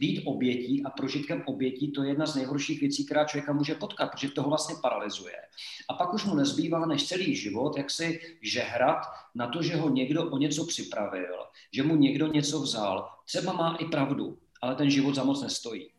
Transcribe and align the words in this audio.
být 0.00 0.22
obětí 0.24 0.84
a 0.84 0.90
prožitkem 0.90 1.42
obětí, 1.46 1.92
to 1.92 2.02
je 2.02 2.08
jedna 2.08 2.26
z 2.26 2.34
nejhorších 2.34 2.80
věcí, 2.80 3.06
která 3.06 3.24
člověka 3.24 3.52
může 3.52 3.74
potkat, 3.74 4.10
protože 4.10 4.30
toho 4.30 4.48
vlastně 4.48 4.74
paralyzuje. 4.82 5.36
A 5.88 5.94
pak 5.94 6.14
už 6.14 6.24
mu 6.24 6.34
nezbývá 6.34 6.86
než 6.86 7.08
celý 7.08 7.36
život, 7.36 7.76
jak 7.76 7.90
si 7.90 8.20
žehrat 8.42 9.06
na 9.34 9.46
to, 9.46 9.62
že 9.62 9.76
ho 9.76 9.90
někdo 9.90 10.30
o 10.30 10.38
něco 10.38 10.66
připravil, 10.66 11.36
že 11.72 11.82
mu 11.82 11.96
někdo 11.96 12.26
něco 12.26 12.60
vzal. 12.60 13.08
Třeba 13.24 13.52
má 13.52 13.76
i 13.76 13.84
pravdu, 13.84 14.38
ale 14.62 14.74
ten 14.74 14.90
život 14.90 15.14
za 15.14 15.24
moc 15.24 15.42
nestojí. 15.42 15.90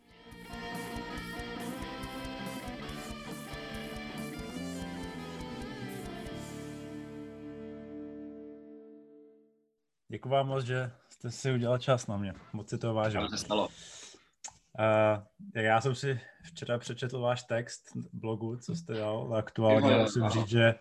Děkuji 10.12 10.30
vám 10.30 10.48
moc, 10.48 10.66
že 10.66 10.92
jste 11.22 11.32
si 11.32 11.52
udělal 11.52 11.78
čas 11.78 12.08
na 12.08 12.18
mě. 12.18 12.34
Moc 12.54 12.70
si 12.70 12.78
to 12.78 12.94
vážím. 12.94 13.28
se 13.30 13.38
stalo. 13.38 13.68
Uh, 13.68 15.24
já 15.56 15.82
jsem 15.82 15.96
si 15.96 16.20
včera 16.44 16.80
přečetl 16.80 17.20
váš 17.20 17.44
text 17.44 17.82
blogu, 18.14 18.58
co 18.58 18.76
jste 18.76 18.94
dal. 18.94 19.36
Aktuálně 19.36 19.98
musím 19.98 20.30
říct, 20.30 20.48
že 20.48 20.76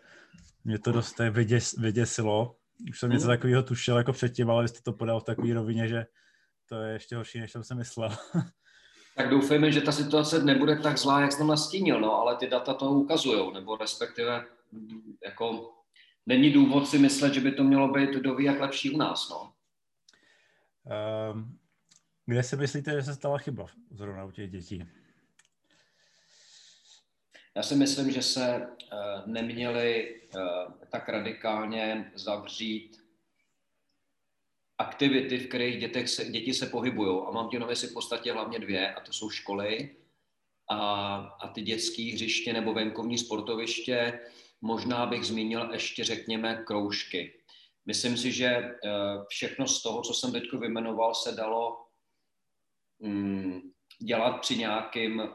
mě 0.64 0.78
to 0.78 0.92
dost 0.92 1.18
vyděs, 1.18 1.74
vyděsilo. 1.78 2.56
Už 2.90 2.98
jsem 2.98 3.10
něco 3.10 3.26
hmm. 3.26 3.36
takového 3.36 3.62
tušil 3.62 3.96
jako 3.96 4.12
předtím, 4.12 4.50
ale 4.50 4.62
vy 4.62 4.68
jste 4.68 4.80
to 4.82 4.92
podal 4.92 5.20
v 5.20 5.24
takové 5.24 5.54
rovině, 5.54 5.88
že 5.88 6.06
to 6.68 6.76
je 6.76 6.92
ještě 6.92 7.16
horší, 7.16 7.40
než 7.40 7.52
jsem 7.52 7.64
si 7.64 7.74
myslel. 7.74 8.16
tak 9.16 9.30
doufejme, 9.30 9.72
že 9.72 9.80
ta 9.80 9.92
situace 9.92 10.42
nebude 10.42 10.76
tak 10.76 10.98
zlá, 10.98 11.20
jak 11.20 11.32
jsem 11.32 11.46
nastínil, 11.46 12.00
no, 12.00 12.14
ale 12.14 12.36
ty 12.36 12.46
data 12.46 12.74
to 12.74 12.90
ukazují, 12.90 13.52
nebo 13.54 13.76
respektive 13.76 14.44
jako 15.26 15.72
není 16.26 16.50
důvod 16.50 16.88
si 16.88 16.98
myslet, 16.98 17.34
že 17.34 17.40
by 17.40 17.52
to 17.52 17.64
mělo 17.64 17.88
být 17.88 18.10
ví, 18.36 18.44
jak 18.44 18.60
lepší 18.60 18.90
u 18.90 18.96
nás. 18.96 19.28
No. 19.30 19.49
Um, 20.84 21.58
kde 22.26 22.42
si 22.42 22.56
myslíte, 22.56 22.90
že 22.92 23.02
se 23.02 23.14
stala 23.14 23.38
chyba 23.38 23.66
zrovna 23.90 24.24
u 24.24 24.30
těch 24.30 24.50
dětí? 24.50 24.84
Já 27.56 27.62
si 27.62 27.76
myslím, 27.76 28.10
že 28.10 28.22
se 28.22 28.66
uh, 28.66 29.26
neměli 29.26 30.20
uh, 30.34 30.74
tak 30.90 31.08
radikálně 31.08 32.12
zavřít 32.14 33.00
aktivity, 34.78 35.38
v 35.38 35.48
kterých 35.48 35.80
dětech 35.80 36.08
se, 36.08 36.24
děti 36.24 36.54
se 36.54 36.66
pohybují. 36.66 37.22
A 37.26 37.30
mám 37.30 37.48
tím 37.48 37.66
mysli 37.66 37.88
v 37.88 37.92
podstatě 37.92 38.32
hlavně 38.32 38.58
dvě, 38.58 38.94
a 38.94 39.00
to 39.00 39.12
jsou 39.12 39.30
školy 39.30 39.96
a, 40.68 41.16
a 41.16 41.48
ty 41.48 41.62
dětské 41.62 42.12
hřiště 42.12 42.52
nebo 42.52 42.74
venkovní 42.74 43.18
sportoviště. 43.18 44.20
Možná 44.60 45.06
bych 45.06 45.24
zmínil 45.24 45.70
ještě, 45.72 46.04
řekněme, 46.04 46.62
kroužky. 46.66 47.39
Myslím 47.86 48.16
si, 48.16 48.32
že 48.32 48.46
eh, 48.46 48.78
všechno 49.28 49.66
z 49.66 49.82
toho, 49.82 50.02
co 50.02 50.14
jsem 50.14 50.32
teď 50.32 50.52
vymenoval, 50.52 51.14
se 51.14 51.32
dalo 51.32 51.86
mm, 52.98 53.60
dělat 53.98 54.40
při 54.40 54.56
nějakým 54.56 55.20
eh, 55.20 55.30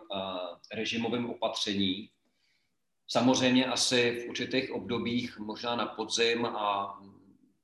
režimovém 0.73 1.29
opatření. 1.29 2.09
Samozřejmě 3.07 3.65
asi 3.65 4.23
v 4.25 4.29
určitých 4.29 4.71
obdobích, 4.71 5.39
možná 5.39 5.75
na 5.75 5.85
podzim 5.85 6.45
a 6.45 6.99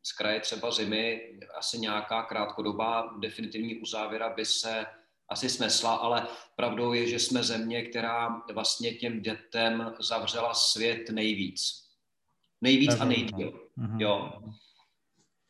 z 0.03 0.11
kraje 0.13 0.39
třeba 0.39 0.71
zimy, 0.71 1.39
asi 1.55 1.79
nějaká 1.79 2.23
krátkodobá 2.23 3.15
definitivní 3.19 3.79
uzávěra 3.79 4.29
by 4.29 4.45
se 4.45 4.85
asi 5.29 5.49
snesla, 5.49 5.95
ale 5.95 6.27
pravdou 6.55 6.93
je, 6.93 7.07
že 7.07 7.19
jsme 7.19 7.43
země, 7.43 7.81
která 7.81 8.41
vlastně 8.53 8.93
těm 8.93 9.21
dětem 9.21 9.93
zavřela 9.99 10.53
svět 10.53 11.09
nejvíc. 11.09 11.87
Nejvíc 12.61 12.99
a 12.99 13.05
nejdíl. 13.05 13.69
Mhm. 13.75 14.01
Jo. 14.01 14.31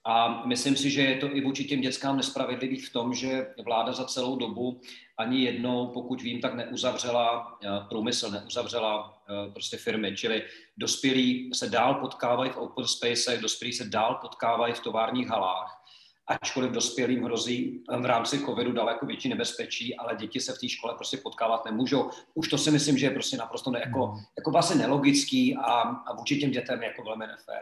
A 0.05 0.45
myslím 0.45 0.75
si, 0.75 0.89
že 0.89 1.01
je 1.01 1.17
to 1.17 1.35
i 1.35 1.41
vůči 1.41 1.63
těm 1.63 1.81
dětskám 1.81 2.17
nespravedlivý 2.17 2.79
v 2.79 2.93
tom, 2.93 3.13
že 3.13 3.47
vláda 3.63 3.93
za 3.93 4.05
celou 4.05 4.35
dobu 4.35 4.81
ani 5.17 5.43
jednou, 5.43 5.87
pokud 5.87 6.21
vím, 6.21 6.41
tak 6.41 6.53
neuzavřela 6.53 7.57
eh, 7.63 7.67
průmysl, 7.89 8.31
neuzavřela 8.31 9.21
eh, 9.29 9.51
prostě 9.51 9.77
firmy, 9.77 10.15
čili 10.15 10.43
dospělí 10.77 11.51
se 11.53 11.69
dál 11.69 11.93
potkávají 11.93 12.51
v 12.51 12.57
open 12.57 12.87
spacech, 12.87 13.41
dospělí 13.41 13.73
se 13.73 13.85
dál 13.85 14.15
potkávají 14.21 14.73
v 14.73 14.79
továrních 14.79 15.27
halách, 15.27 15.83
ačkoliv 16.27 16.71
dospělým 16.71 17.23
hrozí 17.23 17.83
v 17.99 18.05
rámci 18.05 18.39
covidu 18.39 18.71
daleko 18.71 19.05
větší 19.05 19.29
nebezpečí, 19.29 19.95
ale 19.95 20.15
děti 20.15 20.39
se 20.39 20.53
v 20.53 20.59
té 20.59 20.69
škole 20.69 20.93
prostě 20.95 21.17
potkávat 21.17 21.65
nemůžou. 21.65 22.09
Už 22.33 22.47
to 22.47 22.57
si 22.57 22.71
myslím, 22.71 22.97
že 22.97 23.05
je 23.05 23.11
prostě 23.11 23.37
naprosto 23.37 23.71
ne, 23.71 23.79
jako, 23.85 24.17
jako 24.37 24.51
vlastně 24.51 24.75
nelogický 24.75 25.55
a, 25.55 25.71
a 25.81 26.15
vůči 26.15 26.39
těm 26.39 26.51
dětem 26.51 26.83
jako 26.83 27.03
velmi 27.03 27.27
nefér. 27.27 27.61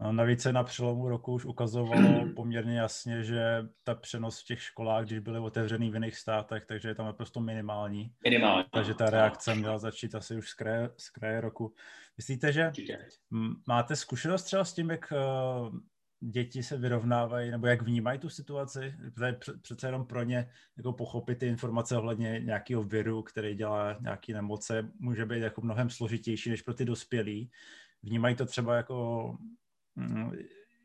No, 0.00 0.12
navíc 0.12 0.42
se 0.42 0.52
na 0.52 0.64
přelomu 0.64 1.08
roku 1.08 1.32
už 1.32 1.44
ukazovalo 1.44 2.28
poměrně 2.36 2.78
jasně, 2.78 3.22
že 3.22 3.68
ta 3.84 3.94
přenos 3.94 4.40
v 4.40 4.44
těch 4.44 4.62
školách, 4.62 5.06
když 5.06 5.18
byly 5.18 5.38
otevřený 5.38 5.90
v 5.90 5.94
jiných 5.94 6.16
státech, 6.16 6.66
takže 6.66 6.88
je 6.88 6.94
tam 6.94 7.06
naprosto 7.06 7.40
minimální. 7.40 8.12
Minimální. 8.24 8.64
Takže 8.72 8.94
ta 8.94 9.10
reakce 9.10 9.54
měla 9.54 9.78
začít 9.78 10.14
asi 10.14 10.36
už 10.36 10.48
z 10.48 10.54
kraje, 10.54 10.90
z 10.96 11.10
kraje 11.10 11.40
roku. 11.40 11.74
Myslíte, 12.16 12.52
že 12.52 12.72
máte 13.68 13.96
zkušenost 13.96 14.42
třeba 14.42 14.64
s 14.64 14.74
tím, 14.74 14.90
jak 14.90 15.12
eh, 15.12 15.16
děti 16.20 16.62
se 16.62 16.76
vyrovnávají, 16.76 17.50
nebo 17.50 17.66
jak 17.66 17.82
vnímají 17.82 18.18
tu 18.18 18.28
situaci? 18.28 18.94
To 19.16 19.24
je 19.24 19.38
přece 19.62 19.88
jenom 19.88 20.06
pro 20.06 20.22
ně 20.22 20.50
jako 20.76 20.92
pochopit 20.92 21.38
ty 21.38 21.46
informace 21.46 21.96
ohledně 21.96 22.40
nějakého 22.40 22.82
viru, 22.82 23.22
který 23.22 23.54
dělá 23.54 23.96
nějaké 24.00 24.32
nemoce, 24.32 24.90
může 24.98 25.26
být 25.26 25.40
jako 25.40 25.60
mnohem 25.60 25.90
složitější 25.90 26.50
než 26.50 26.62
pro 26.62 26.74
ty 26.74 26.84
dospělí. 26.84 27.50
Vnímají 28.02 28.36
to 28.36 28.46
třeba 28.46 28.76
jako 28.76 29.36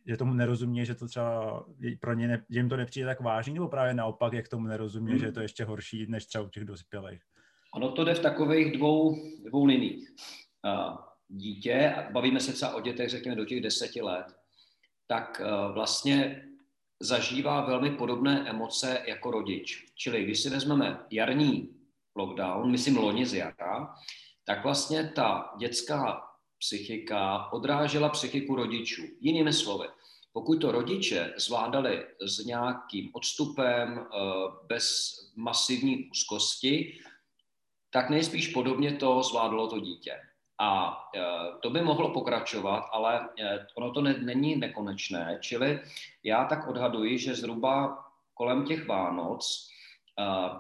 že 0.06 0.18
tomu 0.18 0.34
nerozumí, 0.34 0.86
že 0.86 0.96
to 0.96 1.08
třeba 1.08 1.66
pro 2.00 2.14
ně, 2.14 2.28
ne, 2.28 2.46
že 2.50 2.60
jim 2.60 2.70
to 2.70 2.78
nepřijde 2.78 3.06
tak 3.06 3.22
vážný, 3.22 3.54
nebo 3.54 3.68
právě 3.68 3.94
naopak, 3.94 4.34
jak 4.34 4.48
tomu 4.48 4.68
nerozumí, 4.68 5.12
hmm. 5.12 5.20
že 5.20 5.26
je 5.26 5.32
to 5.32 5.40
hmm. 5.40 5.44
ještě 5.44 5.64
horší 5.64 6.06
než 6.10 6.26
třeba 6.26 6.44
u 6.44 6.50
těch 6.50 6.66
dospělých? 6.66 7.22
Ono 7.74 7.92
to 7.92 8.04
jde 8.04 8.14
v 8.14 8.20
takových 8.20 8.78
dvou, 8.78 9.16
dvou 9.46 9.66
liních. 9.66 10.10
Dítě, 11.28 11.96
bavíme 12.12 12.40
se 12.40 12.54
třeba 12.54 12.76
o 12.76 12.82
dětech, 12.82 13.10
řekněme, 13.10 13.36
do 13.36 13.46
těch 13.46 13.62
deseti 13.62 14.02
let, 14.02 14.26
tak 15.08 15.42
vlastně 15.74 16.48
zažívá 17.00 17.66
velmi 17.66 17.92
podobné 17.92 18.50
emoce 18.50 19.04
jako 19.08 19.32
rodič. 19.32 19.86
Čili 19.96 20.24
když 20.24 20.40
si 20.40 20.50
vezmeme 20.50 21.00
jarní 21.12 21.70
lockdown, 22.16 22.72
myslím 22.72 22.98
loni 22.98 23.26
z 23.26 23.34
jara, 23.34 23.94
tak 24.46 24.64
vlastně 24.64 25.12
ta 25.16 25.54
dětská 25.60 26.22
psychika 26.62 27.52
odrážela 27.54 28.10
psychiku 28.10 28.56
rodičů. 28.56 29.02
Jinými 29.20 29.54
slovy, 29.54 29.88
pokud 30.34 30.62
to 30.62 30.72
rodiče 30.72 31.34
zvládali 31.38 32.06
s 32.22 32.46
nějakým 32.46 33.10
odstupem, 33.14 34.00
eh, 34.00 34.18
bez 34.68 35.16
masivní 35.36 36.10
úzkosti, 36.10 37.00
tak 37.90 38.10
nejspíš 38.10 38.48
podobně 38.48 38.92
to 38.94 39.24
zvládlo 39.24 39.68
to 39.68 39.80
dítě. 39.80 40.16
A 40.60 40.98
eh, 41.16 41.22
to 41.62 41.70
by 41.70 41.82
mohlo 41.82 42.14
pokračovat, 42.14 42.90
ale 42.92 43.30
eh, 43.40 43.68
ono 43.76 43.92
to 43.92 44.02
ne, 44.02 44.14
není 44.14 44.56
nekonečné, 44.56 45.38
čili 45.42 45.80
já 46.24 46.46
tak 46.46 46.68
odhaduji, 46.68 47.20
že 47.20 47.36
zhruba 47.36 48.06
kolem 48.34 48.66
těch 48.66 48.88
Vánoc 48.88 49.68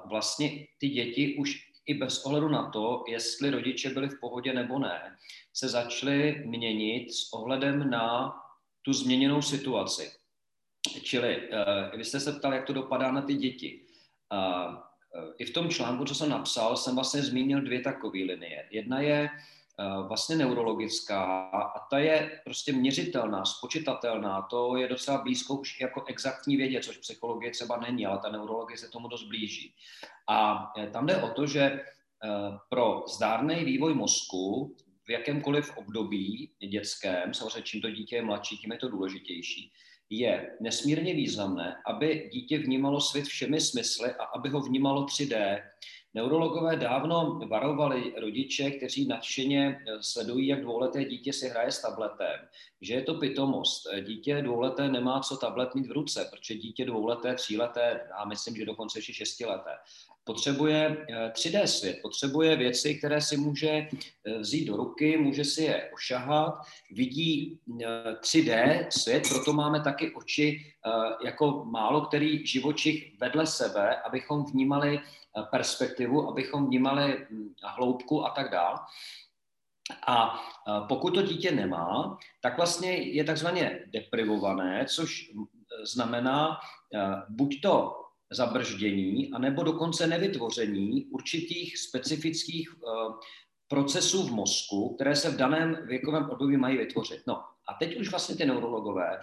vlastně 0.05 0.67
ty 0.77 0.89
děti 0.89 1.35
už 1.39 1.70
i 1.85 1.93
bez 1.93 2.25
ohledu 2.25 2.49
na 2.49 2.69
to, 2.69 3.03
jestli 3.07 3.49
rodiče 3.49 3.89
byli 3.89 4.09
v 4.09 4.19
pohodě 4.19 4.53
nebo 4.53 4.79
ne, 4.79 5.17
se 5.53 5.69
začaly 5.69 6.43
měnit 6.45 7.13
s 7.13 7.33
ohledem 7.33 7.89
na 7.89 8.35
tu 8.81 8.93
změněnou 8.93 9.41
situaci. 9.41 10.11
Čili 11.03 11.49
uh, 11.49 11.97
vy 11.97 12.05
jste 12.05 12.19
se 12.19 12.31
ptali, 12.31 12.55
jak 12.55 12.65
to 12.65 12.73
dopadá 12.73 13.11
na 13.11 13.21
ty 13.21 13.33
děti. 13.33 13.81
Uh, 14.33 14.75
I 15.37 15.45
v 15.45 15.53
tom 15.53 15.69
článku, 15.69 16.05
co 16.05 16.15
jsem 16.15 16.29
napsal, 16.29 16.77
jsem 16.77 16.95
vlastně 16.95 17.21
zmínil 17.21 17.61
dvě 17.61 17.81
takové 17.81 18.19
linie. 18.19 18.67
Jedna 18.71 19.01
je 19.01 19.29
vlastně 20.07 20.35
neurologická 20.35 21.23
a 21.53 21.79
ta 21.79 21.99
je 21.99 22.41
prostě 22.43 22.73
měřitelná, 22.73 23.45
spočitatelná. 23.45 24.41
To 24.41 24.75
je 24.75 24.87
docela 24.87 25.21
blízko 25.21 25.55
už 25.55 25.81
jako 25.81 26.03
exaktní 26.07 26.57
vědě, 26.57 26.79
což 26.79 26.97
psychologie 26.97 27.51
třeba 27.51 27.77
není, 27.77 28.05
ale 28.05 28.19
ta 28.19 28.29
neurologie 28.29 28.77
se 28.77 28.89
tomu 28.89 29.07
dost 29.07 29.23
blíží. 29.23 29.73
A 30.29 30.71
tam 30.93 31.05
jde 31.05 31.17
o 31.17 31.29
to, 31.29 31.47
že 31.47 31.79
pro 32.69 33.03
zdárný 33.15 33.65
vývoj 33.65 33.93
mozku 33.93 34.75
v 35.05 35.09
jakémkoliv 35.09 35.77
období 35.77 36.51
dětském, 36.69 37.33
samozřejmě 37.33 37.61
čím 37.61 37.81
to 37.81 37.91
dítě 37.91 38.15
je 38.15 38.21
mladší, 38.21 38.57
tím 38.57 38.71
je 38.71 38.77
to 38.77 38.89
důležitější, 38.89 39.71
je 40.09 40.57
nesmírně 40.61 41.13
významné, 41.13 41.75
aby 41.85 42.29
dítě 42.33 42.57
vnímalo 42.57 43.01
svět 43.01 43.25
všemi 43.25 43.61
smysly 43.61 44.11
a 44.11 44.23
aby 44.23 44.49
ho 44.49 44.61
vnímalo 44.61 45.05
3D. 45.05 45.63
Neurologové 46.13 46.75
dávno 46.75 47.39
varovali 47.49 48.13
rodiče, 48.17 48.71
kteří 48.71 49.07
nadšeně 49.07 49.79
sledují, 50.01 50.47
jak 50.47 50.61
dvouleté 50.61 51.05
dítě 51.05 51.33
si 51.33 51.49
hraje 51.49 51.71
s 51.71 51.81
tabletem, 51.81 52.39
že 52.81 52.93
je 52.93 53.01
to 53.01 53.13
pitomost. 53.13 53.87
Dítě 54.01 54.41
dvouleté 54.41 54.89
nemá 54.89 55.19
co 55.19 55.37
tablet 55.37 55.75
mít 55.75 55.87
v 55.87 55.91
ruce, 55.91 56.29
protože 56.31 56.55
dítě 56.55 56.85
dvouleté, 56.85 57.35
tříleté 57.35 58.09
a 58.17 58.25
myslím, 58.25 58.55
že 58.55 58.65
dokonce 58.65 58.99
ještě 58.99 59.13
šestileté 59.13 59.71
potřebuje 60.23 61.05
3D 61.31 61.63
svět, 61.63 61.99
potřebuje 62.01 62.55
věci, 62.55 62.95
které 62.95 63.21
si 63.21 63.37
může 63.37 63.87
vzít 64.39 64.65
do 64.65 64.77
ruky, 64.77 65.17
může 65.17 65.45
si 65.45 65.63
je 65.63 65.89
ošahat, 65.93 66.53
vidí 66.91 67.59
3D 68.21 68.87
svět, 68.89 69.23
proto 69.29 69.53
máme 69.53 69.81
taky 69.81 70.11
oči 70.13 70.73
jako 71.25 71.65
málo 71.65 72.01
který 72.01 72.45
živočich 72.47 73.19
vedle 73.19 73.47
sebe, 73.47 74.01
abychom 74.01 74.45
vnímali 74.45 74.99
perspektivu, 75.51 76.29
abychom 76.29 76.67
vnímali 76.67 77.25
hm, 77.29 77.53
hloubku 77.63 78.25
a 78.25 78.29
tak 78.29 78.51
dále. 78.51 78.79
A 80.07 80.39
pokud 80.87 81.13
to 81.13 81.21
dítě 81.21 81.51
nemá, 81.51 82.17
tak 82.41 82.57
vlastně 82.57 82.91
je 82.91 83.23
takzvaně 83.23 83.79
deprivované, 83.87 84.85
což 84.89 85.31
znamená 85.83 86.57
buď 87.29 87.61
to 87.61 88.00
zabrždění, 88.31 89.31
anebo 89.33 89.63
dokonce 89.63 90.07
nevytvoření 90.07 91.05
určitých 91.05 91.77
specifických 91.77 92.75
procesů 93.67 94.23
v 94.23 94.31
mozku, 94.31 94.95
které 94.95 95.15
se 95.15 95.29
v 95.29 95.37
daném 95.37 95.77
věkovém 95.87 96.29
období 96.29 96.57
mají 96.57 96.77
vytvořit. 96.77 97.21
No 97.27 97.35
a 97.67 97.73
teď 97.79 97.99
už 97.99 98.11
vlastně 98.11 98.35
ty 98.35 98.45
neurologové 98.45 99.19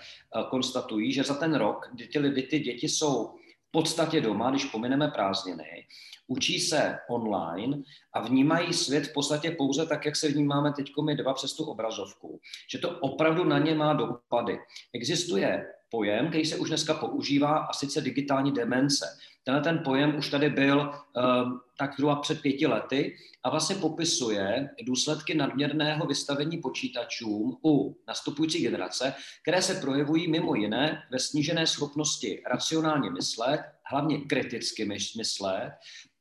konstatují, 0.50 1.12
že 1.12 1.25
za 1.25 1.34
ten 1.34 1.55
rok, 1.55 1.90
kdy 1.93 2.06
ty, 2.06 2.19
kdy 2.19 2.43
ty 2.43 2.58
děti 2.58 2.88
jsou 2.88 3.34
v 3.69 3.70
podstatě 3.70 4.20
doma, 4.20 4.50
když 4.50 4.64
pomineme 4.64 5.08
prázdniny, 5.08 5.87
učí 6.26 6.61
se 6.61 6.99
online 7.11 7.82
a 8.12 8.20
vnímají 8.20 8.72
svět 8.72 9.06
v 9.06 9.12
podstatě 9.12 9.50
pouze 9.50 9.87
tak, 9.87 10.04
jak 10.04 10.16
se 10.16 10.28
vnímáme 10.28 10.72
teď 10.72 10.93
my 11.04 11.16
dva 11.16 11.34
přes 11.34 11.52
tu 11.52 11.64
obrazovku. 11.64 12.40
Že 12.70 12.78
to 12.78 12.99
opravdu 13.00 13.44
na 13.44 13.58
ně 13.58 13.75
má 13.75 13.93
dopady. 13.93 14.58
Existuje 14.93 15.66
pojem, 15.88 16.29
který 16.29 16.44
se 16.44 16.56
už 16.56 16.69
dneska 16.69 16.94
používá, 16.94 17.58
a 17.58 17.73
sice 17.73 18.00
digitální 18.00 18.52
demence. 18.52 19.19
Tenhle 19.44 19.62
ten 19.62 19.79
pojem 19.85 20.19
už 20.19 20.31
tady 20.31 20.50
byl 20.50 20.81
um, 20.81 21.61
tak 21.79 21.94
zhruba 21.94 22.17
před 22.17 22.43
pěti 22.43 22.67
lety 22.67 23.17
a 23.44 23.50
vlastně 23.50 23.76
popisuje 23.76 24.70
důsledky 24.82 25.35
nadměrného 25.35 26.06
vystavení 26.06 26.58
počítačům 26.58 27.56
u 27.64 27.96
nastupující 28.08 28.62
generace, 28.62 29.14
které 29.43 29.62
se 29.62 29.75
projevují 29.75 30.31
mimo 30.31 30.55
jiné 30.55 31.02
ve 31.12 31.19
snížené 31.19 31.67
schopnosti 31.67 32.43
racionálně 32.50 33.11
myslet, 33.11 33.61
hlavně 33.90 34.19
kriticky 34.19 34.85
myslet, 35.17 35.73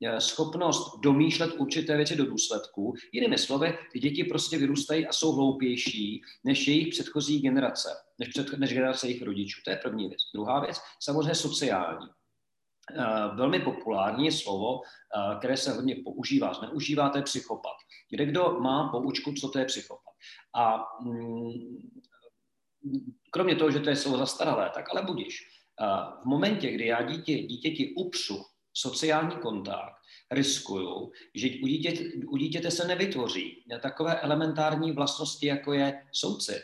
eh, 0.06 0.22
schopnost 0.22 1.00
domýšlet 1.04 1.54
určité 1.58 1.98
věci 1.98 2.16
do 2.16 2.26
důsledku. 2.26 2.94
Jinými 3.14 3.38
slovy, 3.38 3.78
ty 3.94 4.00
děti 4.00 4.24
prostě 4.24 4.58
vyrůstají 4.58 5.08
a 5.08 5.14
jsou 5.14 5.32
hloupější 5.32 6.22
než 6.44 6.68
jejich 6.68 6.88
předchozí 6.88 7.42
generace, 7.42 7.90
než, 8.20 8.30
před, 8.30 8.60
než 8.60 8.74
generace 8.74 9.08
jejich 9.08 9.22
rodičů. 9.22 9.62
To 9.66 9.70
je 9.70 9.80
první 9.84 10.08
věc. 10.08 10.22
Druhá 10.34 10.60
věc, 10.60 10.78
samozřejmě 11.00 11.36
sociální. 11.36 12.08
Eh, 12.92 13.36
velmi 13.36 13.60
populární 13.60 14.32
slovo, 14.32 14.82
eh, 14.82 15.36
které 15.38 15.58
se 15.58 15.74
hodně 15.74 15.96
používá, 15.96 16.54
zneužívá, 16.54 17.10
to 17.10 17.18
je 17.18 17.24
psychopat. 17.24 17.76
Kde 18.10 18.26
kdo 18.26 18.60
má 18.60 18.88
poučku, 18.88 19.34
co 19.34 19.50
to 19.50 19.60
je 19.60 19.66
psychopat. 19.66 20.14
A 20.56 20.84
mm, 21.02 21.52
kromě 23.32 23.56
toho, 23.56 23.72
že 23.72 23.80
to 23.80 23.90
je 23.90 23.96
slovo 23.96 24.18
zastaralé, 24.18 24.72
tak 24.74 24.86
ale 24.92 25.02
budíš. 25.02 25.48
Eh, 25.82 25.86
v 26.22 26.26
momentě, 26.26 26.72
kdy 26.72 26.86
já 26.86 27.02
dítě, 27.02 27.38
dítěti 27.38 27.94
upřu 27.98 28.46
sociální 28.74 29.36
kontakt, 29.36 29.94
riskuju, 30.32 31.12
že 31.36 31.48
u 31.64 31.68
dítěte, 31.68 32.04
u 32.28 32.38
dítěte 32.38 32.72
se 32.72 32.88
nevytvoří 32.88 33.64
takové 33.82 34.20
elementární 34.20 34.92
vlastnosti, 34.92 35.48
jako 35.48 35.74
je 35.74 36.04
soucit, 36.12 36.64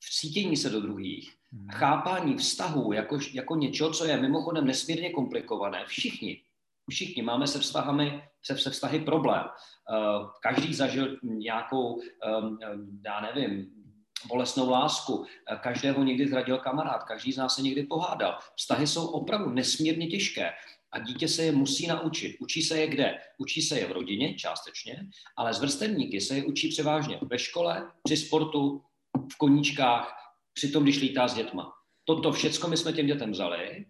vcítění 0.00 0.56
se 0.56 0.70
do 0.70 0.80
druhých. 0.80 1.36
Chápání 1.72 2.36
vztahů 2.36 2.92
jako, 2.92 3.18
jako 3.32 3.56
něčeho, 3.56 3.90
co 3.90 4.04
je 4.04 4.16
mimochodem 4.16 4.66
nesmírně 4.66 5.10
komplikované. 5.10 5.84
Všichni, 5.86 6.42
všichni 6.90 7.22
máme 7.22 7.46
se 7.46 7.58
vztahami, 7.58 8.22
se, 8.42 8.58
se 8.58 8.70
vztahy 8.70 9.00
problém. 9.00 9.44
Uh, 9.44 10.30
každý 10.42 10.74
zažil 10.74 11.16
nějakou, 11.22 11.94
um, 11.94 12.58
já 13.04 13.20
nevím, 13.20 13.66
bolestnou 14.28 14.70
lásku, 14.70 15.24
každého 15.60 16.04
někdy 16.04 16.28
zradil 16.28 16.58
kamarád, 16.58 17.04
každý 17.04 17.32
z 17.32 17.36
nás 17.36 17.54
se 17.54 17.62
někdy 17.62 17.82
pohádal. 17.82 18.38
Vztahy 18.56 18.86
jsou 18.86 19.06
opravdu 19.06 19.50
nesmírně 19.50 20.06
těžké 20.06 20.50
a 20.92 20.98
dítě 20.98 21.28
se 21.28 21.42
je 21.42 21.52
musí 21.52 21.86
naučit. 21.86 22.36
Učí 22.40 22.62
se 22.62 22.78
je 22.78 22.86
kde? 22.86 23.18
Učí 23.38 23.62
se 23.62 23.78
je 23.78 23.86
v 23.86 23.92
rodině 23.92 24.34
částečně, 24.34 25.06
ale 25.36 25.54
z 25.54 25.60
vrstevníky 25.60 26.20
se 26.20 26.36
je 26.36 26.44
učí 26.44 26.68
převážně 26.68 27.18
ve 27.22 27.38
škole, 27.38 27.90
při 28.02 28.16
sportu, 28.16 28.82
v 29.32 29.38
koníčkách, 29.38 30.23
přitom 30.54 30.82
když 30.82 31.00
lítá 31.00 31.28
s 31.28 31.34
dětma. 31.34 31.72
Toto 32.04 32.32
všecko 32.32 32.68
my 32.68 32.76
jsme 32.76 32.92
těm 32.92 33.06
dětem 33.06 33.30
vzali 33.30 33.86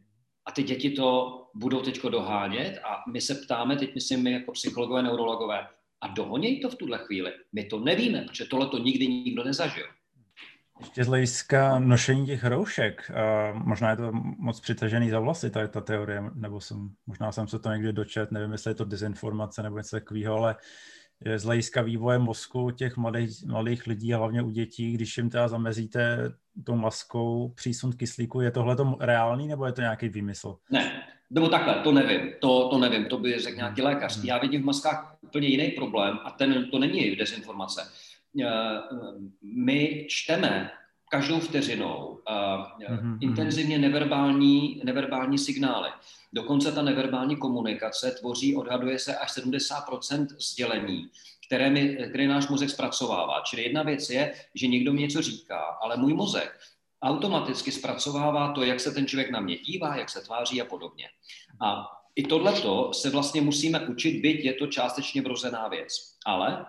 a 0.46 0.52
ty 0.52 0.62
děti 0.62 0.90
to 0.90 1.40
budou 1.54 1.80
teď 1.80 2.02
dohánět 2.02 2.78
a 2.78 3.10
my 3.12 3.20
se 3.20 3.34
ptáme, 3.34 3.76
teď 3.76 3.94
myslím 3.94 4.22
my 4.22 4.32
jako 4.32 4.52
psychologové, 4.52 5.02
neurologové, 5.02 5.66
a 6.02 6.08
dohoněj 6.08 6.60
to 6.60 6.68
v 6.68 6.74
tuhle 6.74 6.98
chvíli. 6.98 7.32
My 7.52 7.64
to 7.64 7.80
nevíme, 7.80 8.22
protože 8.22 8.44
tohle 8.44 8.68
to 8.68 8.78
nikdy 8.78 9.08
nikdo 9.08 9.44
nezažil. 9.44 9.86
Ještě 10.80 11.04
z 11.04 11.06
hlediska 11.06 11.78
nošení 11.78 12.26
těch 12.26 12.44
roušek, 12.44 13.10
uh, 13.10 13.62
možná 13.62 13.90
je 13.90 13.96
to 13.96 14.12
moc 14.38 14.60
přitažený 14.60 15.10
za 15.10 15.20
vlasy, 15.20 15.50
ta, 15.50 15.66
ta 15.66 15.80
teorie, 15.80 16.22
nebo 16.34 16.60
jsem, 16.60 16.90
možná 17.06 17.32
jsem 17.32 17.48
se 17.48 17.58
to 17.58 17.70
někdy 17.70 17.92
dočet, 17.92 18.32
nevím, 18.32 18.52
jestli 18.52 18.70
je 18.70 18.74
to 18.74 18.84
dezinformace 18.84 19.62
nebo 19.62 19.78
něco 19.78 19.96
takového, 19.96 20.34
ale 20.34 20.56
z 21.36 21.44
hlediska 21.44 21.82
vývoje 21.82 22.18
mozku 22.18 22.70
těch 22.70 22.96
mladých, 22.96 23.44
mladých 23.44 23.86
lidí, 23.86 24.12
hlavně 24.12 24.42
u 24.42 24.50
dětí, 24.50 24.92
když 24.92 25.16
jim 25.16 25.30
teda 25.30 25.48
zamezíte 25.48 26.32
tou 26.64 26.76
maskou 26.76 27.48
přísun 27.48 27.92
kyslíku, 27.92 28.40
je 28.40 28.50
tohle 28.50 28.76
to 28.76 28.96
reálný 29.00 29.48
nebo 29.48 29.66
je 29.66 29.72
to 29.72 29.80
nějaký 29.80 30.08
výmysl? 30.08 30.56
Ne, 30.70 31.02
nebo 31.30 31.48
takhle, 31.48 31.74
to 31.74 31.92
nevím, 31.92 32.32
to, 32.40 32.68
to 32.68 32.78
nevím, 32.78 33.04
to 33.04 33.18
by 33.18 33.38
řekl 33.38 33.56
nějaký 33.56 33.82
lékař. 33.82 34.16
Hmm. 34.16 34.26
Já 34.26 34.38
vidím 34.38 34.62
v 34.62 34.64
maskách 34.64 35.16
úplně 35.20 35.48
jiný 35.48 35.68
problém 35.68 36.18
a 36.24 36.30
ten, 36.30 36.70
to 36.70 36.78
není 36.78 37.16
dezinformace. 37.16 37.82
Eh, 38.42 38.46
my 39.42 40.06
čteme 40.08 40.70
každou 41.10 41.40
vteřinou 41.40 42.20
mm-hmm. 42.26 43.18
intenzivně 43.20 43.78
neverbální, 43.78 44.82
neverbální 44.84 45.38
signály. 45.38 45.88
Dokonce 46.32 46.72
ta 46.72 46.82
neverbální 46.82 47.36
komunikace 47.36 48.10
tvoří, 48.10 48.56
odhaduje 48.56 48.98
se, 48.98 49.16
až 49.16 49.36
70% 49.38 50.26
sdělení, 50.38 51.06
které, 51.46 51.70
mi, 51.70 51.96
které 52.08 52.28
náš 52.28 52.48
mozek 52.48 52.70
zpracovává. 52.70 53.40
Čili 53.40 53.62
jedna 53.62 53.82
věc 53.82 54.10
je, 54.10 54.34
že 54.54 54.66
někdo 54.66 54.92
mi 54.92 55.00
něco 55.00 55.22
říká, 55.22 55.58
ale 55.58 55.96
můj 55.96 56.14
mozek 56.14 56.60
automaticky 57.02 57.72
zpracovává 57.72 58.52
to, 58.52 58.64
jak 58.64 58.80
se 58.80 58.92
ten 58.92 59.06
člověk 59.06 59.30
na 59.30 59.40
mě 59.40 59.56
dívá, 59.58 59.96
jak 59.96 60.10
se 60.10 60.20
tváří 60.20 60.62
a 60.62 60.64
podobně. 60.64 61.08
A 61.60 61.86
i 62.16 62.22
tohleto 62.22 62.92
se 62.92 63.10
vlastně 63.10 63.40
musíme 63.40 63.86
učit, 63.86 64.20
byť 64.20 64.44
je 64.44 64.54
to 64.54 64.66
částečně 64.66 65.22
vrozená 65.22 65.68
věc. 65.68 66.16
Ale 66.26 66.66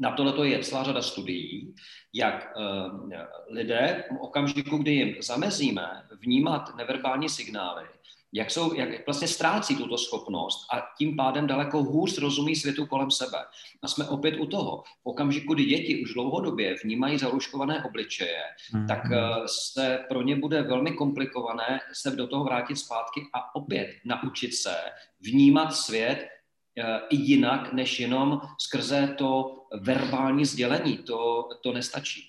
na 0.00 0.12
tohleto 0.12 0.44
je 0.44 0.58
celá 0.58 0.84
řada 0.84 1.02
studií, 1.02 1.74
jak 2.12 2.56
uh, 2.56 3.10
lidé 3.50 4.04
v 4.10 4.16
okamžiku, 4.20 4.78
kdy 4.78 4.92
jim 4.92 5.22
zamezíme 5.22 6.08
vnímat 6.20 6.76
neverbální 6.76 7.28
signály, 7.28 7.84
jak, 8.32 8.50
jsou, 8.50 8.74
jak 8.74 9.06
vlastně 9.06 9.28
ztrácí 9.28 9.76
tuto 9.76 9.98
schopnost 9.98 10.66
a 10.72 10.82
tím 10.98 11.16
pádem 11.16 11.46
daleko 11.46 11.82
hůř 11.82 12.18
rozumí 12.18 12.56
světu 12.56 12.86
kolem 12.86 13.10
sebe. 13.10 13.38
A 13.82 13.88
jsme 13.88 14.08
opět 14.08 14.40
u 14.40 14.46
toho. 14.46 14.82
V 14.82 15.06
okamžiku, 15.06 15.54
kdy 15.54 15.64
děti 15.64 16.02
už 16.02 16.14
dlouhodobě 16.14 16.74
vnímají 16.84 17.18
zaruškované 17.18 17.84
obličeje, 17.84 18.42
mm-hmm. 18.74 18.86
tak 18.86 19.04
uh, 19.04 19.46
se 19.46 20.04
pro 20.08 20.22
ně 20.22 20.36
bude 20.36 20.62
velmi 20.62 20.90
komplikované 20.90 21.80
se 21.92 22.10
do 22.10 22.26
toho 22.26 22.44
vrátit 22.44 22.76
zpátky 22.76 23.20
a 23.34 23.54
opět 23.54 23.88
naučit 24.04 24.54
se 24.54 24.74
vnímat 25.20 25.74
svět 25.74 26.18
uh, 26.18 26.84
i 27.10 27.16
jinak, 27.16 27.72
než 27.72 28.00
jenom 28.00 28.40
skrze 28.58 29.14
to 29.18 29.58
verbální 29.80 30.44
sdělení. 30.44 30.98
To, 30.98 31.48
to 31.62 31.72
nestačí. 31.72 32.24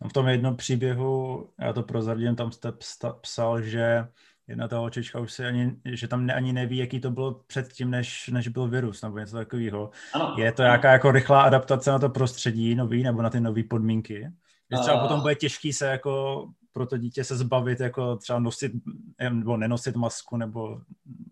No 0.00 0.08
v 0.08 0.12
tom 0.12 0.28
jednom 0.28 0.56
příběhu, 0.56 1.48
já 1.60 1.72
to 1.72 1.82
prozradím, 1.82 2.36
tam 2.36 2.52
jste 2.52 2.72
psal, 3.20 3.62
že 3.62 4.04
jedna 4.52 4.68
ta 4.68 4.80
očička 4.80 5.20
už 5.20 5.32
si 5.32 5.44
ani, 5.44 5.76
že 5.84 6.08
tam 6.08 6.26
ne, 6.26 6.34
ani 6.34 6.52
neví, 6.52 6.76
jaký 6.76 7.00
to 7.00 7.10
bylo 7.10 7.40
předtím, 7.46 7.90
než, 7.90 8.28
než 8.28 8.48
byl 8.48 8.68
virus 8.68 9.02
nebo 9.02 9.18
něco 9.18 9.36
takového. 9.36 9.90
Je 10.36 10.52
to 10.52 10.62
nějaká 10.62 10.92
jako 10.92 11.10
rychlá 11.10 11.42
adaptace 11.42 11.90
na 11.90 11.98
to 11.98 12.08
prostředí 12.08 12.74
nový 12.74 13.02
nebo 13.02 13.22
na 13.22 13.30
ty 13.30 13.40
nové 13.40 13.62
podmínky? 13.62 14.30
Že 14.72 14.78
třeba 14.78 15.00
potom 15.00 15.20
bude 15.20 15.34
těžký 15.34 15.72
se 15.72 15.86
jako 15.86 16.44
pro 16.72 16.86
to 16.86 16.96
dítě 16.96 17.24
se 17.24 17.36
zbavit, 17.36 17.80
jako 17.80 18.16
třeba 18.16 18.38
nosit 18.38 18.72
nebo 19.20 19.56
nenosit 19.56 19.96
masku 19.96 20.36
nebo 20.36 20.80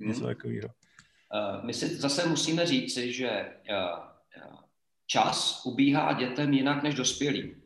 něco 0.01 0.21
hmm. 0.21 0.29
takového. 0.29 0.69
Uh, 0.69 1.65
my 1.65 1.75
si 1.75 1.97
zase 1.97 2.29
musíme 2.29 2.67
říci, 2.67 3.13
že 3.13 3.47
čas 5.07 5.63
ubíhá 5.67 6.13
dětem 6.13 6.53
jinak 6.53 6.83
než 6.83 6.95
dospělým. 6.95 7.63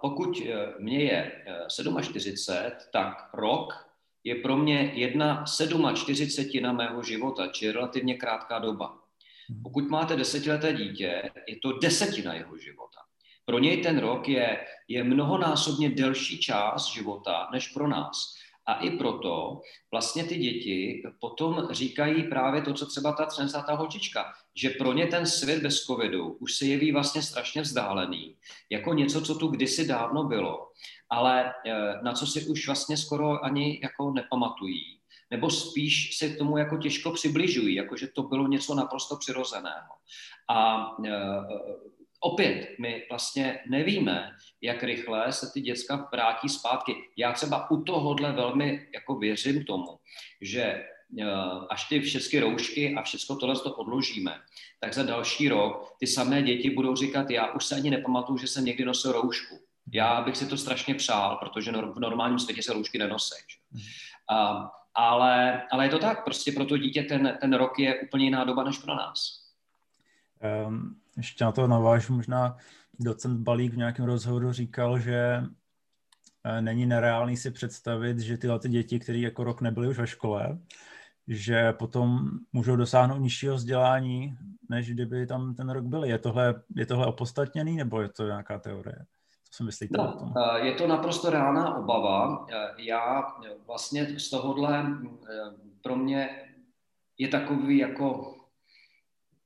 Pokud 0.00 0.42
mě 0.78 1.04
je 1.04 1.32
47, 1.68 2.72
tak 2.92 3.30
rok 3.34 3.87
je 4.24 4.34
pro 4.34 4.56
mě 4.56 4.92
jedna 4.94 5.46
sedma 5.46 5.92
čtyřicetina 5.92 6.72
mého 6.72 7.02
života, 7.02 7.46
či 7.46 7.72
relativně 7.72 8.14
krátká 8.14 8.58
doba. 8.58 8.98
Hmm. 9.50 9.62
Pokud 9.62 9.88
máte 9.88 10.16
desetileté 10.16 10.72
dítě, 10.72 11.30
je 11.48 11.56
to 11.62 11.72
desetina 11.72 12.34
jeho 12.34 12.58
života. 12.58 12.98
Pro 13.44 13.58
něj 13.58 13.82
ten 13.82 13.98
rok 13.98 14.28
je, 14.28 14.66
je 14.88 15.04
mnohonásobně 15.04 15.90
delší 15.90 16.38
čas 16.38 16.92
života 16.92 17.48
než 17.52 17.68
pro 17.68 17.88
nás. 17.88 18.34
A 18.66 18.74
i 18.74 18.90
proto 18.90 19.60
vlastně 19.90 20.24
ty 20.24 20.36
děti 20.38 21.02
potom 21.20 21.68
říkají 21.70 22.22
právě 22.22 22.62
to, 22.62 22.74
co 22.74 22.86
třeba 22.86 23.12
ta 23.12 23.26
30. 23.26 23.58
holčička, 23.68 24.32
že 24.58 24.70
pro 24.70 24.92
ně 24.92 25.06
ten 25.06 25.26
svět 25.26 25.62
bez 25.62 25.84
covidu 25.84 26.36
už 26.40 26.54
se 26.54 26.66
jeví 26.66 26.92
vlastně 26.92 27.22
strašně 27.22 27.62
vzdálený, 27.62 28.36
jako 28.70 28.94
něco, 28.94 29.22
co 29.22 29.34
tu 29.34 29.46
kdysi 29.46 29.86
dávno 29.86 30.24
bylo, 30.24 30.68
ale 31.10 31.52
eh, 31.66 31.72
na 32.02 32.12
co 32.12 32.26
si 32.26 32.46
už 32.46 32.66
vlastně 32.66 32.96
skoro 32.96 33.44
ani 33.44 33.80
jako 33.82 34.10
nepamatují 34.10 34.98
nebo 35.30 35.50
spíš 35.50 36.16
se 36.16 36.28
k 36.28 36.38
tomu 36.38 36.58
jako 36.58 36.76
těžko 36.76 37.10
přibližují, 37.10 37.74
jako 37.74 37.96
že 37.96 38.06
to 38.06 38.22
bylo 38.22 38.48
něco 38.48 38.74
naprosto 38.74 39.16
přirozeného. 39.16 39.94
A 40.50 40.86
e, 41.06 41.10
opět, 42.20 42.68
my 42.78 43.06
vlastně 43.10 43.60
nevíme, 43.70 44.32
jak 44.62 44.82
rychle 44.82 45.32
se 45.32 45.50
ty 45.54 45.60
děcka 45.60 46.08
vrátí 46.12 46.48
zpátky. 46.48 46.94
Já 47.16 47.32
třeba 47.32 47.70
u 47.70 47.82
tohohle 47.82 48.32
velmi 48.32 48.88
jako 48.94 49.14
věřím 49.14 49.64
tomu, 49.64 49.98
že 50.40 50.84
až 51.70 51.88
ty 51.88 52.00
všechny 52.00 52.40
roušky 52.40 52.94
a 52.94 53.02
všechno 53.02 53.36
tohle 53.36 53.56
to 53.56 53.74
odložíme, 53.74 54.34
tak 54.80 54.94
za 54.94 55.02
další 55.02 55.48
rok 55.48 55.96
ty 56.00 56.06
samé 56.06 56.42
děti 56.42 56.70
budou 56.70 56.96
říkat, 56.96 57.30
já 57.30 57.52
už 57.52 57.64
se 57.64 57.74
ani 57.74 57.90
nepamatuju, 57.90 58.38
že 58.38 58.46
jsem 58.46 58.64
někdy 58.64 58.84
nosil 58.84 59.12
roušku. 59.12 59.58
Já 59.92 60.22
bych 60.22 60.36
si 60.36 60.46
to 60.46 60.56
strašně 60.56 60.94
přál, 60.94 61.36
protože 61.36 61.72
v 61.72 61.98
normálním 61.98 62.38
světě 62.38 62.62
se 62.62 62.72
roušky 62.72 62.98
nenosí. 62.98 63.34
Mhm. 63.72 63.82
A 64.30 64.70
ale, 65.00 65.62
ale 65.70 65.84
je 65.84 65.90
to 65.90 65.98
tak, 65.98 66.24
prostě 66.24 66.52
pro 66.52 66.64
to 66.64 66.76
dítě 66.76 67.02
ten, 67.02 67.38
ten 67.40 67.52
rok 67.52 67.78
je 67.78 68.00
úplně 68.00 68.24
jiná 68.24 68.44
doba 68.44 68.64
než 68.64 68.78
pro 68.78 68.94
nás. 68.94 69.18
Um, 70.66 70.96
ještě 71.16 71.44
na 71.44 71.52
to 71.52 71.66
navážu, 71.66 72.12
možná 72.12 72.56
docent 73.00 73.40
Balík 73.40 73.72
v 73.72 73.76
nějakém 73.76 74.04
rozhovoru 74.04 74.52
říkal, 74.52 74.98
že 74.98 75.42
eh, 76.44 76.60
není 76.60 76.86
nereálný 76.86 77.36
si 77.36 77.50
představit, 77.50 78.18
že 78.18 78.38
tyhle 78.38 78.58
ty 78.58 78.68
děti, 78.68 78.98
které 78.98 79.18
jako 79.18 79.44
rok 79.44 79.60
nebyly 79.60 79.88
už 79.88 79.98
ve 79.98 80.06
škole, 80.06 80.58
že 81.28 81.72
potom 81.72 82.30
můžou 82.52 82.76
dosáhnout 82.76 83.18
nižšího 83.18 83.54
vzdělání, 83.54 84.36
než 84.68 84.90
kdyby 84.90 85.26
tam 85.26 85.54
ten 85.54 85.70
rok 85.70 85.84
byli. 85.84 86.08
Je 86.08 86.18
tohle, 86.18 86.62
je 86.76 86.86
tohle 86.86 87.06
opostatněný, 87.06 87.76
nebo 87.76 88.00
je 88.02 88.08
to 88.08 88.26
nějaká 88.26 88.58
teorie? 88.58 88.96
Co 89.50 89.56
si 89.56 89.64
myslíte 89.64 89.98
no, 89.98 90.14
o 90.14 90.18
tom? 90.18 90.34
Eh, 90.36 90.66
je 90.66 90.74
to 90.74 90.86
naprosto 90.86 91.30
reálná 91.30 91.76
obava. 91.76 92.46
Eh, 92.52 92.82
já 92.82 93.26
vlastně 93.66 94.20
z 94.20 94.30
tohohle 94.30 94.80
eh, 94.80 95.36
pro 95.82 95.96
mě 95.96 96.28
je 97.18 97.28
takový 97.28 97.78
jako 97.78 98.34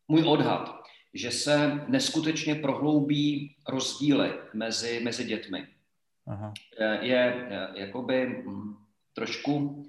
můj 0.09 0.23
odhad, 0.27 0.83
že 1.15 1.31
se 1.31 1.85
neskutečně 1.89 2.55
prohloubí 2.55 3.57
rozdíly 3.69 4.33
mezi, 4.55 5.01
mezi 5.05 5.25
dětmi. 5.25 5.69
Aha. 6.27 6.53
Je 7.01 7.49
jakoby 7.75 8.45
hm, 8.47 8.77
trošku 9.15 9.85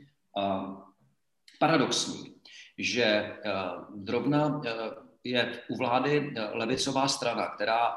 paradoxní, 1.63 2.35
že 2.77 3.31
zrovna 4.03 4.61
je 5.23 5.59
u 5.69 5.77
vlády 5.77 6.33
levicová 6.51 7.07
strana, 7.07 7.47
která 7.47 7.95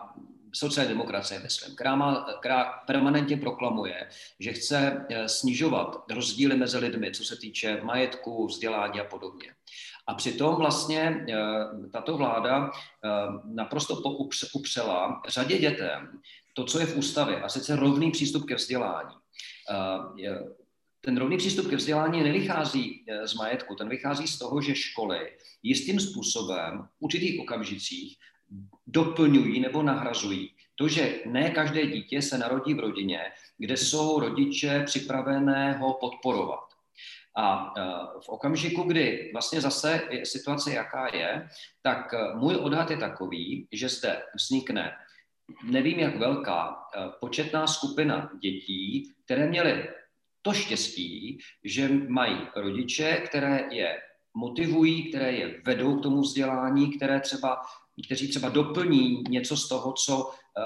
sociální 0.54 0.88
demokracie, 0.88 1.40
myslím, 1.40 1.74
která, 1.74 1.96
má, 1.96 2.26
která 2.40 2.64
permanentně 2.86 3.36
proklamuje, 3.36 4.08
že 4.40 4.52
chce 4.52 5.06
eh, 5.10 5.28
snižovat 5.28 6.04
rozdíly 6.10 6.56
mezi 6.56 6.78
lidmi, 6.78 7.10
co 7.10 7.24
se 7.24 7.36
týče 7.36 7.80
majetku, 7.82 8.46
vzdělání 8.46 9.00
a 9.00 9.04
podobně. 9.04 9.54
A 10.06 10.14
přitom 10.14 10.54
vlastně 10.54 11.26
eh, 11.28 11.34
tato 11.92 12.16
vláda 12.16 12.70
eh, 12.70 13.08
naprosto 13.44 13.94
upřela 14.54 15.22
řadě 15.28 15.58
dětem 15.58 16.20
to, 16.54 16.64
co 16.64 16.78
je 16.78 16.86
v 16.86 16.96
ústavě, 16.96 17.42
a 17.42 17.48
sice 17.48 17.76
rovný 17.76 18.10
přístup 18.10 18.46
ke 18.48 18.54
vzdělání. 18.54 19.14
Ten 21.06 21.16
rovný 21.16 21.36
přístup 21.36 21.70
ke 21.70 21.76
vzdělání 21.76 22.22
nevychází 22.22 23.04
z 23.24 23.34
majetku, 23.34 23.74
ten 23.74 23.88
vychází 23.88 24.26
z 24.26 24.38
toho, 24.38 24.60
že 24.60 24.74
školy 24.74 25.32
jistým 25.62 26.00
způsobem 26.00 26.88
v 26.98 27.02
určitých 27.02 27.40
okamžicích 27.40 28.16
doplňují 28.86 29.60
nebo 29.60 29.82
nahrazují. 29.82 30.50
To, 30.74 30.88
že 30.88 31.20
ne 31.26 31.50
každé 31.50 31.86
dítě 31.86 32.22
se 32.22 32.38
narodí 32.38 32.74
v 32.74 32.80
rodině, 32.80 33.20
kde 33.58 33.76
jsou 33.76 34.20
rodiče 34.20 34.82
připravené 34.86 35.72
ho 35.72 35.94
podporovat. 35.94 36.64
A 37.36 37.72
e, 37.76 37.82
v 38.24 38.28
okamžiku, 38.28 38.82
kdy 38.82 39.30
vlastně 39.32 39.60
zase 39.60 40.02
je 40.10 40.26
situace 40.26 40.72
jaká 40.72 41.16
je, 41.16 41.48
tak 41.82 42.14
e, 42.14 42.34
můj 42.34 42.56
odhad 42.56 42.90
je 42.90 42.96
takový, 42.96 43.68
že 43.72 43.88
zde 43.88 44.22
vznikne, 44.34 44.92
nevím 45.64 45.98
jak 45.98 46.16
velká, 46.16 46.76
početná 47.20 47.66
skupina 47.66 48.30
dětí, 48.40 49.12
které 49.24 49.46
měly 49.46 49.88
to 50.46 50.52
štěstí, 50.52 51.38
že 51.64 51.88
mají 52.08 52.38
rodiče, 52.56 53.22
které 53.26 53.68
je 53.70 53.98
motivují, 54.34 55.08
které 55.08 55.32
je 55.32 55.60
vedou 55.66 55.98
k 55.98 56.02
tomu 56.02 56.20
vzdělání, 56.20 56.96
které 56.96 57.20
třeba 57.20 57.62
kteří 58.06 58.28
třeba 58.28 58.48
doplní 58.48 59.22
něco 59.28 59.56
z 59.56 59.68
toho, 59.68 59.92
co 59.92 60.30
eh, 60.30 60.62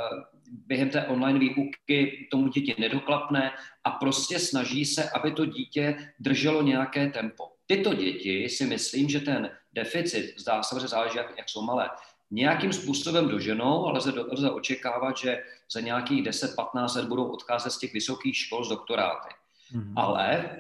během 0.67 0.91
té 0.91 1.07
online 1.07 1.39
výuky 1.39 2.29
tomu 2.31 2.49
dítě 2.49 2.75
nedoklapne 2.79 3.51
a 3.85 3.91
prostě 3.91 4.39
snaží 4.39 4.85
se, 4.85 5.11
aby 5.11 5.33
to 5.33 5.47
dítě 5.47 6.13
drželo 6.21 6.63
nějaké 6.63 7.11
tempo. 7.11 7.45
Tyto 7.67 7.95
děti 7.95 8.49
si 8.49 8.67
myslím, 8.67 9.09
že 9.09 9.21
ten 9.21 9.51
deficit, 9.73 10.35
zdá 10.39 10.63
se, 10.63 10.81
že 10.81 10.89
záleží, 10.89 11.17
jak, 11.17 11.39
jak 11.39 11.49
jsou 11.49 11.63
malé, 11.63 11.91
nějakým 12.31 12.73
způsobem 12.73 13.29
doženou, 13.29 13.87
ale 13.87 13.99
lze, 13.99 14.11
lze 14.11 14.51
očekávat, 14.51 15.17
že 15.17 15.43
za 15.73 15.81
nějakých 15.81 16.23
10-15 16.23 16.97
let 16.97 17.09
budou 17.09 17.25
odcházet 17.25 17.71
z 17.71 17.79
těch 17.79 17.93
vysokých 17.93 18.37
škol 18.37 18.65
z 18.65 18.69
doktoráty. 18.69 19.39
Mm-hmm. 19.75 19.93
Ale 19.97 20.57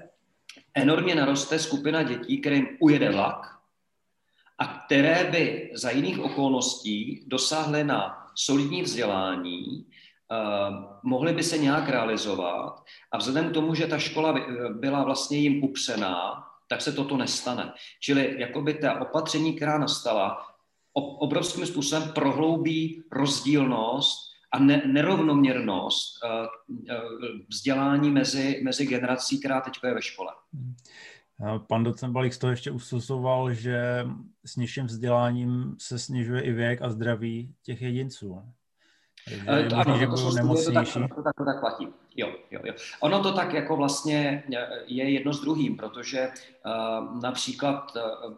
enormně 0.74 1.14
naroste 1.14 1.58
skupina 1.58 2.02
dětí, 2.02 2.40
kterým 2.40 2.68
ujede 2.80 3.10
vlak, 3.10 3.46
a 4.58 4.66
které 4.66 5.24
by 5.30 5.70
za 5.74 5.90
jiných 5.90 6.18
okolností 6.18 7.24
dosáhly 7.26 7.84
na 7.84 8.26
solidní 8.34 8.82
vzdělání, 8.82 9.86
Uh, 10.30 10.84
mohly 11.02 11.32
by 11.32 11.42
se 11.42 11.58
nějak 11.58 11.88
realizovat 11.88 12.82
a 13.12 13.18
vzhledem 13.18 13.50
k 13.50 13.54
tomu, 13.54 13.74
že 13.74 13.86
ta 13.86 13.98
škola 13.98 14.34
byla 14.72 15.04
vlastně 15.04 15.38
jim 15.38 15.64
upřená, 15.64 16.44
tak 16.68 16.80
se 16.80 16.92
toto 16.92 17.16
nestane. 17.16 17.72
Čili 18.00 18.34
jakoby 18.38 18.74
ta 18.74 19.00
opatření, 19.00 19.56
která 19.56 19.78
nastala, 19.78 20.46
obrovským 20.92 21.66
způsobem 21.66 22.12
prohloubí 22.12 23.02
rozdílnost 23.12 24.29
a 24.52 24.58
ne, 24.58 24.82
nerovnoměrnost 24.86 26.18
uh, 26.24 26.30
uh, 26.68 26.96
vzdělání 27.48 28.10
mezi, 28.10 28.60
mezi 28.64 28.86
generací, 28.86 29.38
která 29.38 29.60
teď 29.60 29.74
je 29.84 29.94
ve 29.94 30.02
škole. 30.02 30.32
Hmm. 30.52 30.74
Pan 31.66 31.84
docent 31.84 32.12
Balík 32.12 32.34
z 32.34 32.38
toho 32.38 32.50
ještě 32.50 32.70
usuzoval, 32.70 33.54
že 33.54 34.06
s 34.44 34.56
nižším 34.56 34.86
vzděláním 34.86 35.76
se 35.78 35.98
snižuje 35.98 36.42
i 36.42 36.52
věk 36.52 36.82
a 36.82 36.90
zdraví 36.90 37.54
těch 37.62 37.82
jedinců. 37.82 38.42
Takže 39.24 39.44
je 39.50 39.68
možný, 39.76 39.98
že 39.98 40.06
budou 40.06 40.34
nemocnější. 40.34 40.92
To 40.92 41.00
tak, 41.00 41.14
to, 41.14 41.22
tak, 41.22 41.34
to 41.38 41.44
tak 41.44 41.60
platí. 41.60 41.88
Jo, 42.16 42.32
jo, 42.50 42.60
jo. 42.64 42.74
Ono 43.00 43.22
to 43.22 43.32
tak 43.32 43.52
jako 43.52 43.76
vlastně 43.76 44.44
je 44.86 45.10
jedno 45.10 45.32
s 45.32 45.40
druhým, 45.40 45.76
protože 45.76 46.28
uh, 46.28 47.20
například 47.22 47.92
uh, 47.96 48.34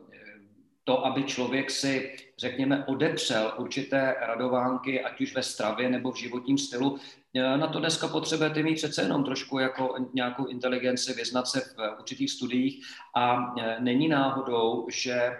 to, 0.84 1.06
aby 1.06 1.24
člověk 1.24 1.70
si, 1.70 2.16
řekněme, 2.38 2.84
odepřel 2.86 3.54
určité 3.58 4.16
radovánky, 4.20 5.04
ať 5.04 5.20
už 5.20 5.34
ve 5.34 5.42
stravě 5.42 5.90
nebo 5.90 6.12
v 6.12 6.18
životním 6.18 6.58
stylu, 6.58 6.98
na 7.34 7.66
to 7.66 7.78
dneska 7.78 8.08
potřebujete 8.08 8.62
mít 8.62 8.74
přece 8.74 9.02
jenom 9.02 9.24
trošku 9.24 9.58
jako 9.58 9.94
nějakou 10.14 10.46
inteligenci, 10.46 11.12
vyznat 11.12 11.48
se 11.48 11.60
v 11.60 11.98
určitých 11.98 12.30
studiích 12.30 12.84
a 13.16 13.54
e, 13.58 13.80
není 13.80 14.08
náhodou, 14.08 14.86
že 14.90 15.12
e, 15.12 15.34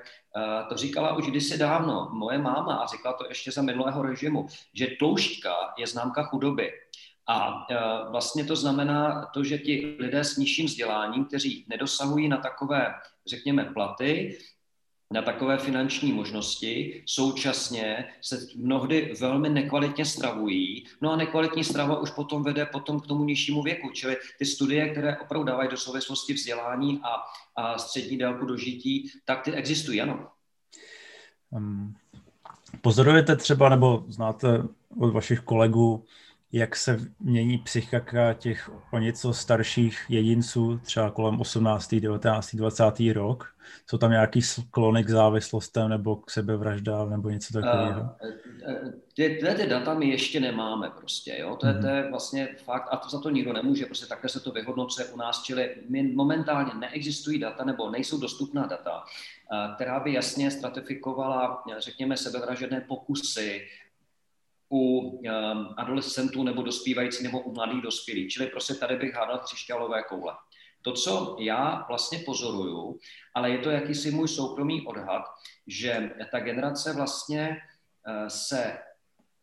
to 0.69 0.77
říkala 0.77 1.17
už 1.17 1.27
kdysi 1.27 1.59
dávno 1.59 2.11
moje 2.13 2.39
máma 2.39 2.75
a 2.75 2.87
říkala 2.87 3.17
to 3.17 3.25
ještě 3.29 3.53
za 3.53 3.63
minulého 3.63 4.03
režimu, 4.03 4.47
že 4.75 4.87
tloušťka 4.99 5.55
je 5.79 5.87
známka 5.87 6.23
chudoby. 6.23 6.71
A 7.29 7.67
e, 7.71 7.77
vlastně 8.11 8.45
to 8.45 8.57
znamená 8.57 9.31
to, 9.35 9.45
že 9.45 9.59
ti 9.59 9.97
lidé 9.99 10.25
s 10.25 10.37
nižším 10.37 10.67
vzděláním, 10.67 11.25
kteří 11.25 11.65
nedosahují 11.69 12.29
na 12.29 12.37
takové, 12.37 12.95
řekněme, 13.27 13.65
platy, 13.65 14.39
na 15.13 15.23
takové 15.23 15.59
finanční 15.59 16.13
možnosti, 16.13 17.03
současně 17.07 18.05
se 18.21 18.47
mnohdy 18.57 19.15
velmi 19.21 19.49
nekvalitně 19.49 20.05
stravují, 20.05 20.85
no 21.01 21.13
a 21.13 21.17
nekvalitní 21.17 21.65
strava 21.65 22.01
už 22.01 22.11
potom 22.11 22.43
vede 22.43 22.67
potom 22.67 23.01
k 23.01 23.07
tomu 23.07 23.25
nižšímu 23.25 23.63
věku, 23.63 23.91
čili 23.91 24.17
ty 24.39 24.47
studie, 24.47 24.89
které 24.89 25.19
opravdu 25.19 25.47
dávají 25.47 25.69
do 25.71 25.77
souvislosti 25.77 26.33
vzdělání 26.33 27.01
a, 27.03 27.17
a 27.63 27.79
střední 27.79 28.19
délku 28.19 28.47
dožití, 28.47 29.11
tak 29.25 29.43
ty 29.43 29.53
existují, 29.53 30.01
ano. 30.01 30.29
Pozorujete 32.81 33.37
třeba, 33.37 33.69
nebo 33.69 34.05
znáte 34.09 34.63
od 34.99 35.13
vašich 35.13 35.41
kolegů, 35.41 36.05
jak 36.53 36.77
se 36.77 36.99
mění 37.21 37.59
psychika 37.59 38.33
těch 38.35 38.71
o 38.93 38.99
něco 38.99 39.33
starších 39.33 40.05
jedinců, 40.09 40.79
třeba 40.79 41.11
kolem 41.11 41.41
18., 41.41 41.95
19., 41.95 42.55
20. 42.55 42.85
rok? 43.13 43.55
Jsou 43.87 43.99
tam 43.99 44.11
nějaký 44.11 44.43
sklony 44.43 45.05
k 45.05 45.11
závislostem 45.11 45.89
nebo 45.89 46.17
k 46.17 46.31
sebevraždám 46.31 47.11
nebo 47.11 47.31
něco 47.31 47.53
takového? 47.53 48.11
Tyhle 49.17 49.55
ty 49.55 49.67
data 49.67 49.95
my 49.95 50.07
ještě 50.07 50.41
nemáme 50.41 50.91
prostě, 50.91 51.37
jo? 51.41 51.57
To, 51.57 51.67
je, 51.67 51.75
to 51.75 51.87
je 51.87 52.11
vlastně 52.11 52.49
fakt, 52.65 52.89
a 52.91 52.97
to 52.97 53.09
za 53.09 53.21
to 53.21 53.31
nikdo 53.31 53.53
nemůže, 53.53 53.87
prostě 53.87 54.07
takhle 54.07 54.31
se 54.31 54.41
to 54.41 54.51
vyhodnocuje 54.51 55.07
u 55.07 55.17
nás, 55.17 55.43
čili 55.43 55.77
my 55.89 56.03
momentálně 56.03 56.75
neexistují 56.75 57.39
data 57.39 57.65
nebo 57.65 57.91
nejsou 57.91 58.21
dostupná 58.21 58.67
data, 58.67 59.05
která 59.75 60.01
by 60.01 60.13
jasně 60.13 60.51
stratifikovala, 60.51 61.65
řekněme, 61.79 62.17
sebevražedné 62.17 62.81
pokusy 62.81 63.61
u 64.73 65.01
um, 65.01 65.21
adolescentů 65.77 66.43
nebo 66.43 66.63
dospívající 66.63 67.23
nebo 67.25 67.41
u 67.41 67.55
mladých 67.55 67.83
dospělých. 67.83 68.33
Čili 68.33 68.47
prostě 68.47 68.75
tady 68.75 68.97
bych 68.97 69.15
hádal 69.15 69.39
křišťálové 69.39 70.03
koule. 70.03 70.35
To, 70.83 70.93
co 70.93 71.37
já 71.39 71.85
vlastně 71.89 72.19
pozoruju, 72.19 72.99
ale 73.35 73.51
je 73.51 73.59
to 73.59 73.71
jakýsi 73.71 74.11
můj 74.11 74.29
soukromý 74.29 74.87
odhad, 74.87 75.23
že 75.67 76.11
ta 76.31 76.41
generace 76.41 76.93
vlastně 76.93 77.57
uh, 78.09 78.27
se 78.29 78.79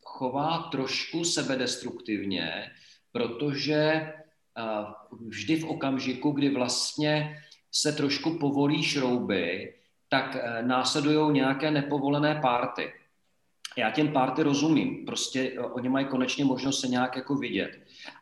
chová 0.04 0.70
trošku 0.72 1.24
sebedestruktivně, 1.24 2.72
protože 3.12 4.14
uh, 4.58 5.28
vždy 5.28 5.56
v 5.56 5.66
okamžiku, 5.66 6.32
kdy 6.32 6.50
vlastně 6.50 7.44
se 7.72 7.94
trošku 7.94 8.38
povolí 8.40 8.84
šrouby, 8.84 9.76
tak 10.10 10.36
uh, 10.36 10.68
následují 10.68 11.34
nějaké 11.34 11.72
nepovolené 11.72 12.40
párty 12.42 12.94
já 13.78 13.92
těm 13.92 14.08
párty 14.08 14.44
rozumím, 14.44 15.06
prostě 15.06 15.52
eh, 15.56 15.60
oni 15.60 15.90
mají 15.90 16.06
konečně 16.06 16.46
možnost 16.46 16.80
se 16.80 16.88
nějak 16.88 17.16
jako 17.16 17.36
vidět, 17.36 17.80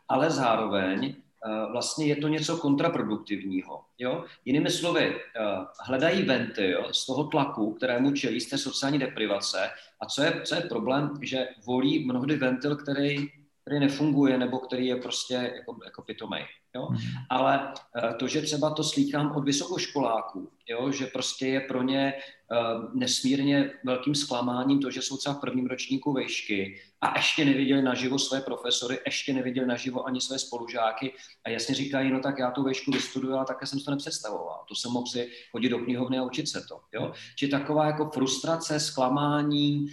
ale 0.08 0.30
zároveň 0.30 1.14
eh, 1.14 1.72
vlastně 1.72 2.06
je 2.06 2.16
to 2.16 2.28
něco 2.28 2.56
kontraproduktivního. 2.56 3.84
Jo? 3.98 4.24
Jinými 4.44 4.70
slovy, 4.70 5.14
eh, 5.14 5.40
hledají 5.80 6.22
ventil 6.22 6.88
z 6.92 7.06
toho 7.06 7.24
tlaku, 7.24 7.72
kterému 7.72 8.12
čelí 8.12 8.40
z 8.40 8.48
té 8.48 8.58
sociální 8.58 8.98
deprivace 8.98 9.70
a 10.00 10.06
co 10.06 10.22
je, 10.22 10.40
co 10.44 10.54
je 10.54 10.60
problém, 10.60 11.10
že 11.22 11.48
volí 11.66 12.04
mnohdy 12.04 12.36
ventil, 12.36 12.76
který, 12.76 13.28
který 13.68 13.80
nefunguje 13.80 14.38
nebo 14.38 14.58
který 14.58 14.86
je 14.86 14.96
prostě 14.96 15.34
jako, 15.34 15.76
jako 15.84 16.02
pitomej. 16.02 16.44
Jo? 16.74 16.88
Mm. 16.90 16.96
Ale 17.30 17.72
to, 18.16 18.28
že 18.28 18.42
třeba 18.42 18.70
to 18.70 18.84
slýchám 18.84 19.36
od 19.36 19.44
vysokoškoláků, 19.44 20.50
jo? 20.68 20.92
že 20.92 21.06
prostě 21.06 21.46
je 21.46 21.60
pro 21.60 21.82
ně 21.82 22.14
uh, 22.14 22.94
nesmírně 22.94 23.70
velkým 23.84 24.14
zklamáním 24.14 24.80
to, 24.80 24.90
že 24.90 25.02
jsou 25.02 25.16
třeba 25.16 25.34
v 25.34 25.40
prvním 25.40 25.66
ročníku 25.66 26.12
vejšky 26.12 26.80
a 27.00 27.18
ještě 27.18 27.44
neviděli 27.44 27.82
naživo 27.82 28.18
své 28.18 28.40
profesory, 28.40 28.98
ještě 29.06 29.32
neviděli 29.32 29.66
naživo 29.66 30.06
ani 30.06 30.20
své 30.20 30.38
spolužáky 30.38 31.12
a 31.44 31.50
jasně 31.50 31.74
říkají, 31.74 32.10
no 32.10 32.20
tak 32.20 32.38
já 32.38 32.50
tu 32.50 32.62
vejšku 32.62 32.90
vystuduju, 32.90 33.34
ale 33.34 33.46
také 33.46 33.66
jsem 33.66 33.80
to 33.80 33.90
nepředstavoval. 33.90 34.64
To 34.68 34.74
jsem 34.74 34.92
mohl 34.92 35.06
si 35.06 35.30
chodit 35.52 35.68
do 35.68 35.78
knihovny 35.78 36.18
a 36.18 36.24
učit 36.24 36.48
se 36.48 36.60
to. 36.68 36.80
Jo? 36.92 37.12
Či 37.36 37.48
taková 37.48 37.86
jako 37.86 38.10
frustrace, 38.10 38.80
zklamání, 38.80 39.86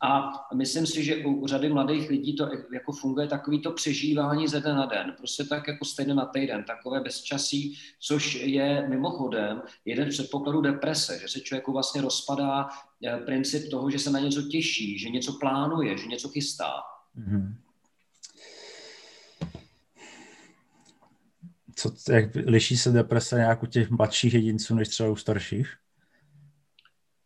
a 0.00 0.30
myslím 0.54 0.86
si, 0.86 1.04
že 1.04 1.16
u 1.26 1.46
řady 1.46 1.68
mladých 1.68 2.10
lidí 2.10 2.36
to 2.36 2.50
jako 2.72 2.92
funguje 2.92 3.26
takový 3.26 3.62
to 3.62 3.72
přežívání 3.72 4.48
ze 4.48 4.60
den 4.60 4.76
na 4.76 4.86
den, 4.86 5.14
prostě 5.18 5.44
tak 5.44 5.68
jako 5.68 5.84
stejně 5.84 6.14
na 6.14 6.26
týden, 6.26 6.64
takové 6.64 7.00
bezčasí, 7.00 7.78
což 8.00 8.34
je 8.34 8.88
mimochodem 8.88 9.62
jeden 9.84 10.12
z 10.12 10.14
předpokladů 10.14 10.60
deprese, 10.60 11.18
že 11.18 11.28
se 11.28 11.40
člověku 11.40 11.72
vlastně 11.72 12.00
rozpadá 12.02 12.68
eh, 13.06 13.16
princip 13.16 13.70
toho, 13.70 13.90
že 13.90 13.98
se 13.98 14.10
na 14.10 14.20
něco 14.20 14.42
těší, 14.42 14.98
že 14.98 15.08
něco 15.08 15.32
plánuje, 15.32 15.98
že 15.98 16.06
něco 16.06 16.28
chystá. 16.28 16.72
Mm-hmm. 17.18 17.54
Co, 21.74 22.12
jak 22.12 22.34
liší 22.34 22.76
se 22.76 22.90
deprese 22.90 23.36
nějak 23.36 23.62
u 23.62 23.66
těch 23.66 23.90
mladších 23.90 24.34
jedinců 24.34 24.74
než 24.74 24.88
třeba 24.88 25.10
u 25.10 25.16
starších? 25.16 25.76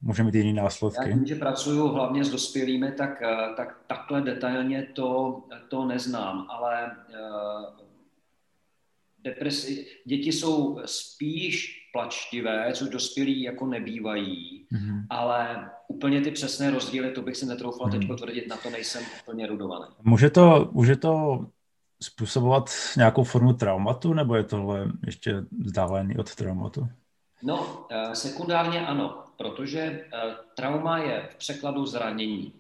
Může 0.03 0.23
mít 0.23 0.35
jiný 0.35 0.53
následky? 0.53 1.09
Já 1.09 1.15
tím, 1.15 1.27
že 1.27 1.35
pracuju 1.35 1.89
hlavně 1.89 2.25
s 2.25 2.31
dospělými, 2.31 2.93
tak, 2.93 3.23
eh, 3.23 3.55
tak 3.57 3.79
takhle 3.87 4.21
detailně 4.21 4.89
to, 4.93 5.41
to 5.69 5.85
neznám, 5.85 6.47
ale 6.51 6.97
uh, 7.09 7.83
depresi, 9.25 9.87
děti 10.05 10.33
jsou 10.33 10.81
spíš 10.85 11.79
plačtivé, 11.93 12.73
což 12.75 12.89
dospělí 12.89 13.43
jako 13.43 13.67
nebývají, 13.67 14.67
mm-hmm. 14.73 15.07
ale 15.11 15.71
úplně 15.89 16.21
ty 16.21 16.31
přesné 16.31 16.71
rozdíly, 16.71 17.11
to 17.11 17.23
bych 17.23 17.37
si 17.37 17.47
netroufal 17.47 17.87
mm-hmm. 17.87 17.99
teď 17.99 18.07
potvrdit, 18.07 18.49
na 18.49 18.57
to 18.57 18.71
nejsem 18.71 19.03
úplně 19.23 19.47
rudovaný. 19.47 19.85
Může 20.03 20.31
to, 20.31 20.71
může 20.73 20.97
to 20.97 21.47
způsobovat 22.03 22.71
nějakou 22.97 23.25
formu 23.25 23.53
traumatu, 23.53 24.15
nebo 24.15 24.35
je 24.35 24.45
tohle 24.45 24.93
ještě 25.07 25.45
vzdálený 25.61 26.17
od 26.17 26.35
traumatu? 26.35 26.89
No, 27.43 27.87
eh, 27.91 28.15
sekundárně 28.15 28.87
ano, 28.87 29.22
protože 29.37 29.81
eh, 29.81 30.37
trauma 30.57 30.99
je 30.99 31.29
v 31.31 31.35
překladu 31.35 31.87
zranění. 31.87 32.53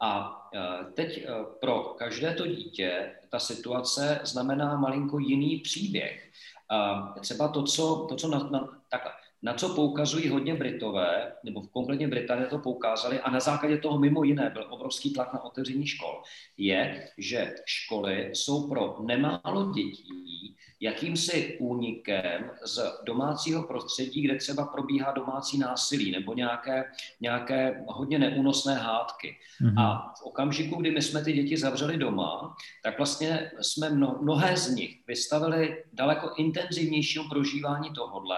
A 0.00 0.40
eh, 0.54 0.92
teď 0.92 1.26
pro 1.60 1.82
každé 1.82 2.34
to 2.34 2.46
dítě 2.46 3.16
ta 3.28 3.38
situace 3.38 4.20
znamená 4.24 4.76
malinko 4.76 5.18
jiný 5.18 5.58
příběh. 5.58 6.30
Třeba 7.20 7.48
to, 7.48 7.62
co, 7.62 8.06
to, 8.08 8.16
co 8.16 8.28
na, 8.28 8.38
na, 8.38 8.68
takhle, 8.88 9.12
na 9.42 9.54
co 9.54 9.74
poukazují 9.74 10.28
hodně 10.28 10.54
Britové, 10.54 11.32
nebo 11.44 11.62
konkrétně 11.62 12.08
Británie 12.08 12.46
to 12.46 12.58
poukázali, 12.58 13.20
a 13.20 13.30
na 13.30 13.40
základě 13.40 13.78
toho 13.78 13.98
mimo 13.98 14.24
jiné 14.24 14.50
byl 14.50 14.66
obrovský 14.70 15.12
tlak 15.12 15.32
na 15.32 15.44
otevření 15.44 15.86
škol, 15.86 16.22
je, 16.56 17.08
že 17.18 17.54
školy 17.66 18.30
jsou 18.34 18.68
pro 18.68 18.96
nemálo 19.00 19.72
dětí 19.72 20.56
jakýmsi 20.80 21.56
únikem 21.60 22.50
z 22.64 22.82
domácího 23.04 23.62
prostředí, 23.62 24.22
kde 24.22 24.36
třeba 24.36 24.64
probíhá 24.64 25.12
domácí 25.12 25.58
násilí 25.58 26.10
nebo 26.10 26.34
nějaké, 26.34 26.84
nějaké 27.20 27.84
hodně 27.88 28.18
neúnosné 28.18 28.74
hádky. 28.74 29.36
Mm-hmm. 29.62 29.80
A 29.80 30.14
v 30.18 30.22
okamžiku, 30.22 30.76
kdy 30.80 30.90
my 30.90 31.02
jsme 31.02 31.24
ty 31.24 31.32
děti 31.32 31.56
zavřeli 31.56 31.96
doma, 31.96 32.56
tak 32.82 32.98
vlastně 32.98 33.50
jsme 33.60 33.90
mno, 33.90 34.18
mnohé 34.22 34.56
z 34.56 34.74
nich 34.74 35.06
vystavili 35.06 35.84
daleko 35.92 36.30
intenzivnějšího 36.36 37.24
prožívání 37.28 37.90
tohodle 37.94 38.36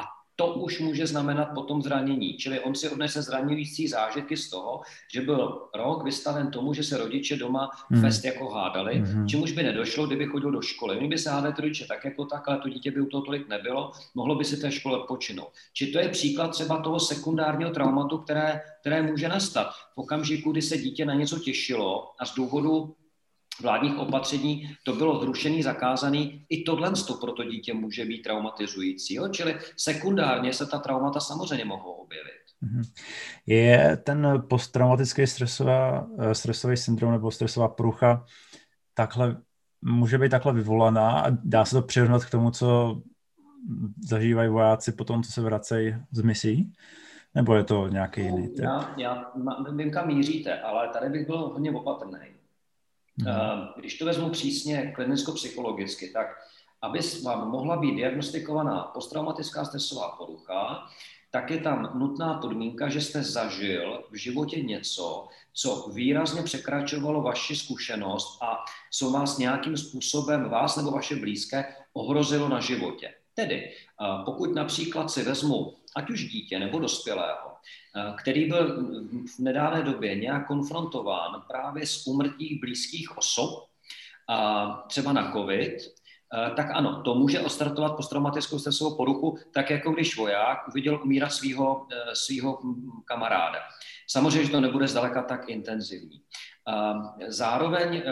a 0.00 0.21
to 0.36 0.54
už 0.54 0.80
může 0.80 1.06
znamenat 1.06 1.48
potom 1.54 1.82
zranění. 1.82 2.36
Čili 2.36 2.60
on 2.60 2.74
si 2.74 2.88
odnese 2.88 3.22
zraňující 3.22 3.88
zážitky 3.88 4.36
z 4.36 4.50
toho, 4.50 4.80
že 5.14 5.20
byl 5.20 5.68
rok 5.74 6.04
vystaven 6.04 6.50
tomu, 6.50 6.74
že 6.74 6.82
se 6.82 6.98
rodiče 6.98 7.36
doma 7.36 7.70
hmm. 7.90 8.00
fest 8.00 8.24
jako 8.24 8.48
hádali, 8.48 8.98
hmm. 8.98 9.28
čemuž 9.28 9.52
by 9.52 9.62
nedošlo, 9.62 10.06
kdyby 10.06 10.26
chodil 10.26 10.50
do 10.50 10.62
školy. 10.62 10.98
Oni 10.98 11.08
by 11.08 11.18
se 11.18 11.30
hádali 11.30 11.54
rodiče 11.58 11.86
tak 11.86 12.04
jako 12.04 12.24
tak, 12.24 12.48
ale 12.48 12.58
to 12.58 12.68
dítě 12.68 12.90
by 12.90 13.00
u 13.00 13.06
toho 13.06 13.22
tolik 13.22 13.48
nebylo, 13.48 13.92
mohlo 14.14 14.34
by 14.34 14.44
si 14.44 14.56
té 14.56 14.72
škole 14.72 15.04
počinout. 15.08 15.48
Či 15.72 15.86
to 15.86 15.98
je 15.98 16.08
příklad 16.08 16.48
třeba 16.48 16.82
toho 16.82 17.00
sekundárního 17.00 17.70
traumatu, 17.70 18.18
které, 18.18 18.60
které 18.80 19.02
může 19.02 19.28
nastat 19.28 19.70
v 19.94 19.98
okamžiku, 19.98 20.52
kdy 20.52 20.62
se 20.62 20.78
dítě 20.78 21.04
na 21.04 21.14
něco 21.14 21.38
těšilo 21.38 22.10
a 22.18 22.26
z 22.26 22.34
důvodu 22.34 22.94
vládních 23.60 23.98
opatření 23.98 24.76
to 24.84 24.92
bylo 24.92 25.20
zrušený, 25.20 25.62
zakázaný. 25.62 26.44
I 26.48 26.62
tohle 26.62 26.92
pro 27.20 27.32
to 27.32 27.44
dítě 27.44 27.74
může 27.74 28.04
být 28.04 28.22
traumatizující. 28.22 29.14
Jo? 29.14 29.28
Čili 29.28 29.56
sekundárně 29.76 30.52
se 30.52 30.66
ta 30.66 30.78
traumata 30.78 31.20
samozřejmě 31.20 31.64
mohou 31.64 31.92
objevit. 31.92 32.42
Mhm. 32.60 32.82
Je 33.46 33.96
ten 34.04 34.42
posttraumatický 34.50 35.26
stresová, 35.26 36.06
eh, 36.18 36.34
stresový 36.34 36.76
syndrom 36.76 37.12
nebo 37.12 37.30
stresová 37.30 37.68
prucha 37.68 38.24
takhle, 38.94 39.36
může 39.82 40.18
být 40.18 40.30
takhle 40.30 40.52
vyvolaná 40.52 41.20
a 41.20 41.30
dá 41.30 41.64
se 41.64 41.76
to 41.76 41.82
přirovnat 41.82 42.24
k 42.24 42.30
tomu, 42.30 42.50
co 42.50 43.00
zažívají 44.08 44.48
vojáci 44.48 44.92
po 44.92 45.04
tom, 45.04 45.22
co 45.22 45.32
se 45.32 45.40
vracejí 45.40 45.94
z 46.10 46.22
misí? 46.22 46.72
Nebo 47.34 47.54
je 47.54 47.64
to 47.64 47.88
nějaký 47.88 48.20
jiný 48.20 48.48
typ? 48.48 48.64
Já, 48.64 48.94
já 48.96 49.32
vím, 49.70 49.90
kam 49.90 50.06
míříte, 50.06 50.60
ale 50.60 50.88
tady 50.88 51.08
bych 51.08 51.26
byl 51.26 51.38
hodně 51.38 51.70
opatrný. 51.70 52.18
Hmm. 53.18 53.68
Když 53.76 53.98
to 53.98 54.04
vezmu 54.04 54.30
přísně 54.30 54.92
klinicko-psychologicky, 54.96 56.12
tak 56.12 56.26
aby 56.82 56.98
vám 57.24 57.50
mohla 57.50 57.76
být 57.76 57.94
diagnostikovaná 57.94 58.82
posttraumatická 58.82 59.64
stresová 59.64 60.08
porucha, 60.08 60.86
tak 61.30 61.50
je 61.50 61.60
tam 61.60 61.90
nutná 61.94 62.34
podmínka, 62.34 62.88
že 62.88 63.00
jste 63.00 63.22
zažil 63.22 64.04
v 64.10 64.14
životě 64.14 64.62
něco, 64.62 65.28
co 65.52 65.90
výrazně 65.94 66.42
překračovalo 66.42 67.22
vaši 67.22 67.56
zkušenost 67.56 68.42
a 68.42 68.64
co 68.92 69.10
vás 69.10 69.38
nějakým 69.38 69.76
způsobem, 69.76 70.48
vás 70.48 70.76
nebo 70.76 70.90
vaše 70.90 71.16
blízké, 71.16 71.76
ohrozilo 71.92 72.48
na 72.48 72.60
životě. 72.60 73.14
Tedy, 73.34 73.72
pokud 74.24 74.54
například 74.54 75.10
si 75.10 75.22
vezmu 75.22 75.74
ať 75.96 76.10
už 76.10 76.24
dítě 76.24 76.58
nebo 76.58 76.78
dospělého, 76.78 77.51
který 78.18 78.46
byl 78.48 78.86
v 79.36 79.38
nedávné 79.38 79.82
době 79.82 80.14
nějak 80.14 80.46
konfrontován 80.46 81.42
právě 81.48 81.86
s 81.86 82.06
úmrtí 82.06 82.58
blízkých 82.62 83.18
osob, 83.18 83.72
třeba 84.88 85.12
na 85.12 85.32
COVID, 85.32 85.72
eh, 85.72 86.50
tak 86.56 86.70
ano, 86.70 87.02
to 87.02 87.14
může 87.14 87.40
ostartovat 87.40 87.96
posttraumatickou 87.96 88.58
stresovou 88.58 88.96
poruchu, 88.96 89.38
tak 89.54 89.70
jako 89.70 89.92
když 89.92 90.16
voják 90.16 90.68
uviděl 90.68 91.00
umírat 91.02 91.32
svého, 91.32 91.86
eh, 91.92 92.14
svého 92.14 92.58
kamaráda. 93.04 93.58
Samozřejmě, 94.06 94.44
že 94.44 94.50
to 94.50 94.60
nebude 94.60 94.88
zdaleka 94.88 95.22
tak 95.22 95.48
intenzivní. 95.48 96.22
Zároveň 97.28 97.96
e, 97.96 98.02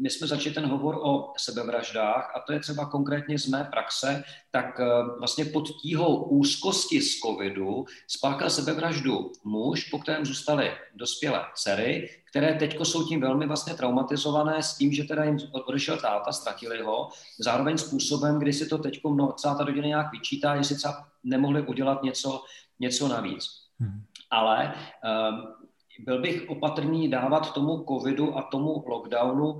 my 0.00 0.10
jsme 0.10 0.26
začali 0.26 0.54
ten 0.54 0.66
hovor 0.66 0.98
o 1.02 1.32
sebevraždách 1.36 2.32
a 2.36 2.40
to 2.46 2.52
je 2.52 2.60
třeba 2.60 2.86
konkrétně 2.86 3.38
z 3.38 3.46
mé 3.46 3.64
praxe, 3.64 4.24
tak 4.50 4.80
e, 4.80 4.84
vlastně 5.18 5.44
pod 5.44 5.68
tíhou 5.82 6.24
úzkosti 6.24 7.00
z 7.00 7.20
covidu 7.20 7.84
spáchal 8.08 8.50
sebevraždu 8.50 9.32
muž, 9.44 9.84
po 9.84 9.98
kterém 9.98 10.26
zůstaly 10.26 10.72
dospělé 10.94 11.44
dcery, 11.54 12.08
které 12.30 12.54
teď 12.54 12.80
jsou 12.82 13.08
tím 13.08 13.20
velmi 13.20 13.46
vlastně 13.46 13.74
traumatizované 13.74 14.62
s 14.62 14.76
tím, 14.76 14.92
že 14.92 15.04
teda 15.04 15.24
jim 15.24 15.38
odešel 15.66 15.96
táta, 15.96 16.32
ztratili 16.32 16.82
ho, 16.82 17.08
zároveň 17.40 17.78
způsobem, 17.78 18.38
kdy 18.38 18.52
si 18.52 18.66
to 18.66 18.78
teď 18.78 19.00
celá 19.36 19.54
ta 19.54 19.64
rodina 19.64 19.86
nějak 19.86 20.12
vyčítá, 20.12 20.54
jestli 20.54 20.76
třeba 20.76 21.08
nemohli 21.24 21.62
udělat 21.62 22.02
něco, 22.02 22.44
něco 22.80 23.08
navíc. 23.08 23.44
Hmm. 23.80 24.04
Ale 24.30 24.74
um, 24.74 25.55
byl 25.98 26.20
bych 26.20 26.48
opatrný 26.48 27.08
dávat 27.08 27.54
tomu 27.54 27.84
covidu 27.88 28.38
a 28.38 28.42
tomu 28.42 28.84
lockdownu 28.86 29.58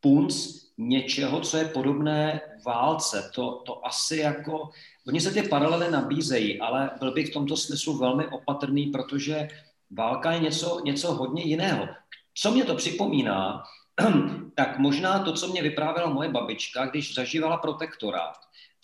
punc 0.00 0.64
něčeho, 0.78 1.40
co 1.40 1.56
je 1.56 1.64
podobné 1.64 2.40
válce. 2.66 3.30
To, 3.34 3.62
to 3.66 3.86
asi 3.86 4.16
jako... 4.16 4.68
Oni 5.08 5.20
se 5.20 5.30
ty 5.30 5.42
paralely 5.42 5.90
nabízejí, 5.90 6.60
ale 6.60 6.90
byl 6.98 7.12
bych 7.12 7.30
v 7.30 7.32
tomto 7.32 7.56
smyslu 7.56 7.98
velmi 7.98 8.26
opatrný, 8.26 8.86
protože 8.86 9.48
válka 9.90 10.32
je 10.32 10.40
něco, 10.40 10.80
něco 10.84 11.12
hodně 11.12 11.42
jiného. 11.42 11.88
Co 12.34 12.50
mě 12.50 12.64
to 12.64 12.74
připomíná, 12.74 13.62
tak 14.54 14.78
možná 14.78 15.18
to, 15.18 15.32
co 15.32 15.48
mě 15.48 15.62
vyprávěla 15.62 16.10
moje 16.10 16.28
babička, 16.28 16.86
když 16.86 17.14
zažívala 17.14 17.56
protektorát. 17.56 18.36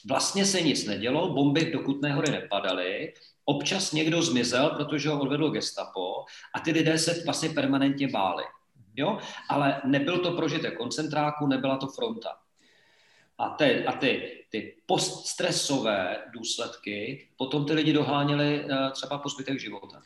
Vlastně 0.09 0.47
se 0.47 0.61
nic 0.61 0.87
nedělo, 0.87 1.35
bomby 1.35 1.71
do 1.73 1.79
Kutné 1.79 2.13
hory 2.13 2.31
nepadaly, 2.31 3.13
Občas 3.51 3.93
někdo 3.93 4.23
zmizel, 4.23 4.71
protože 4.71 5.09
ho 5.09 5.21
odvedl 5.21 5.51
gestapo 5.51 6.25
a 6.55 6.61
ty 6.61 6.71
lidé 6.71 6.99
se 6.99 7.23
vlastně 7.25 7.49
permanentně 7.49 8.09
báli. 8.09 8.45
Jo? 8.97 9.19
Ale 9.49 9.81
nebyl 9.85 10.19
to 10.19 10.31
prožitek 10.33 10.77
koncentráku, 10.77 11.47
nebyla 11.47 11.77
to 11.77 11.87
fronta. 11.87 12.29
A, 13.39 13.49
ty, 13.49 13.87
a 13.87 13.93
ty, 13.93 14.45
ty 14.51 14.77
poststresové 14.87 16.17
důsledky 16.33 17.29
potom 17.37 17.67
ty 17.67 17.73
lidi 17.73 17.93
doháněli 17.93 18.65
uh, 18.65 18.91
třeba 18.91 19.19
po 19.19 19.29
zbytek 19.29 19.61
života. 19.61 20.03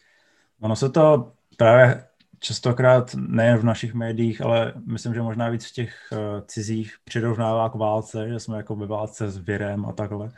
Ono 0.61 0.77
se 0.77 0.89
to 0.91 1.33
právě 1.57 2.07
častokrát 2.45 3.15
nejen 3.15 3.59
v 3.59 3.65
našich 3.65 3.95
médiích, 3.95 4.41
ale 4.41 4.73
myslím, 4.87 5.15
že 5.15 5.23
možná 5.23 5.49
víc 5.49 5.67
v 5.67 5.73
těch 5.73 5.95
uh, 6.13 6.19
cizích 6.47 6.95
přirovnává 7.05 7.69
k 7.71 7.75
válce, 7.75 8.29
že 8.29 8.41
jsme 8.41 8.57
jako 8.57 8.77
ve 8.77 8.87
válce 8.87 9.31
s 9.31 9.39
virem 9.39 9.87
a 9.87 9.93
takhle. 9.93 10.31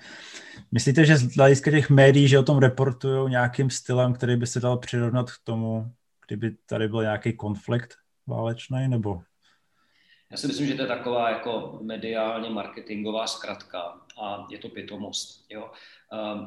Myslíte, 0.73 1.05
že 1.05 1.17
z 1.17 1.37
hlediska 1.37 1.71
těch 1.71 1.91
médií, 1.91 2.29
že 2.29 2.39
o 2.39 2.43
tom 2.43 2.59
reportují 2.59 3.31
nějakým 3.31 3.71
stylem, 3.71 4.13
který 4.13 4.37
by 4.37 4.47
se 4.47 4.61
dal 4.61 4.79
přirovnat 4.79 5.31
k 5.31 5.45
tomu, 5.45 5.93
kdyby 6.27 6.57
tady 6.67 6.89
byl 6.89 7.03
nějaký 7.03 7.33
konflikt 7.33 7.95
válečný, 8.27 8.89
nebo? 8.89 9.23
Já 10.31 10.37
si 10.37 10.47
myslím, 10.47 10.67
že 10.67 10.75
to 10.75 10.83
je 10.83 10.89
taková 10.89 11.31
jako 11.31 11.79
mediálně 11.83 12.51
marketingová 12.51 13.27
zkratka 13.27 14.01
a 14.23 14.47
je 14.51 14.59
to 14.59 14.69
pitomost. 14.69 15.47
Jo? 15.51 15.71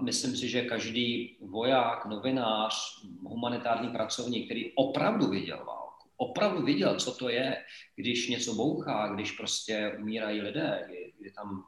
Myslím 0.01 0.35
si, 0.35 0.49
že 0.49 0.61
každý 0.61 1.37
voják, 1.41 2.05
novinář, 2.05 3.05
humanitární 3.23 3.89
pracovník, 3.89 4.45
který 4.45 4.71
opravdu 4.75 5.27
viděl 5.27 5.57
válku, 5.57 6.09
opravdu 6.17 6.65
viděl, 6.65 6.95
co 6.95 7.11
to 7.15 7.29
je, 7.29 7.57
když 7.95 8.29
něco 8.29 8.53
bouchá, 8.53 9.07
když 9.07 9.31
prostě 9.31 9.97
umírají 9.99 10.41
lidé, 10.41 10.87
kdy 11.19 11.31
tam 11.31 11.63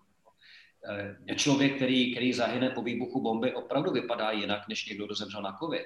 eh, 1.30 1.36
člověk, 1.36 1.76
který, 1.76 2.12
který 2.12 2.34
zahyne 2.34 2.70
po 2.70 2.82
výbuchu 2.82 3.22
bomby, 3.22 3.54
opravdu 3.54 3.92
vypadá 3.92 4.32
jinak, 4.32 4.68
než 4.68 4.86
někdo, 4.86 5.06
kdo 5.06 5.16
zemřel 5.16 5.42
na 5.42 5.58
covid. 5.60 5.86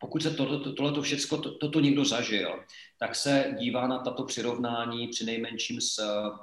Pokud 0.00 0.22
se 0.22 0.30
to, 0.30 0.72
to, 0.72 0.92
to 0.92 1.02
všechno, 1.02 1.38
to, 1.38 1.58
toto 1.58 1.80
někdo 1.80 2.04
zažil, 2.04 2.64
tak 3.00 3.16
se 3.16 3.54
dívá 3.58 3.86
na 3.86 3.98
tato 3.98 4.24
přirovnání 4.24 5.08
při 5.08 5.24
nejmenším 5.24 5.80
s 5.80 5.98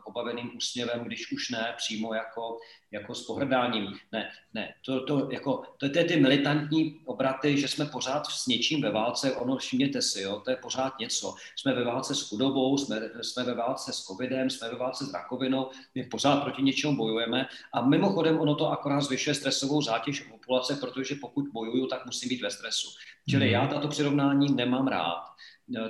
obaveným 0.05 0.51
úsměvem, 0.57 1.03
když 1.03 1.31
už 1.31 1.49
ne 1.49 1.73
přímo 1.77 2.13
jako 2.13 2.57
jako 2.91 3.15
s 3.15 3.25
pohrdáním. 3.25 3.93
Ne, 4.11 4.29
ne, 4.53 4.73
to, 4.85 5.05
to, 5.05 5.29
jako, 5.31 5.63
to, 5.77 5.85
je 5.85 6.03
ty 6.05 6.19
militantní 6.19 6.99
obraty, 7.05 7.57
že 7.57 7.67
jsme 7.67 7.85
pořád 7.85 8.25
s 8.27 8.47
něčím 8.47 8.81
ve 8.81 8.91
válce, 8.91 9.35
ono 9.35 9.57
všimněte 9.57 10.01
si, 10.01 10.21
jo, 10.21 10.41
to 10.45 10.51
je 10.51 10.57
pořád 10.57 10.99
něco. 10.99 11.33
Jsme 11.55 11.73
ve 11.73 11.83
válce 11.83 12.15
s 12.15 12.29
chudobou, 12.29 12.77
jsme, 12.77 13.01
jsme 13.21 13.43
ve 13.43 13.53
válce 13.53 13.93
s 13.93 14.03
covidem, 14.03 14.49
jsme 14.49 14.69
ve 14.69 14.77
válce 14.77 15.05
s 15.05 15.13
rakovinou, 15.13 15.69
my 15.95 16.03
pořád 16.03 16.43
proti 16.43 16.61
něčemu 16.61 16.97
bojujeme 16.97 17.47
a 17.73 17.81
mimochodem 17.81 18.39
ono 18.39 18.55
to 18.55 18.71
akorát 18.71 19.01
zvyšuje 19.01 19.33
stresovou 19.33 19.81
zátěž 19.81 20.19
populace, 20.19 20.75
protože 20.75 21.15
pokud 21.15 21.45
bojuju, 21.53 21.87
tak 21.87 22.05
musím 22.05 22.29
být 22.29 22.41
ve 22.41 22.51
stresu. 22.51 22.87
Čili 23.29 23.45
mm. 23.45 23.51
já 23.51 23.67
tato 23.67 23.87
přirovnání 23.87 24.53
nemám 24.55 24.87
rád. 24.87 25.23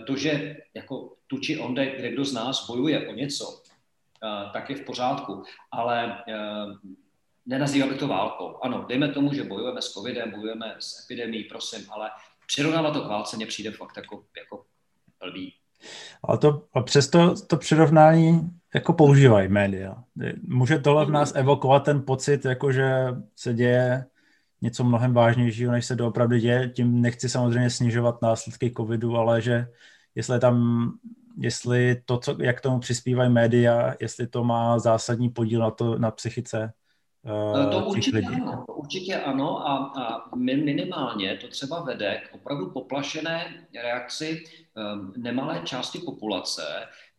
To, 0.08 0.16
že 0.16 0.58
jako 0.74 1.14
tu 1.28 1.38
či 1.38 1.60
onde, 1.60 1.96
kde 1.96 2.12
kdo 2.12 2.26
z 2.26 2.34
nás 2.34 2.68
bojuje 2.68 3.08
o 3.08 3.12
něco, 3.12 3.62
Eh, 4.24 4.50
tak 4.54 4.70
je 4.70 4.76
v 4.76 4.86
pořádku. 4.86 5.44
Ale 5.72 6.24
eh, 6.28 6.66
nenazýval 7.46 7.90
bych 7.90 7.98
to 8.00 8.08
válkou. 8.08 8.58
Ano, 8.64 8.86
dejme 8.88 9.10
tomu, 9.10 9.34
že 9.34 9.44
bojujeme 9.44 9.82
s 9.82 9.92
covidem, 9.92 10.32
bojujeme 10.32 10.76
s 10.80 11.06
epidemií, 11.06 11.44
prosím, 11.44 11.86
ale 11.90 12.10
přirovnávat 12.48 12.94
to 12.94 13.02
k 13.02 13.08
válce 13.08 13.38
mě 13.38 13.46
přijde 13.46 13.72
fakt 13.72 13.98
jako, 13.98 14.24
jako 14.38 14.66
blbý. 15.24 15.54
Ale 16.24 16.38
to, 16.38 16.64
a 16.74 16.82
přesto 16.82 17.36
to 17.42 17.58
přirovnání 17.58 18.50
jako 18.76 18.94
používají 18.94 19.48
média. 19.48 20.04
Může 20.48 20.80
tohle 20.80 21.06
v 21.06 21.10
nás 21.10 21.36
evokovat 21.36 21.86
ten 21.86 22.02
pocit, 22.02 22.46
jako 22.46 22.72
že 22.72 22.90
se 23.36 23.54
děje 23.54 24.06
něco 24.62 24.84
mnohem 24.84 25.14
vážnějšího, 25.14 25.72
než 25.72 25.86
se 25.86 25.96
doopravdy 25.96 26.40
děje. 26.40 26.70
Tím 26.70 27.02
nechci 27.02 27.30
samozřejmě 27.30 27.70
snižovat 27.70 28.22
následky 28.22 28.74
covidu, 28.78 29.16
ale 29.16 29.42
že 29.42 29.68
jestli 30.16 30.40
tam 30.40 30.88
jestli 31.40 32.02
to, 32.06 32.18
co, 32.18 32.36
jak 32.42 32.62
tomu 32.62 32.80
přispívají 32.80 33.30
média, 33.30 33.96
jestli 34.00 34.28
to 34.28 34.44
má 34.44 34.80
zásadní 34.80 35.30
podíl 35.30 35.60
na, 35.60 35.72
to, 35.72 36.00
na 36.00 36.12
psychice 36.12 36.74
uh, 37.64 37.72
to 37.72 37.86
určitě 37.86 38.18
lidí. 38.18 38.42
ano, 38.42 38.64
to 38.68 38.74
určitě 38.74 39.16
ano 39.16 39.68
a, 39.68 39.78
a 39.78 40.36
minimálně 40.36 41.38
to 41.38 41.48
třeba 41.48 41.84
vede 41.84 42.22
k 42.22 42.36
opravdu 42.36 42.70
poplašené 42.70 43.66
reakci 43.84 44.44
um, 44.94 45.14
nemalé 45.18 45.62
části 45.64 46.00
populace, 46.00 46.64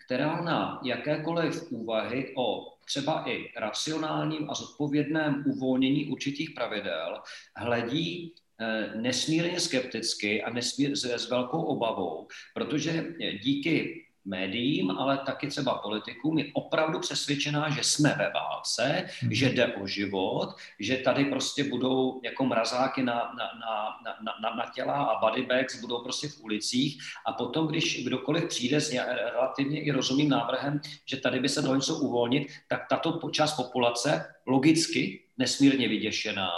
která 0.06 0.40
na 0.40 0.80
jakékoliv 0.84 1.72
úvahy 1.72 2.34
o 2.36 2.77
třeba 2.88 3.28
i 3.28 3.52
racionálním 3.56 4.50
a 4.50 4.54
zodpovědném 4.54 5.44
uvolnění 5.46 6.06
určitých 6.06 6.50
pravidel 6.50 7.22
hledí 7.56 8.34
Eh, 8.60 8.90
nesmírně 8.94 9.60
skepticky 9.60 10.42
a 10.42 10.50
nesmír, 10.50 10.96
s, 10.96 11.04
s 11.04 11.30
velkou 11.30 11.62
obavou, 11.62 12.28
protože 12.54 13.04
díky 13.42 14.04
médiím, 14.28 14.90
ale 14.90 15.18
taky 15.18 15.46
třeba 15.46 15.74
politikům 15.74 16.38
je 16.38 16.44
opravdu 16.52 16.98
přesvědčená, 16.98 17.70
že 17.70 17.82
jsme 17.82 18.14
ve 18.18 18.30
válce, 18.30 19.08
hmm. 19.20 19.34
že 19.34 19.50
jde 19.50 19.66
o 19.66 19.86
život, 19.86 20.56
že 20.78 20.96
tady 20.96 21.24
prostě 21.24 21.64
budou 21.64 22.20
jako 22.24 22.44
mrazáky 22.44 23.02
na, 23.02 23.14
na, 23.14 23.30
na, 23.34 23.96
na, 24.22 24.32
na, 24.42 24.56
na 24.56 24.70
těla 24.74 24.94
a 24.94 25.20
body 25.20 25.42
bags 25.42 25.80
budou 25.80 26.02
prostě 26.02 26.28
v 26.28 26.40
ulicích 26.40 27.02
a 27.26 27.32
potom, 27.32 27.66
když 27.66 28.04
kdokoliv 28.04 28.44
přijde 28.48 28.80
s 28.80 28.92
relativně 29.34 29.80
i 29.80 29.90
rozumným 29.90 30.28
návrhem, 30.28 30.80
že 31.06 31.16
tady 31.16 31.40
by 31.40 31.48
se 31.48 31.62
dalo 31.62 31.74
něco 31.74 31.94
uvolnit, 31.94 32.48
tak 32.68 32.86
tato 32.90 33.30
část 33.30 33.56
populace 33.56 34.34
logicky 34.46 35.24
nesmírně 35.38 35.88
vyděšená, 35.88 36.50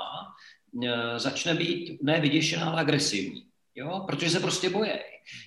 E, 0.85 1.19
začne 1.19 1.55
být 1.55 2.03
ne 2.03 2.21
vyděšená, 2.21 2.71
ale 2.71 2.81
agresivní. 2.81 3.50
Jo? 3.75 4.05
Protože 4.07 4.31
se 4.31 4.41
prostě 4.41 4.71
bojí. 4.71 4.91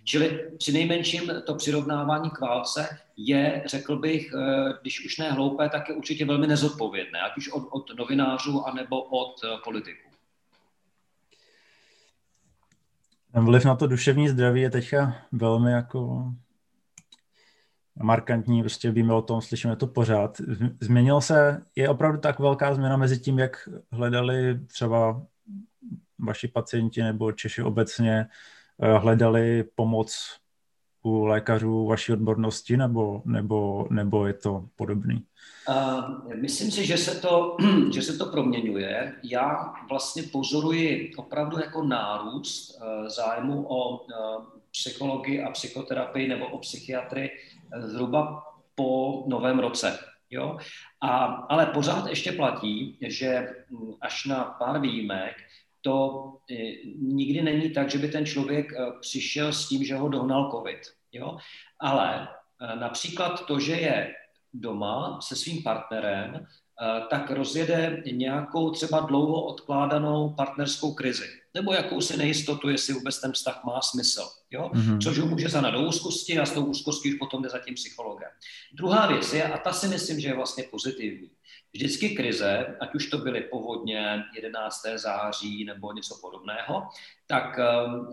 Čili 0.03 0.51
při 0.57 0.71
nejmenším 0.71 1.31
to 1.45 1.55
přirovnávání 1.55 2.29
k 2.29 2.39
válce 2.39 2.97
je, 3.17 3.63
řekl 3.65 3.95
bych, 3.95 4.33
e, 4.33 4.73
když 4.81 5.05
už 5.05 5.17
ne 5.17 5.31
hloupé, 5.31 5.69
tak 5.69 5.89
je 5.89 5.95
určitě 5.95 6.25
velmi 6.25 6.47
nezodpovědné, 6.47 7.21
ať 7.21 7.37
už 7.37 7.49
od, 7.49 7.67
od 7.71 7.97
novinářů, 7.97 8.67
anebo 8.67 9.01
od 9.03 9.43
e, 9.43 9.47
politiků. 9.63 10.09
Vliv 13.33 13.65
na 13.65 13.75
to 13.75 13.87
duševní 13.87 14.29
zdraví 14.29 14.61
je 14.61 14.69
teďka 14.69 15.15
velmi 15.31 15.71
jako 15.71 16.31
markantní, 18.03 18.61
prostě 18.61 18.91
víme 18.91 19.13
o 19.13 19.21
tom, 19.21 19.41
slyšíme 19.41 19.75
to 19.75 19.87
pořád. 19.87 20.41
Změnil 20.79 21.21
se, 21.21 21.61
je 21.75 21.89
opravdu 21.89 22.19
tak 22.19 22.39
velká 22.39 22.73
změna 22.73 22.97
mezi 22.97 23.19
tím, 23.19 23.39
jak 23.39 23.69
hledali 23.91 24.59
třeba 24.67 25.25
vaši 26.25 26.47
pacienti 26.47 27.03
nebo 27.03 27.31
Češi 27.31 27.63
obecně, 27.63 28.25
eh, 28.81 28.97
hledali 28.97 29.63
pomoc 29.75 30.39
u 31.03 31.25
lékařů 31.25 31.85
vaší 31.85 32.11
odbornosti, 32.11 32.77
nebo, 32.77 33.21
nebo, 33.25 33.87
nebo 33.89 34.27
je 34.27 34.33
to 34.33 34.65
podobný? 34.75 35.25
Uh, 35.69 36.35
myslím 36.35 36.71
si, 36.71 36.85
že 36.85 36.97
se, 36.97 37.21
to, 37.21 37.57
že 37.93 38.01
se 38.01 38.17
to 38.17 38.25
proměňuje. 38.25 39.15
Já 39.23 39.73
vlastně 39.89 40.23
pozoruji 40.23 41.11
opravdu 41.17 41.59
jako 41.59 41.83
nárůst 41.83 42.75
uh, 42.75 43.07
zájmu 43.07 43.65
o 43.67 43.97
uh, 43.97 44.05
psychologii 44.71 45.43
a 45.43 45.51
psychoterapii 45.51 46.27
nebo 46.27 46.47
o 46.47 46.57
psychiatry 46.57 47.31
zhruba 47.79 48.43
po 48.75 49.23
novém 49.27 49.59
roce. 49.59 49.99
Jo? 50.29 50.57
A, 51.01 51.25
ale 51.25 51.65
pořád 51.65 52.07
ještě 52.07 52.31
platí, 52.31 52.97
že 53.01 53.49
mm, 53.69 53.93
až 54.01 54.25
na 54.25 54.43
pár 54.43 54.81
výjimek 54.81 55.35
to 55.83 56.23
e, 56.51 56.55
nikdy 56.97 57.41
není 57.41 57.69
tak, 57.69 57.89
že 57.89 57.97
by 57.97 58.07
ten 58.07 58.25
člověk 58.25 58.73
e, 58.73 58.77
přišel 59.01 59.53
s 59.53 59.67
tím, 59.69 59.83
že 59.83 59.95
ho 59.95 60.09
dohnal 60.09 60.51
COVID. 60.51 60.79
Jo? 61.13 61.37
Ale 61.79 62.27
eh, 62.61 62.75
například 62.75 63.45
to, 63.45 63.59
že 63.59 63.73
je 63.73 64.13
doma 64.53 65.21
se 65.21 65.35
svým 65.35 65.63
partnerem, 65.63 66.35
eh, 66.35 67.01
tak 67.09 67.31
rozjede 67.31 68.03
nějakou 68.11 68.71
třeba 68.71 68.99
dlouho 68.99 69.45
odkládanou 69.45 70.29
partnerskou 70.29 70.93
krizi 70.93 71.42
nebo 71.53 71.73
jakousi 71.73 72.17
nejistotu, 72.17 72.69
jestli 72.69 72.93
vůbec 72.93 73.21
ten 73.21 73.31
vztah 73.31 73.63
má 73.63 73.81
smysl. 73.81 74.29
Jo? 74.51 74.69
Mm-hmm. 74.73 75.01
Což 75.03 75.19
ho 75.19 75.27
může 75.27 75.49
zanat 75.49 75.73
do 75.73 75.81
úzkosti 75.81 76.39
a 76.39 76.45
s 76.45 76.51
tou 76.51 76.65
úzkostí 76.65 77.13
už 77.13 77.19
potom 77.19 77.41
jde 77.41 77.49
za 77.49 77.59
tím 77.59 77.75
psychologem. 77.75 78.29
Druhá 78.73 79.07
věc 79.07 79.33
je, 79.33 79.43
a 79.43 79.57
ta 79.57 79.73
si 79.73 79.87
myslím, 79.87 80.19
že 80.19 80.27
je 80.27 80.35
vlastně 80.35 80.63
pozitivní, 80.63 81.31
vždycky 81.73 82.09
krize, 82.09 82.77
ať 82.79 82.95
už 82.95 83.07
to 83.07 83.17
byly 83.17 83.41
povodně 83.41 84.23
11. 84.35 84.81
září 84.95 85.65
nebo 85.65 85.93
něco 85.93 86.17
podobného, 86.21 86.87
tak 87.27 87.59
uh, 87.59 88.07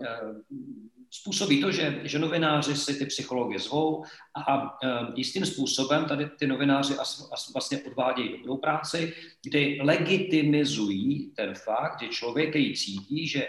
způsobí 1.11 1.61
to, 1.61 1.71
že, 1.71 1.99
že 2.03 2.19
novináři 2.19 2.75
si 2.75 2.95
ty 2.95 3.05
psychology 3.05 3.59
zvou 3.59 4.03
a 4.47 4.63
uh, 4.63 4.69
jistým 5.15 5.45
způsobem 5.45 6.05
tady 6.05 6.29
ty 6.29 6.47
novináři 6.47 6.95
as, 6.97 7.29
as 7.33 7.53
vlastně 7.53 7.81
odvádějí 7.81 8.37
dobrou 8.37 8.57
práci, 8.57 9.13
kdy 9.43 9.79
legitimizují 9.83 11.31
ten 11.35 11.55
fakt, 11.55 12.01
že 12.01 12.07
člověk, 12.07 12.49
který 12.49 12.75
cítí, 12.75 13.27
že 13.27 13.47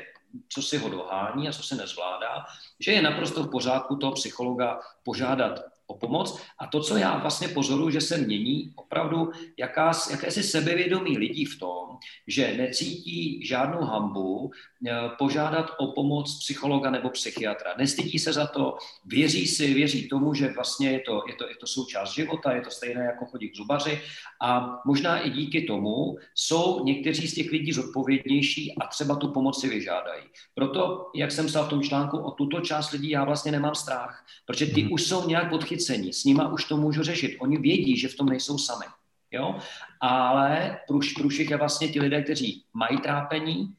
co 0.48 0.62
si 0.62 0.78
ho 0.78 0.88
dohání 0.88 1.48
a 1.48 1.52
co 1.52 1.62
se 1.62 1.74
nezvládá, 1.74 2.44
že 2.80 2.92
je 2.92 3.02
naprosto 3.02 3.42
v 3.42 3.50
pořádku 3.50 3.96
toho 3.96 4.12
psychologa 4.12 4.80
požádat 5.02 5.71
o 5.92 5.98
pomoc. 5.98 6.40
A 6.58 6.66
to, 6.66 6.80
co 6.80 6.96
já 6.96 7.18
vlastně 7.18 7.48
pozoruju, 7.48 7.90
že 7.90 8.00
se 8.00 8.18
mění 8.18 8.72
opravdu 8.76 9.30
jaká, 9.58 9.92
jakési 10.10 10.42
sebevědomí 10.42 11.18
lidí 11.18 11.44
v 11.44 11.58
tom, 11.58 11.98
že 12.26 12.54
necítí 12.56 13.46
žádnou 13.46 13.80
hambu 13.84 14.50
eh, 14.50 14.92
požádat 15.18 15.70
o 15.78 15.92
pomoc 15.92 16.38
psychologa 16.38 16.90
nebo 16.90 17.10
psychiatra. 17.10 17.74
Nestydí 17.78 18.18
se 18.18 18.32
za 18.32 18.46
to, 18.46 18.76
věří 19.06 19.46
si, 19.46 19.74
věří 19.74 20.08
tomu, 20.08 20.34
že 20.34 20.52
vlastně 20.52 20.90
je 20.90 21.00
to, 21.00 21.22
je 21.28 21.34
to, 21.34 21.48
je 21.48 21.56
to 21.60 21.66
součást 21.66 22.14
života, 22.14 22.52
je 22.52 22.60
to 22.60 22.70
stejné 22.70 23.04
jako 23.04 23.24
chodit 23.24 23.48
k 23.48 23.56
zubaři 23.56 24.00
a 24.42 24.80
možná 24.86 25.18
i 25.18 25.30
díky 25.30 25.62
tomu 25.62 26.16
jsou 26.34 26.84
někteří 26.84 27.28
z 27.28 27.34
těch 27.34 27.50
lidí 27.50 27.72
zodpovědnější 27.72 28.74
a 28.80 28.86
třeba 28.86 29.16
tu 29.16 29.28
pomoc 29.28 29.60
si 29.60 29.68
vyžádají. 29.68 30.22
Proto, 30.54 31.10
jak 31.14 31.32
jsem 31.32 31.46
psal 31.46 31.66
v 31.66 31.68
tom 31.68 31.82
článku, 31.82 32.18
o 32.18 32.30
tuto 32.30 32.60
část 32.60 32.90
lidí 32.90 33.10
já 33.10 33.24
vlastně 33.24 33.52
nemám 33.52 33.74
strach, 33.74 34.24
protože 34.46 34.66
ty 34.66 34.82
mhm. 34.82 34.92
už 34.92 35.02
jsou 35.02 35.28
nějak 35.28 35.50
podchycení, 35.82 36.12
s 36.12 36.24
nima 36.24 36.52
už 36.52 36.64
to 36.64 36.76
můžu 36.76 37.02
řešit. 37.02 37.36
Oni 37.40 37.58
vědí, 37.58 37.96
že 37.96 38.08
v 38.08 38.16
tom 38.16 38.26
nejsou 38.26 38.58
sami. 38.58 38.84
Jo? 39.30 39.58
Ale 40.00 40.78
průš, 40.86 41.12
průšvih 41.12 41.50
je 41.50 41.56
vlastně 41.56 41.88
ti 41.88 42.00
lidé, 42.00 42.22
kteří 42.22 42.64
mají 42.74 42.98
trápení 42.98 43.74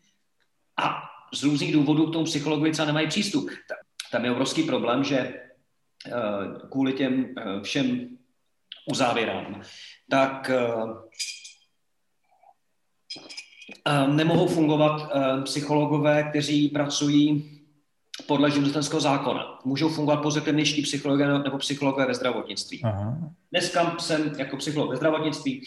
a 0.77 1.01
z 1.33 1.43
různých 1.43 1.73
důvodů 1.73 2.07
k 2.07 2.13
tomu 2.13 2.25
psychologovi 2.25 2.71
třeba 2.71 2.85
nemají 2.85 3.07
přístup. 3.07 3.49
Tam 4.11 4.25
je 4.25 4.31
obrovský 4.31 4.63
problém, 4.63 5.03
že 5.03 5.17
eh, 5.17 5.41
kvůli 6.71 6.93
těm 6.93 7.25
eh, 7.37 7.61
všem 7.61 8.17
uzávěrám, 8.91 9.61
tak 10.09 10.49
eh, 10.49 10.57
nemohou 14.07 14.47
fungovat 14.47 15.11
psychologové, 15.43 16.23
kteří 16.23 16.69
pracují 16.69 17.52
podle 18.27 18.51
živnostenského 18.51 18.99
zákona. 18.99 19.59
Můžou 19.65 19.89
fungovat 19.89 20.21
pouze 20.21 20.41
kliničtí 20.41 20.81
psychologové 20.81 21.39
nebo 21.43 21.57
psychologové 21.57 22.05
ve 22.05 22.13
zdravotnictví. 22.13 22.81
Aha. 22.83 23.17
Dneska 23.51 23.95
jsem 23.99 24.33
jako 24.37 24.57
psycholog 24.57 24.89
ve 24.89 24.95
zdravotnictví, 24.95 25.63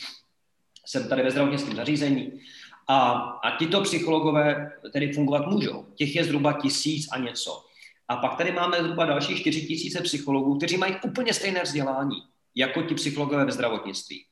jsem 0.87 1.09
tady 1.09 1.23
ve 1.23 1.31
zdravotnickém 1.31 1.77
zařízení 1.77 2.33
a, 2.89 3.11
a 3.45 3.57
tito 3.59 3.81
psychologové 3.81 4.73
tedy 4.93 5.13
fungovat 5.13 5.47
můžou. 5.47 5.87
Těch 5.95 6.17
je 6.17 6.25
zhruba 6.25 6.53
tisíc 6.53 7.09
a 7.13 7.19
něco. 7.19 7.65
A 8.09 8.17
pak 8.17 8.39
tady 8.39 8.53
máme 8.53 8.83
zhruba 8.83 9.05
další 9.05 9.37
čtyři 9.37 9.67
tisíce 9.67 10.01
psychologů, 10.01 10.57
kteří 10.57 10.77
mají 10.77 10.97
úplně 11.05 11.35
stejné 11.35 11.63
vzdělání 11.63 12.17
jako 12.55 12.83
ti 12.83 12.95
psychologové 12.95 13.45
ve 13.45 13.53
zdravotnictví. 13.53 14.25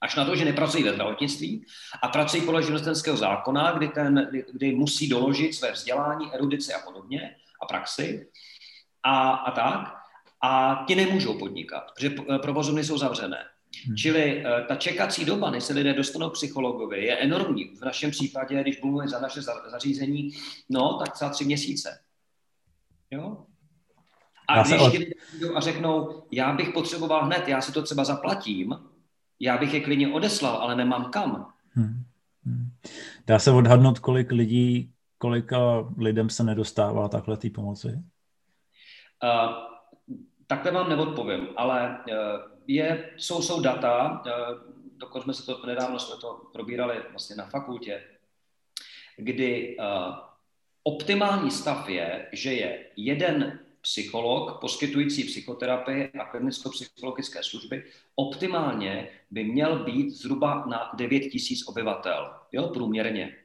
Až 0.00 0.14
na 0.14 0.24
to, 0.24 0.36
že 0.36 0.44
nepracují 0.44 0.84
ve 0.84 0.92
zdravotnictví 0.92 1.66
a 2.02 2.08
pracují 2.08 2.42
podle 2.42 2.62
živnostenského 2.62 3.16
zákona, 3.16 3.72
kdy, 3.72 3.88
ten, 3.88 4.30
kdy, 4.52 4.74
musí 4.74 5.08
doložit 5.08 5.52
své 5.52 5.72
vzdělání, 5.72 6.34
erudici 6.34 6.74
a 6.74 6.78
podobně 6.78 7.36
a 7.62 7.66
praxi 7.66 8.28
a, 9.02 9.30
a 9.30 9.50
tak. 9.50 9.94
A 10.42 10.84
ti 10.88 10.94
nemůžou 10.94 11.38
podnikat, 11.38 11.84
protože 11.94 12.10
provozovny 12.42 12.84
jsou 12.84 12.98
zavřené. 12.98 13.44
Hmm. 13.86 13.96
Čili 13.96 14.44
uh, 14.44 14.66
ta 14.66 14.76
čekací 14.76 15.24
doba, 15.24 15.50
než 15.50 15.64
se 15.64 15.72
lidé 15.72 15.94
dostanou 15.94 16.30
psychologovi, 16.30 17.04
je 17.04 17.16
enormní. 17.16 17.64
V 17.64 17.84
našem 17.84 18.10
případě, 18.10 18.60
když 18.60 18.82
mluvíme 18.82 19.08
za 19.08 19.20
naše 19.20 19.42
zařízení, 19.70 20.30
no, 20.68 20.98
tak 20.98 21.12
třeba 21.12 21.30
tři 21.30 21.44
měsíce. 21.44 22.00
Jo? 23.10 23.46
A 24.48 24.62
když 24.62 24.80
od... 24.80 24.92
a 25.54 25.60
řeknou, 25.60 26.22
já 26.32 26.52
bych 26.52 26.70
potřeboval 26.70 27.24
hned, 27.24 27.48
já 27.48 27.60
si 27.60 27.72
to 27.72 27.82
třeba 27.82 28.04
zaplatím, 28.04 28.89
já 29.40 29.58
bych 29.58 29.74
je 29.74 29.80
klidně 29.80 30.12
odeslal, 30.12 30.56
ale 30.56 30.76
nemám 30.76 31.04
kam. 31.04 31.52
Hmm. 31.72 32.04
Hmm. 32.44 32.70
Dá 33.26 33.38
se 33.38 33.50
odhadnout, 33.50 33.98
kolik 33.98 34.32
lidí, 34.32 34.92
kolika 35.18 35.58
lidem 35.98 36.30
se 36.30 36.44
nedostává 36.44 37.08
takhle 37.08 37.36
té 37.36 37.50
pomoci? 37.50 37.88
Uh, 37.88 39.52
takhle 40.46 40.72
vám 40.72 40.88
neodpovím, 40.88 41.48
ale 41.56 41.98
uh, 42.08 42.14
je, 42.66 43.10
jsou, 43.16 43.42
jsou 43.42 43.60
data, 43.60 44.22
uh, 44.26 44.32
dokonce 44.96 45.24
jsme 45.24 45.34
se 45.34 45.46
to, 45.46 45.66
nedávno 45.66 45.98
jsme 45.98 46.16
to 46.20 46.50
probírali 46.52 47.02
vlastně 47.10 47.36
na 47.36 47.46
fakultě, 47.46 48.02
kdy 49.16 49.76
uh, 49.78 50.14
optimální 50.82 51.50
stav 51.50 51.88
je, 51.88 52.28
že 52.32 52.52
je 52.52 52.86
jeden 52.96 53.58
psycholog 53.82 54.60
poskytující 54.60 55.24
psychoterapii 55.24 56.08
a 56.08 56.24
klinicko-psychologické 56.24 57.42
služby 57.42 57.84
optimálně 58.14 59.08
by 59.30 59.44
měl 59.44 59.84
být 59.84 60.10
zhruba 60.10 60.64
na 60.66 60.90
9 60.96 61.20
tisíc 61.20 61.68
obyvatel, 61.68 62.34
jo, 62.52 62.68
průměrně. 62.68 63.36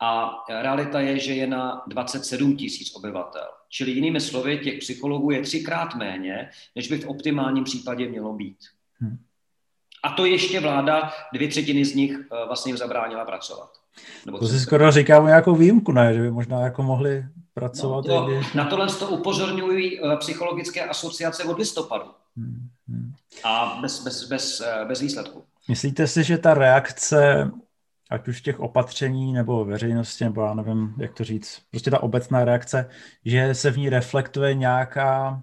A 0.00 0.30
realita 0.48 1.00
je, 1.00 1.18
že 1.18 1.34
je 1.34 1.46
na 1.46 1.82
27 1.86 2.56
tisíc 2.56 2.94
obyvatel. 2.94 3.48
Čili 3.68 3.90
jinými 3.90 4.20
slovy, 4.20 4.58
těch 4.58 4.78
psychologů 4.78 5.30
je 5.30 5.42
třikrát 5.42 5.94
méně, 5.94 6.50
než 6.74 6.88
by 6.88 6.98
v 6.98 7.08
optimálním 7.08 7.64
případě 7.64 8.08
mělo 8.08 8.32
být. 8.32 8.58
Hmm. 9.00 9.18
A 10.02 10.12
to 10.12 10.26
ještě 10.26 10.60
vláda, 10.60 11.12
dvě 11.32 11.48
třetiny 11.48 11.84
z 11.84 11.94
nich 11.94 12.12
eh, 12.12 12.46
vlastně 12.46 12.70
jim 12.70 12.76
zabránila 12.76 13.24
pracovat. 13.24 13.85
Nebo 14.26 14.38
to 14.38 14.46
si 14.48 14.60
skoro 14.60 14.90
říká 14.90 15.20
o 15.20 15.26
nějakou 15.26 15.54
výjimku, 15.54 15.92
ne? 15.92 16.14
že 16.14 16.20
by 16.20 16.30
možná 16.30 16.60
jako 16.60 16.82
mohli 16.82 17.24
pracovat. 17.54 18.04
No, 18.06 18.20
to, 18.20 18.26
když... 18.26 18.52
Na 18.52 18.64
tohle 18.64 18.86
to 18.86 19.08
upozorňují 19.08 20.00
uh, 20.00 20.16
psychologické 20.16 20.84
asociace 20.84 21.44
od 21.44 21.58
listopadu. 21.58 22.10
Hmm, 22.36 22.68
hmm. 22.88 23.12
A 23.44 23.78
bez, 23.82 24.04
bez, 24.04 24.28
bez, 24.28 24.60
uh, 24.60 24.88
bez 24.88 25.00
výsledku. 25.00 25.44
Myslíte 25.68 26.06
si, 26.06 26.24
že 26.24 26.38
ta 26.38 26.54
reakce, 26.54 27.50
ať 28.10 28.28
už 28.28 28.40
těch 28.40 28.60
opatření 28.60 29.32
nebo 29.32 29.64
veřejnosti, 29.64 30.24
nebo 30.24 30.42
já 30.42 30.54
nevím, 30.54 30.94
jak 30.98 31.14
to 31.14 31.24
říct, 31.24 31.62
prostě 31.70 31.90
ta 31.90 32.02
obecná 32.02 32.44
reakce, 32.44 32.90
že 33.24 33.54
se 33.54 33.70
v 33.70 33.78
ní 33.78 33.88
reflektuje 33.88 34.54
nějaká 34.54 35.42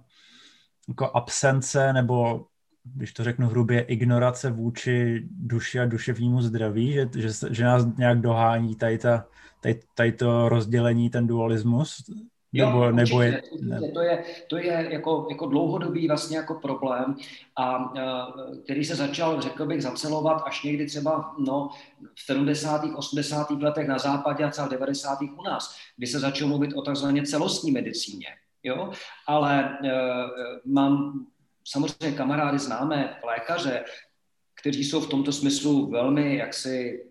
jako 0.87 1.11
absence 1.13 1.93
nebo 1.93 2.45
když 2.83 3.13
to 3.13 3.23
řeknu 3.23 3.47
hrubě, 3.47 3.81
ignorace 3.81 4.51
vůči 4.51 5.23
duši 5.31 5.79
a 5.79 5.85
duševnímu 5.85 6.41
zdraví, 6.41 6.93
že, 6.93 7.09
že, 7.17 7.29
že 7.51 7.63
nás 7.63 7.85
nějak 7.97 8.21
dohání 8.21 8.75
tady, 8.75 8.97
ta, 8.97 9.25
tady, 9.61 9.79
tady 9.95 10.11
to 10.11 10.49
rozdělení, 10.49 11.09
ten 11.09 11.27
dualismus? 11.27 12.03
Jo, 12.55 12.65
nebo, 12.65 12.79
určitě, 12.79 12.95
nebo 12.95 13.21
je, 13.21 13.41
ne... 13.61 13.91
to 13.91 14.01
je, 14.01 14.23
to 14.47 14.57
je 14.57 14.87
jako, 14.91 15.27
jako 15.29 15.45
dlouhodobý 15.45 16.07
vlastně 16.07 16.37
jako 16.37 16.53
problém, 16.55 17.15
a, 17.55 17.75
a, 17.75 18.33
který 18.63 18.85
se 18.85 18.95
začal, 18.95 19.41
řekl 19.41 19.65
bych, 19.65 19.83
zacelovat 19.83 20.43
až 20.45 20.63
někdy 20.63 20.85
třeba 20.85 21.35
no, 21.39 21.69
v 22.15 22.21
70. 22.21 22.81
80. 22.95 23.51
letech 23.51 23.87
na 23.87 23.97
západě 23.97 24.43
a 24.43 24.49
třeba 24.49 24.67
v 24.67 24.71
90. 24.71 25.19
u 25.21 25.43
nás, 25.43 25.75
kdy 25.97 26.07
se 26.07 26.19
začalo 26.19 26.49
mluvit 26.49 26.73
o 26.73 26.81
takzvané 26.81 27.21
celostní 27.21 27.71
medicíně. 27.71 28.27
Jo? 28.63 28.91
Ale 29.27 29.77
e, 29.83 29.91
mám 30.65 31.25
samozřejmě 31.65 32.17
kamarády 32.17 32.59
známé, 32.59 33.19
lékaře, 33.23 33.83
kteří 34.61 34.83
jsou 34.83 35.01
v 35.01 35.09
tomto 35.09 35.31
smyslu 35.31 35.89
velmi 35.89 36.37
jaksi 36.37 37.03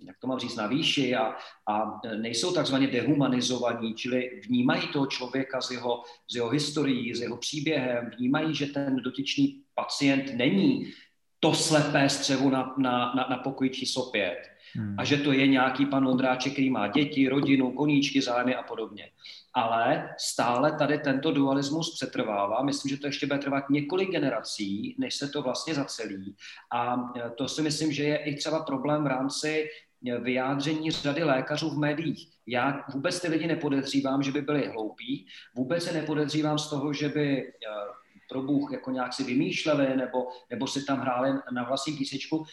jak 0.00 0.18
to 0.18 0.26
mám 0.26 0.38
říct, 0.38 0.56
na 0.56 0.66
výši 0.66 1.16
a, 1.16 1.34
a 1.66 2.00
nejsou 2.16 2.54
takzvaně 2.54 2.86
dehumanizovaní, 2.86 3.94
čili 3.94 4.40
vnímají 4.44 4.88
toho 4.88 5.06
člověka 5.06 5.60
z 5.60 5.70
jeho, 5.70 6.02
z 6.30 6.34
jeho 6.34 6.48
historií, 6.48 7.14
s 7.14 7.20
jeho 7.20 7.36
příběhem, 7.36 8.10
vnímají, 8.16 8.54
že 8.54 8.66
ten 8.66 8.96
dotyčný 8.96 9.62
pacient 9.74 10.34
není 10.34 10.92
to 11.40 11.54
slepé 11.54 12.08
střevo 12.08 12.50
na, 12.50 12.74
na, 12.78 13.14
na, 13.14 13.26
na 13.30 13.36
pokoji 13.36 13.70
číslo 13.70 14.10
pět. 14.10 14.38
Hmm. 14.74 14.94
A 14.98 15.04
že 15.04 15.16
to 15.16 15.32
je 15.32 15.46
nějaký 15.46 15.86
pan 15.86 16.08
Ondráček, 16.08 16.52
který 16.52 16.70
má 16.70 16.88
děti, 16.88 17.28
rodinu, 17.28 17.72
koníčky, 17.72 18.22
zájmy 18.22 18.54
a 18.54 18.62
podobně 18.62 19.10
ale 19.58 20.14
stále 20.18 20.72
tady 20.72 20.98
tento 20.98 21.32
dualismus 21.32 21.94
přetrvává. 21.94 22.62
Myslím, 22.62 22.88
že 22.88 23.00
to 23.00 23.06
ještě 23.06 23.26
bude 23.26 23.38
trvat 23.38 23.70
několik 23.70 24.10
generací, 24.10 24.96
než 24.98 25.14
se 25.14 25.28
to 25.28 25.42
vlastně 25.42 25.74
zacelí. 25.74 26.36
A 26.72 26.96
e, 27.16 27.30
to 27.30 27.48
si 27.48 27.62
myslím, 27.62 27.92
že 27.92 28.04
je 28.04 28.16
i 28.16 28.36
třeba 28.36 28.62
problém 28.62 29.04
v 29.04 29.06
rámci 29.06 29.68
vyjádření 30.20 30.90
řady 30.90 31.24
lékařů 31.24 31.70
v 31.70 31.78
médiích. 31.78 32.28
Já 32.46 32.84
vůbec 32.94 33.20
ty 33.20 33.28
lidi 33.28 33.46
nepodezřívám, 33.46 34.22
že 34.22 34.32
by 34.32 34.42
byli 34.42 34.68
hloupí, 34.68 35.26
vůbec 35.54 35.84
se 35.84 35.92
nepodezřívám 35.92 36.58
z 36.58 36.70
toho, 36.70 36.92
že 36.92 37.08
by 37.08 37.42
eh, 37.42 37.52
pro 38.28 38.42
Bůh 38.42 38.72
jako 38.72 38.90
nějak 38.90 39.12
si 39.12 39.24
vymýšleli 39.24 39.96
nebo, 39.96 40.18
nebo 40.50 40.66
si 40.66 40.84
tam 40.84 41.00
hráli 41.00 41.30
na 41.52 41.64
vlastní 41.64 41.96
písečku. 41.96 42.44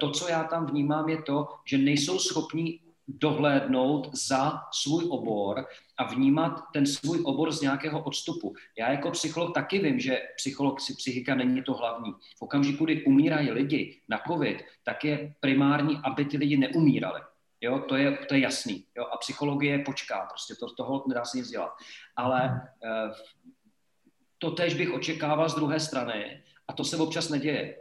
To, 0.00 0.10
co 0.10 0.28
já 0.28 0.44
tam 0.44 0.66
vnímám, 0.66 1.08
je 1.08 1.22
to, 1.22 1.48
že 1.66 1.78
nejsou 1.78 2.18
schopní 2.18 2.80
dohlédnout 3.08 4.14
za 4.14 4.62
svůj 4.72 5.04
obor 5.10 5.66
a 5.98 6.04
vnímat 6.04 6.60
ten 6.72 6.86
svůj 6.86 7.22
obor 7.24 7.52
z 7.52 7.60
nějakého 7.60 8.02
odstupu. 8.02 8.54
Já 8.78 8.90
jako 8.90 9.10
psycholog 9.10 9.54
taky 9.54 9.78
vím, 9.78 10.00
že 10.00 10.20
psycholog, 10.36 10.78
psychika 10.96 11.34
není 11.34 11.62
to 11.62 11.74
hlavní. 11.74 12.12
V 12.38 12.42
okamžiku, 12.42 12.84
kdy 12.84 13.04
umírají 13.04 13.50
lidi 13.50 14.00
na 14.08 14.20
covid, 14.26 14.62
tak 14.84 15.04
je 15.04 15.34
primární, 15.40 16.00
aby 16.04 16.24
ty 16.24 16.36
lidi 16.36 16.56
neumírali. 16.56 17.20
Jo, 17.60 17.78
to 17.88 17.96
je, 17.96 18.18
to 18.28 18.34
je 18.34 18.40
jasný. 18.40 18.84
Jo, 18.96 19.04
a 19.04 19.16
psychologie 19.16 19.78
počká, 19.78 20.26
prostě 20.26 20.54
to, 20.54 20.74
toho 20.74 21.04
nedá 21.08 21.24
se 21.24 21.38
nic 21.38 21.48
dělat. 21.48 21.70
Ale 22.16 22.60
eh, 22.84 23.12
to 24.38 24.50
tež 24.50 24.74
bych 24.74 24.92
očekával 24.92 25.48
z 25.48 25.54
druhé 25.54 25.80
strany 25.80 26.42
a 26.68 26.72
to 26.72 26.84
se 26.84 26.96
občas 26.96 27.28
neděje. 27.28 27.76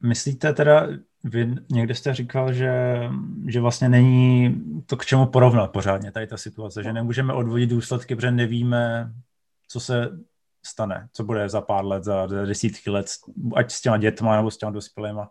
Myslíte 0.00 0.52
teda, 0.52 0.88
vy 1.24 1.54
někde 1.70 1.94
jste 1.94 2.14
říkal, 2.14 2.52
že, 2.52 3.00
že 3.46 3.60
vlastně 3.60 3.88
není 3.88 4.62
to 4.86 4.96
k 4.96 5.04
čemu 5.06 5.26
porovnat 5.26 5.72
pořádně 5.72 6.12
tady 6.12 6.26
ta 6.26 6.36
situace, 6.36 6.82
že 6.82 6.92
nemůžeme 6.92 7.32
odvodit 7.32 7.70
důsledky, 7.70 8.16
protože 8.16 8.30
nevíme, 8.30 9.12
co 9.68 9.80
se 9.80 10.08
stane, 10.66 11.08
co 11.12 11.24
bude 11.24 11.48
za 11.48 11.60
pár 11.60 11.84
let, 11.84 12.04
za 12.04 12.26
desítky 12.26 12.90
let, 12.90 13.06
ať 13.54 13.72
s 13.72 13.80
těma 13.80 13.96
dětma 13.96 14.36
nebo 14.36 14.50
s 14.50 14.56
těma 14.56 14.72
dospělýma. 14.72 15.30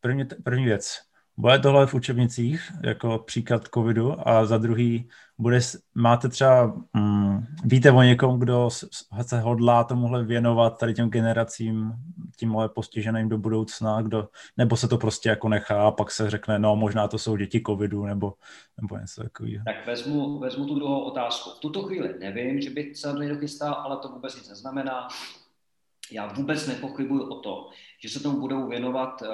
První, 0.00 0.24
první 0.44 0.64
věc, 0.64 1.00
bude 1.36 1.58
tohle 1.58 1.86
v 1.86 1.94
učebnicích 1.94 2.72
jako 2.84 3.18
příklad 3.18 3.68
covidu 3.74 4.28
a 4.28 4.44
za 4.44 4.58
druhý 4.58 5.08
bude, 5.38 5.60
máte 5.94 6.28
třeba, 6.28 6.74
mm, 6.92 7.46
víte 7.64 7.90
o 7.90 8.02
někom, 8.02 8.38
kdo 8.38 8.70
se 9.22 9.40
hodlá 9.40 9.84
tomuhle 9.84 10.24
věnovat 10.24 10.78
tady 10.78 10.94
těm 10.94 11.10
generacím, 11.10 11.92
tímhle 12.36 12.68
postiženým 12.68 13.28
do 13.28 13.38
budoucna, 13.38 14.02
kdo, 14.02 14.28
nebo 14.56 14.76
se 14.76 14.88
to 14.88 14.98
prostě 14.98 15.28
jako 15.28 15.48
nechá 15.48 15.86
a 15.86 15.90
pak 15.90 16.10
se 16.10 16.30
řekne, 16.30 16.58
no 16.58 16.76
možná 16.76 17.08
to 17.08 17.18
jsou 17.18 17.36
děti 17.36 17.62
covidu 17.66 18.06
nebo, 18.06 18.34
nebo 18.80 18.98
něco 18.98 19.22
takového. 19.22 19.64
Tak 19.64 19.86
vezmu, 19.86 20.38
vezmu 20.38 20.66
tu 20.66 20.74
druhou 20.74 21.00
otázku. 21.00 21.50
V 21.50 21.60
tuto 21.60 21.82
chvíli 21.82 22.14
nevím, 22.18 22.60
že 22.60 22.70
by 22.70 22.94
se 22.94 23.12
někdo 23.18 23.38
chystal, 23.38 23.74
ale 23.74 23.96
to 23.96 24.08
vůbec 24.08 24.36
nic 24.36 24.48
neznamená. 24.48 25.08
Já 26.12 26.32
vůbec 26.32 26.66
nepochybuji 26.66 27.22
o 27.22 27.34
tom, 27.34 27.58
že 28.02 28.08
se 28.08 28.20
tomu 28.20 28.40
budou 28.40 28.68
věnovat 28.68 29.22
uh, 29.22 29.28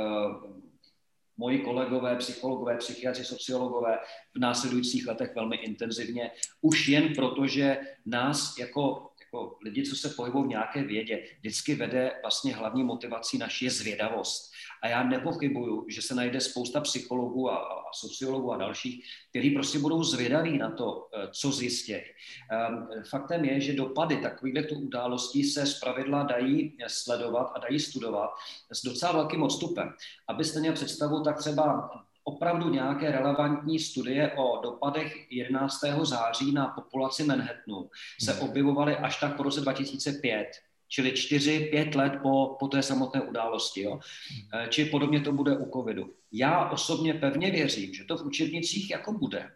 moji 1.38 1.58
kolegové, 1.58 2.16
psychologové, 2.16 2.76
psychiatři, 2.76 3.24
sociologové 3.24 3.98
v 4.36 4.38
následujících 4.38 5.06
letech 5.06 5.34
velmi 5.34 5.56
intenzivně, 5.56 6.30
už 6.60 6.88
jen 6.88 7.14
proto, 7.14 7.46
že 7.46 7.78
nás 8.06 8.58
jako, 8.58 9.10
jako 9.20 9.58
lidi, 9.64 9.82
co 9.82 9.96
se 9.96 10.08
pohybují 10.08 10.44
v 10.44 10.48
nějaké 10.48 10.82
vědě, 10.82 11.24
vždycky 11.38 11.74
vede 11.74 12.12
vlastně 12.22 12.54
hlavní 12.54 12.84
motivací 12.84 13.38
naší 13.38 13.64
je 13.64 13.70
zvědavost. 13.70 14.52
A 14.82 14.88
já 14.88 15.02
nepochybuju, 15.02 15.86
že 15.88 16.02
se 16.02 16.14
najde 16.14 16.40
spousta 16.40 16.80
psychologů 16.80 17.50
a, 17.50 17.56
a 17.56 17.92
sociologů 17.94 18.52
a 18.52 18.56
dalších, 18.56 19.04
kteří 19.30 19.50
prostě 19.50 19.78
budou 19.78 20.02
zvědaví 20.02 20.58
na 20.58 20.70
to, 20.70 21.08
eh, 21.14 21.28
co 21.32 21.52
zjistí. 21.52 21.94
Ehm, 21.94 22.88
faktem 23.10 23.44
je, 23.44 23.60
že 23.60 23.72
dopady 23.72 24.16
takovýchto 24.16 24.74
událostí 24.74 25.44
se 25.44 25.66
zpravidla 25.66 26.22
dají 26.22 26.76
sledovat 26.86 27.52
a 27.54 27.58
dají 27.58 27.80
studovat 27.80 28.30
s 28.72 28.82
docela 28.84 29.12
velkým 29.12 29.42
odstupem. 29.42 29.92
Abyste 30.28 30.60
měli 30.60 30.74
představu, 30.74 31.22
tak 31.22 31.38
třeba 31.38 31.90
opravdu 32.24 32.70
nějaké 32.70 33.12
relevantní 33.12 33.78
studie 33.78 34.32
o 34.36 34.60
dopadech 34.62 35.32
11. 35.32 35.80
září 36.02 36.52
na 36.52 36.66
populaci 36.66 37.24
Manhattanu 37.24 37.90
se 38.20 38.32
hmm. 38.32 38.50
objevovaly 38.50 38.96
až 38.96 39.20
tak 39.20 39.36
po 39.36 39.42
roce 39.42 39.60
2005 39.60 40.48
čili 40.88 41.12
čtyři, 41.12 41.68
pět 41.70 41.94
let 41.94 42.12
po, 42.22 42.56
po 42.58 42.68
té 42.68 42.82
samotné 42.82 43.20
události. 43.20 43.82
Jo? 43.82 44.00
Eh, 44.54 44.68
či 44.68 44.84
podobně 44.84 45.20
to 45.20 45.32
bude 45.32 45.56
u 45.56 45.70
covidu. 45.70 46.14
Já 46.32 46.70
osobně 46.70 47.14
pevně 47.14 47.50
věřím, 47.50 47.94
že 47.94 48.04
to 48.04 48.16
v 48.16 48.26
učebnicích 48.26 48.90
jako 48.90 49.12
bude. 49.12 49.50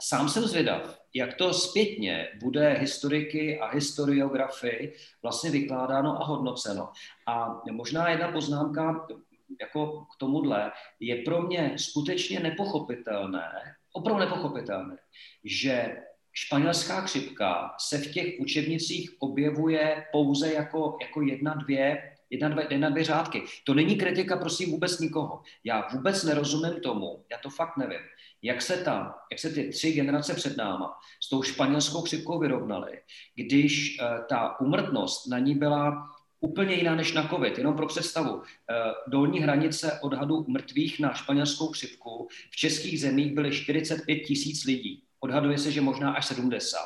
Sám 0.00 0.28
jsem 0.28 0.42
zvědav, 0.42 0.98
jak 1.14 1.34
to 1.34 1.54
zpětně 1.54 2.28
bude 2.42 2.72
historiky 2.72 3.58
a 3.58 3.70
historiografy 3.70 4.92
vlastně 5.22 5.50
vykládáno 5.50 6.22
a 6.22 6.24
hodnoceno. 6.24 6.92
A 7.26 7.62
možná 7.70 8.08
jedna 8.08 8.32
poznámka 8.32 9.06
jako 9.60 10.00
k 10.00 10.16
tomuhle 10.18 10.72
je 11.00 11.16
pro 11.16 11.42
mě 11.42 11.74
skutečně 11.76 12.40
nepochopitelné, 12.40 13.52
opravdu 13.92 14.20
nepochopitelné, 14.20 14.96
že 15.44 15.96
španělská 16.38 17.00
chřipka 17.00 17.74
se 17.78 17.98
v 17.98 18.12
těch 18.12 18.40
učebnicích 18.40 19.10
objevuje 19.18 20.04
pouze 20.12 20.52
jako, 20.52 20.98
jako 21.02 21.22
jedna, 21.22 21.54
dvě, 21.54 22.12
jedna, 22.30 22.48
dvě, 22.48 22.66
jedna, 22.70 22.90
dvě 22.90 23.04
řádky. 23.04 23.42
To 23.64 23.74
není 23.74 23.96
kritika, 23.96 24.36
prosím, 24.36 24.70
vůbec 24.70 24.98
nikoho. 24.98 25.42
Já 25.64 25.88
vůbec 25.92 26.24
nerozumím 26.24 26.80
tomu, 26.80 27.24
já 27.30 27.38
to 27.38 27.50
fakt 27.50 27.76
nevím, 27.76 28.00
jak 28.42 28.62
se 28.62 28.76
tam, 28.76 29.14
jak 29.32 29.40
se 29.40 29.50
ty 29.50 29.68
tři 29.68 29.92
generace 29.92 30.34
před 30.34 30.56
náma 30.56 30.92
s 31.22 31.28
tou 31.28 31.42
španělskou 31.42 32.02
chřipkou 32.02 32.38
vyrovnaly, 32.38 33.00
když 33.34 33.98
uh, 34.00 34.26
ta 34.28 34.60
umrtnost 34.60 35.26
na 35.26 35.38
ní 35.38 35.54
byla 35.54 36.08
úplně 36.40 36.74
jiná 36.74 36.94
než 36.94 37.12
na 37.12 37.28
COVID. 37.28 37.58
Jenom 37.58 37.76
pro 37.76 37.86
představu, 37.86 38.34
uh, 38.34 38.42
dolní 39.08 39.40
hranice 39.40 39.98
odhadu 40.02 40.44
mrtvých 40.48 41.00
na 41.00 41.14
španělskou 41.14 41.68
chřipku 41.68 42.28
v 42.50 42.56
českých 42.56 43.00
zemích 43.00 43.34
byly 43.34 43.52
45 43.52 44.16
tisíc 44.16 44.64
lidí 44.64 45.05
odhaduje 45.20 45.58
se, 45.58 45.72
že 45.72 45.80
možná 45.80 46.12
až 46.12 46.26
70. 46.26 46.78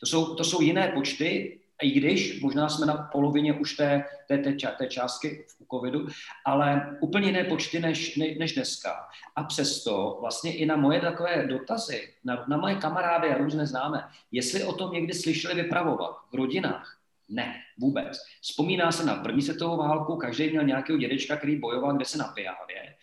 To 0.00 0.06
jsou, 0.06 0.34
to 0.34 0.44
jsou 0.44 0.60
jiné 0.60 0.88
počty, 0.88 1.60
i 1.82 1.90
když 1.90 2.40
možná 2.40 2.68
jsme 2.68 2.86
na 2.86 2.94
polovině 3.12 3.52
už 3.52 3.76
té, 3.76 4.04
té, 4.28 4.38
té, 4.38 4.52
té 4.78 4.86
částky 4.86 5.46
v 5.48 5.66
covidu, 5.70 6.06
ale 6.44 6.96
úplně 7.00 7.26
jiné 7.26 7.44
počty 7.44 7.80
než, 7.80 8.16
ne, 8.16 8.26
než 8.38 8.54
dneska. 8.54 9.08
A 9.36 9.44
přesto 9.44 10.18
vlastně 10.20 10.56
i 10.56 10.66
na 10.66 10.76
moje 10.76 11.00
takové 11.00 11.46
dotazy, 11.46 12.14
na, 12.24 12.44
na 12.48 12.56
moje 12.56 12.74
kamarády 12.74 13.28
a 13.28 13.38
různé 13.38 13.66
známé, 13.66 14.08
jestli 14.32 14.64
o 14.64 14.72
tom 14.72 14.92
někdy 14.92 15.14
slyšeli 15.14 15.54
vypravovat 15.62 16.16
v 16.32 16.34
rodinách, 16.34 16.98
ne, 17.28 17.54
vůbec. 17.78 18.18
Vzpomíná 18.40 18.92
se 18.92 19.06
na 19.06 19.14
první 19.14 19.42
světovou 19.42 19.76
válku, 19.76 20.16
každý 20.16 20.50
měl 20.50 20.64
nějakého 20.64 20.98
dědečka, 20.98 21.36
který 21.36 21.56
bojoval 21.56 21.96
kde 21.96 22.04
se 22.04 22.18
na 22.18 22.24
Pijávě, 22.24 22.94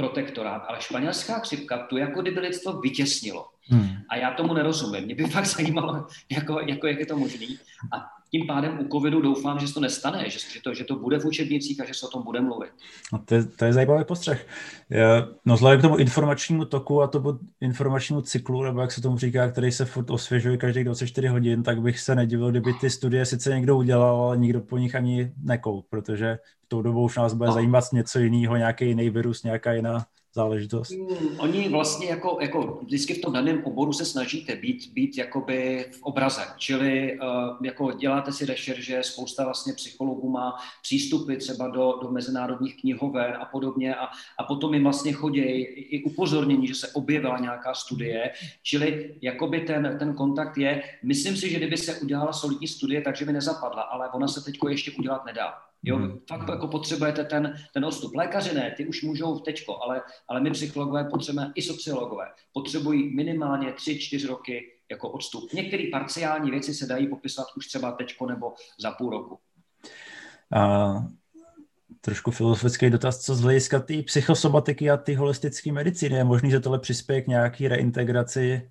protektorát, 0.00 0.64
ale 0.68 0.80
španělská 0.80 1.38
chřipka 1.38 1.78
tu 1.78 1.96
jako 1.96 2.22
kdyby 2.22 2.40
lidstvo 2.40 2.80
vytěsnilo. 2.80 3.48
Hmm. 3.68 3.96
A 4.08 4.16
já 4.16 4.30
tomu 4.30 4.54
nerozumím. 4.54 5.04
Mě 5.04 5.14
by 5.14 5.24
fakt 5.24 5.46
zajímalo, 5.56 6.06
jako, 6.30 6.60
jako 6.60 6.86
jak 6.86 6.98
je 6.98 7.06
to 7.06 7.16
možné. 7.16 7.46
A 7.92 8.19
tím 8.30 8.46
pádem 8.46 8.78
u 8.80 8.88
covidu 8.88 9.20
doufám, 9.20 9.58
že 9.58 9.68
se 9.68 9.74
to 9.74 9.80
nestane, 9.80 10.30
že, 10.30 10.38
že, 10.38 10.60
to, 10.64 10.74
že 10.74 10.84
to 10.84 10.96
bude 10.96 11.18
v 11.18 11.24
učebnicích 11.24 11.80
a 11.80 11.84
že 11.84 11.94
se 11.94 12.06
o 12.06 12.10
tom 12.10 12.22
bude 12.22 12.40
mluvit. 12.40 12.70
No 13.12 13.18
to, 13.24 13.34
je, 13.34 13.44
to 13.44 13.64
je 13.64 13.72
zajímavý 13.72 14.04
postřeh. 14.04 14.46
No 15.44 15.54
vzhledem 15.54 15.78
k 15.78 15.82
tomu 15.82 15.96
informačnímu 15.96 16.64
toku 16.64 17.02
a 17.02 17.06
tomu 17.06 17.38
informačnímu 17.60 18.22
cyklu, 18.22 18.62
nebo 18.62 18.80
jak 18.80 18.92
se 18.92 19.00
tomu 19.00 19.18
říká, 19.18 19.50
který 19.50 19.72
se 19.72 19.84
furt 19.84 20.10
osvěžuje 20.10 20.56
každých 20.56 20.84
24 20.84 21.28
hodin, 21.28 21.62
tak 21.62 21.82
bych 21.82 22.00
se 22.00 22.14
nedivil, 22.14 22.50
kdyby 22.50 22.74
ty 22.74 22.90
studie 22.90 23.26
sice 23.26 23.54
někdo 23.54 23.76
udělal, 23.76 24.22
ale 24.22 24.36
nikdo 24.36 24.60
po 24.60 24.78
nich 24.78 24.94
ani 24.94 25.32
nekou, 25.42 25.82
protože 25.90 26.38
tou 26.68 26.82
dobou 26.82 27.04
už 27.04 27.16
nás 27.16 27.34
bude 27.34 27.48
no. 27.48 27.54
zajímat 27.54 27.84
něco 27.92 28.18
jiného, 28.18 28.56
nějaký 28.56 28.86
jiný 28.86 29.10
virus, 29.10 29.42
nějaká 29.42 29.72
jiná 29.72 30.06
záležitost? 30.34 30.90
Hmm, 30.90 31.40
oni 31.40 31.68
vlastně 31.68 32.06
jako, 32.06 32.38
jako 32.40 32.80
vždycky 32.82 33.14
v 33.14 33.20
tom 33.20 33.32
daném 33.32 33.64
oboru 33.64 33.92
se 33.92 34.04
snažíte 34.04 34.56
být, 34.56 34.92
být 34.92 35.18
jakoby 35.18 35.86
v 35.92 36.02
obraze, 36.02 36.42
čili 36.56 37.18
uh, 37.18 37.66
jako 37.66 37.92
děláte 37.92 38.32
si 38.32 38.46
rešerže, 38.46 39.02
spousta 39.02 39.44
vlastně 39.44 39.72
psychologů 39.72 40.30
má 40.30 40.54
přístupy 40.82 41.36
třeba 41.36 41.68
do, 41.68 41.98
do 42.02 42.10
mezinárodních 42.10 42.80
knihoven 42.80 43.36
a 43.40 43.44
podobně 43.44 43.94
a, 43.94 44.08
a 44.38 44.44
potom 44.44 44.74
jim 44.74 44.82
vlastně 44.82 45.12
chodí 45.12 45.40
i 45.40 46.04
upozornění, 46.04 46.66
že 46.66 46.74
se 46.74 46.88
objevila 46.88 47.38
nějaká 47.38 47.74
studie, 47.74 48.32
čili 48.62 49.14
jakoby 49.22 49.60
ten, 49.60 49.96
ten 49.98 50.14
kontakt 50.14 50.58
je, 50.58 50.82
myslím 51.02 51.36
si, 51.36 51.50
že 51.50 51.56
kdyby 51.56 51.76
se 51.76 52.00
udělala 52.00 52.32
solidní 52.32 52.68
studie, 52.68 53.00
takže 53.00 53.24
by 53.24 53.32
nezapadla, 53.32 53.82
ale 53.82 54.08
ona 54.12 54.28
se 54.28 54.44
teď 54.44 54.58
ještě 54.68 54.90
udělat 54.98 55.24
nedá. 55.24 55.69
Jo, 55.82 55.96
hmm. 55.96 56.18
fakt 56.28 56.48
jako 56.48 56.68
potřebujete 56.68 57.24
ten, 57.24 57.54
ten 57.74 57.84
odstup. 57.84 58.14
Lékaři 58.14 58.54
ne, 58.54 58.74
ty 58.76 58.86
už 58.86 59.02
můžou 59.02 59.38
teďko, 59.38 59.82
ale, 59.82 60.02
ale 60.28 60.40
my 60.40 60.50
psychologové 60.50 61.04
potřebujeme 61.04 61.52
i 61.54 61.62
sociologové. 61.62 62.24
Potřebují 62.52 63.16
minimálně 63.16 63.72
3-4 63.72 64.28
roky 64.28 64.60
jako 64.90 65.10
odstup. 65.10 65.52
Některé 65.52 65.84
parciální 65.92 66.50
věci 66.50 66.74
se 66.74 66.86
dají 66.86 67.08
popisat 67.08 67.46
už 67.56 67.66
třeba 67.66 67.92
teďko 67.92 68.26
nebo 68.26 68.52
za 68.80 68.90
půl 68.90 69.10
roku. 69.10 69.38
A 70.52 70.92
trošku 72.00 72.30
filozofický 72.30 72.90
dotaz, 72.90 73.18
co 73.18 73.34
z 73.34 73.40
hlediska 73.40 73.80
té 73.80 74.02
psychosomatiky 74.02 74.90
a 74.90 74.96
ty 74.96 75.14
holistické 75.14 75.72
medicíny. 75.72 76.16
Je 76.16 76.24
možný, 76.24 76.50
že 76.50 76.60
tohle 76.60 76.78
přispěje 76.78 77.22
k 77.22 77.26
nějaký 77.26 77.68
reintegraci 77.68 78.70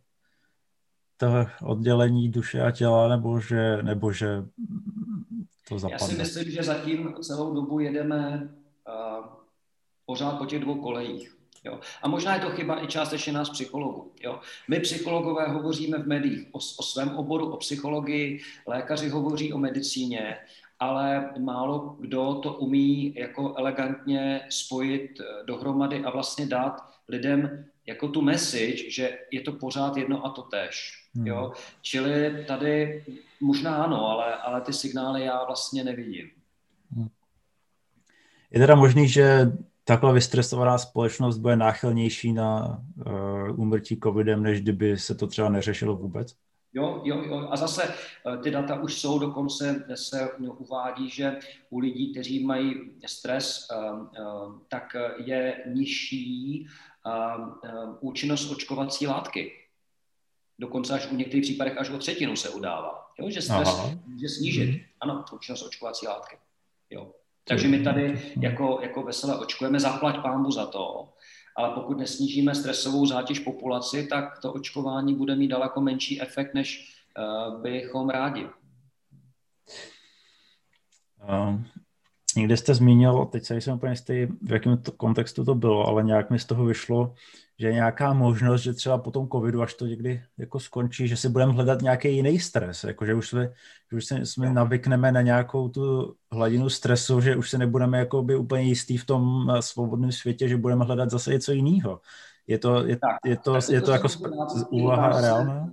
toho 1.17 1.47
oddělení 1.63 2.29
duše 2.29 2.61
a 2.61 2.71
těla, 2.71 3.07
nebo 3.07 3.39
že, 3.39 3.83
nebo 3.83 4.11
že 4.11 4.27
to 5.69 5.79
zapadne. 5.79 6.05
Já 6.05 6.07
si 6.07 6.15
myslím, 6.17 6.51
že 6.51 6.63
zatím 6.63 7.15
celou 7.21 7.53
dobu 7.53 7.79
jedeme 7.79 8.49
uh, 8.87 9.25
pořád 10.05 10.37
po 10.37 10.45
těch 10.45 10.59
dvou 10.59 10.81
kolejích. 10.81 11.35
Jo. 11.63 11.79
A 12.01 12.07
možná 12.07 12.35
je 12.35 12.41
to 12.41 12.49
chyba 12.49 12.83
i 12.83 12.87
částečně 12.87 13.33
nás 13.33 13.49
psychologů. 13.49 14.11
Jo. 14.23 14.39
My 14.67 14.79
psychologové 14.79 15.47
hovoříme 15.47 15.97
v 15.97 16.07
médiích 16.07 16.47
o, 16.51 16.57
o 16.57 16.83
svém 16.83 17.17
oboru, 17.17 17.53
o 17.53 17.57
psychologii, 17.57 18.39
lékaři 18.67 19.09
hovoří 19.09 19.53
o 19.53 19.57
medicíně, 19.57 20.37
ale 20.79 21.33
málo 21.39 21.95
kdo 21.99 22.33
to 22.43 22.53
umí 22.53 23.13
jako 23.15 23.53
elegantně 23.57 24.41
spojit 24.49 25.19
eh, 25.19 25.23
dohromady 25.45 26.03
a 26.03 26.09
vlastně 26.09 26.45
dát 26.45 26.89
lidem 27.07 27.65
jako 27.89 28.07
tu 28.07 28.21
message, 28.21 28.91
že 28.91 29.19
je 29.31 29.41
to 29.41 29.51
pořád 29.51 29.97
jedno 29.97 30.25
a 30.25 30.29
to 30.29 30.41
tež. 30.41 31.05
Hmm. 31.15 31.27
Jo? 31.27 31.51
Čili 31.81 32.45
tady 32.47 33.03
možná 33.41 33.83
ano, 33.83 34.07
ale, 34.07 34.35
ale 34.35 34.61
ty 34.61 34.73
signály 34.73 35.25
já 35.25 35.43
vlastně 35.45 35.83
nevidím. 35.83 36.29
Hmm. 36.91 37.09
Je 38.51 38.59
teda 38.59 38.75
možný, 38.75 39.07
že 39.07 39.51
takhle 39.83 40.13
vystresovaná 40.13 40.77
společnost 40.77 41.37
bude 41.37 41.55
náchylnější 41.55 42.33
na 42.33 42.81
uh, 43.05 43.59
úmrtí 43.59 43.99
covidem, 44.03 44.43
než 44.43 44.61
kdyby 44.61 44.97
se 44.97 45.15
to 45.15 45.27
třeba 45.27 45.49
neřešilo 45.49 45.95
vůbec? 45.95 46.35
Jo, 46.73 47.01
jo, 47.03 47.23
jo. 47.23 47.47
A 47.51 47.57
zase 47.57 47.83
eh, 47.83 48.37
ty 48.37 48.51
data 48.51 48.81
už 48.81 49.01
jsou, 49.01 49.19
dokonce 49.19 49.85
se 49.95 50.29
uvádí, 50.57 51.09
že 51.09 51.39
u 51.69 51.79
lidí, 51.79 52.11
kteří 52.11 52.45
mají 52.45 52.91
stres, 53.05 53.67
eh, 53.71 53.77
tak 54.67 54.95
je 55.17 55.63
nižší 55.73 56.67
účinnost 57.99 58.51
očkovací 58.51 59.07
látky. 59.07 59.51
Dokonce 60.59 60.93
až 60.93 61.11
u 61.11 61.15
některých 61.15 61.43
případech 61.43 61.77
až 61.77 61.89
o 61.89 61.97
třetinu 61.97 62.35
se 62.35 62.49
udává. 62.49 63.05
Jo, 63.19 63.29
že 63.29 63.41
stres 63.41 63.69
Aha. 63.69 63.91
může 64.05 64.29
snížit, 64.29 64.69
mhm. 64.69 64.79
ano, 65.01 65.25
účinnost 65.33 65.61
očkovací 65.61 66.07
látky. 66.07 66.37
Jo. 66.89 67.11
Takže 67.47 67.67
my 67.67 67.83
tady 67.83 68.33
jako, 68.41 68.79
jako 68.81 69.03
veselé 69.03 69.39
očkujeme, 69.39 69.79
zaplať 69.79 70.21
pámbu 70.21 70.51
za 70.51 70.65
to, 70.65 71.13
ale 71.57 71.69
pokud 71.73 71.97
nesnížíme 71.97 72.55
stresovou 72.55 73.05
zátěž 73.05 73.39
populaci, 73.39 74.07
tak 74.07 74.39
to 74.41 74.53
očkování 74.53 75.15
bude 75.15 75.35
mít 75.35 75.47
daleko 75.47 75.81
menší 75.81 76.21
efekt, 76.21 76.53
než 76.53 76.95
uh, 77.17 77.61
bychom 77.61 78.09
rádi. 78.09 78.47
Um, 81.29 81.65
někde 82.39 82.57
jste 82.57 82.73
zmínil, 82.75 83.25
teď 83.25 83.43
se 83.43 83.61
jsem 83.61 83.75
úplně 83.75 83.91
jistý, 83.91 84.27
v 84.41 84.51
jakém 84.51 84.77
to 84.77 84.91
kontextu 84.91 85.45
to 85.45 85.55
bylo, 85.55 85.87
ale 85.87 86.03
nějak 86.03 86.29
mi 86.29 86.39
z 86.39 86.45
toho 86.45 86.65
vyšlo, 86.65 87.13
že 87.59 87.67
je 87.67 87.73
nějaká 87.73 88.13
možnost, 88.13 88.61
že 88.61 88.73
třeba 88.73 88.97
po 88.97 89.11
tom 89.11 89.29
covidu, 89.29 89.61
až 89.61 89.73
to 89.73 89.85
někdy 89.85 90.23
jako 90.37 90.59
skončí, 90.59 91.07
že 91.07 91.17
si 91.17 91.29
budeme 91.29 91.53
hledat 91.53 91.81
nějaký 91.81 92.15
jiný 92.15 92.39
stres, 92.39 92.83
jako 92.83 93.05
že 93.05 93.13
už, 93.13 93.29
jsme, 93.29 93.53
že 93.91 93.97
už 93.97 94.05
se, 94.05 94.25
jsme 94.25 94.53
navykneme 94.53 95.11
na 95.11 95.21
nějakou 95.21 95.69
tu 95.69 96.15
hladinu 96.31 96.69
stresu, 96.69 97.21
že 97.21 97.35
už 97.35 97.49
se 97.49 97.57
nebudeme 97.57 97.99
jako 97.99 98.23
by 98.23 98.35
úplně 98.35 98.63
jistý 98.63 98.97
v 98.97 99.05
tom 99.05 99.51
eh, 99.51 99.61
svobodném 99.61 100.11
světě, 100.11 100.47
že 100.47 100.57
budeme 100.57 100.85
hledat 100.85 101.09
zase 101.09 101.31
něco 101.31 101.51
jiného. 101.51 102.01
Je 102.47 102.57
to, 102.57 102.85
je, 102.87 102.95
tak, 102.95 103.17
je 103.25 103.37
to, 103.37 103.55
je 103.71 103.81
to, 103.81 103.85
to 103.85 103.91
jako 103.91 104.07
úvaha 104.69 105.21
reálná? 105.21 105.71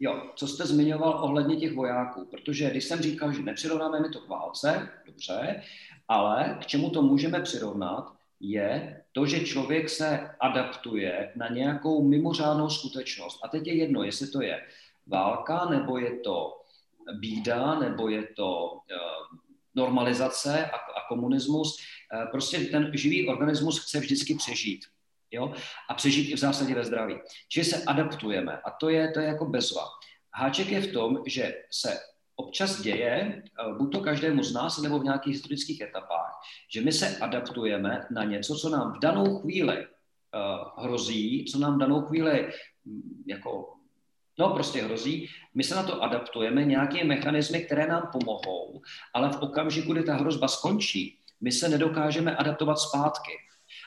Jo, 0.00 0.22
co 0.36 0.48
jste 0.48 0.66
zmiňoval 0.66 1.24
ohledně 1.24 1.56
těch 1.56 1.74
vojáků, 1.74 2.28
protože 2.30 2.70
když 2.70 2.84
jsem 2.84 3.00
říkal, 3.00 3.32
že 3.32 3.42
nepřirovnáme 3.42 4.08
to 4.08 4.20
k 4.20 4.28
válce, 4.28 4.88
dobře, 5.06 5.62
ale 6.08 6.58
k 6.60 6.66
čemu 6.66 6.90
to 6.90 7.02
můžeme 7.02 7.40
přirovnat, 7.40 8.12
je 8.40 9.02
to, 9.12 9.26
že 9.26 9.40
člověk 9.40 9.88
se 9.88 10.30
adaptuje 10.40 11.32
na 11.36 11.48
nějakou 11.48 12.08
mimořádnou 12.08 12.70
skutečnost. 12.70 13.40
A 13.44 13.48
teď 13.48 13.66
je 13.66 13.74
jedno, 13.74 14.02
jestli 14.02 14.26
to 14.26 14.42
je 14.42 14.66
válka, 15.06 15.64
nebo 15.64 15.98
je 15.98 16.16
to 16.20 16.62
bída, 17.18 17.74
nebo 17.78 18.08
je 18.08 18.26
to 18.36 18.72
uh, 18.72 19.38
normalizace 19.74 20.66
a, 20.66 20.76
a 20.76 21.08
komunismus. 21.08 21.76
Uh, 22.14 22.30
prostě 22.30 22.58
ten 22.58 22.90
živý 22.94 23.28
organismus 23.28 23.78
chce 23.78 24.00
vždycky 24.00 24.34
přežít. 24.34 24.84
Jo? 25.30 25.52
A 25.88 25.94
přežít 25.94 26.30
i 26.30 26.34
v 26.34 26.38
zásadě 26.38 26.74
ve 26.74 26.84
zdraví. 26.84 27.14
Čili 27.48 27.64
se 27.64 27.84
adaptujeme 27.84 28.58
a 28.64 28.70
to 28.70 28.88
je, 28.88 29.10
to 29.10 29.20
je 29.20 29.26
jako 29.26 29.46
bezva. 29.46 29.84
Háček 30.34 30.68
je 30.68 30.80
v 30.80 30.92
tom, 30.92 31.22
že 31.26 31.54
se 31.70 31.98
občas 32.40 32.80
děje, 32.82 33.42
eh, 33.42 33.72
buď 33.78 33.92
to 33.92 34.00
každému 34.00 34.42
z 34.42 34.52
nás, 34.52 34.78
nebo 34.78 34.98
v 34.98 35.04
nějakých 35.04 35.34
historických 35.34 35.80
etapách, 35.80 36.40
že 36.70 36.80
my 36.80 36.92
se 36.92 37.16
adaptujeme 37.18 38.06
na 38.10 38.24
něco, 38.24 38.54
co 38.54 38.68
nám 38.68 38.92
v 38.92 38.98
danou 38.98 39.38
chvíli 39.38 39.86
uh, 39.86 40.84
hrozí, 40.84 41.44
co 41.44 41.58
nám 41.58 41.76
v 41.76 41.78
danou 41.78 42.00
chvíli 42.02 42.52
hm, 42.86 43.24
jako 43.26 43.78
No, 44.38 44.50
prostě 44.50 44.82
hrozí. 44.82 45.28
My 45.54 45.64
se 45.64 45.74
na 45.74 45.82
to 45.82 46.02
adaptujeme, 46.02 46.64
nějaké 46.64 47.04
mechanismy, 47.04 47.60
které 47.60 47.86
nám 47.86 48.08
pomohou, 48.12 48.80
ale 49.14 49.30
v 49.30 49.42
okamžiku, 49.42 49.92
kdy 49.92 50.02
ta 50.02 50.14
hrozba 50.14 50.48
skončí, 50.48 51.18
my 51.40 51.52
se 51.52 51.68
nedokážeme 51.68 52.36
adaptovat 52.36 52.78
zpátky. 52.78 53.32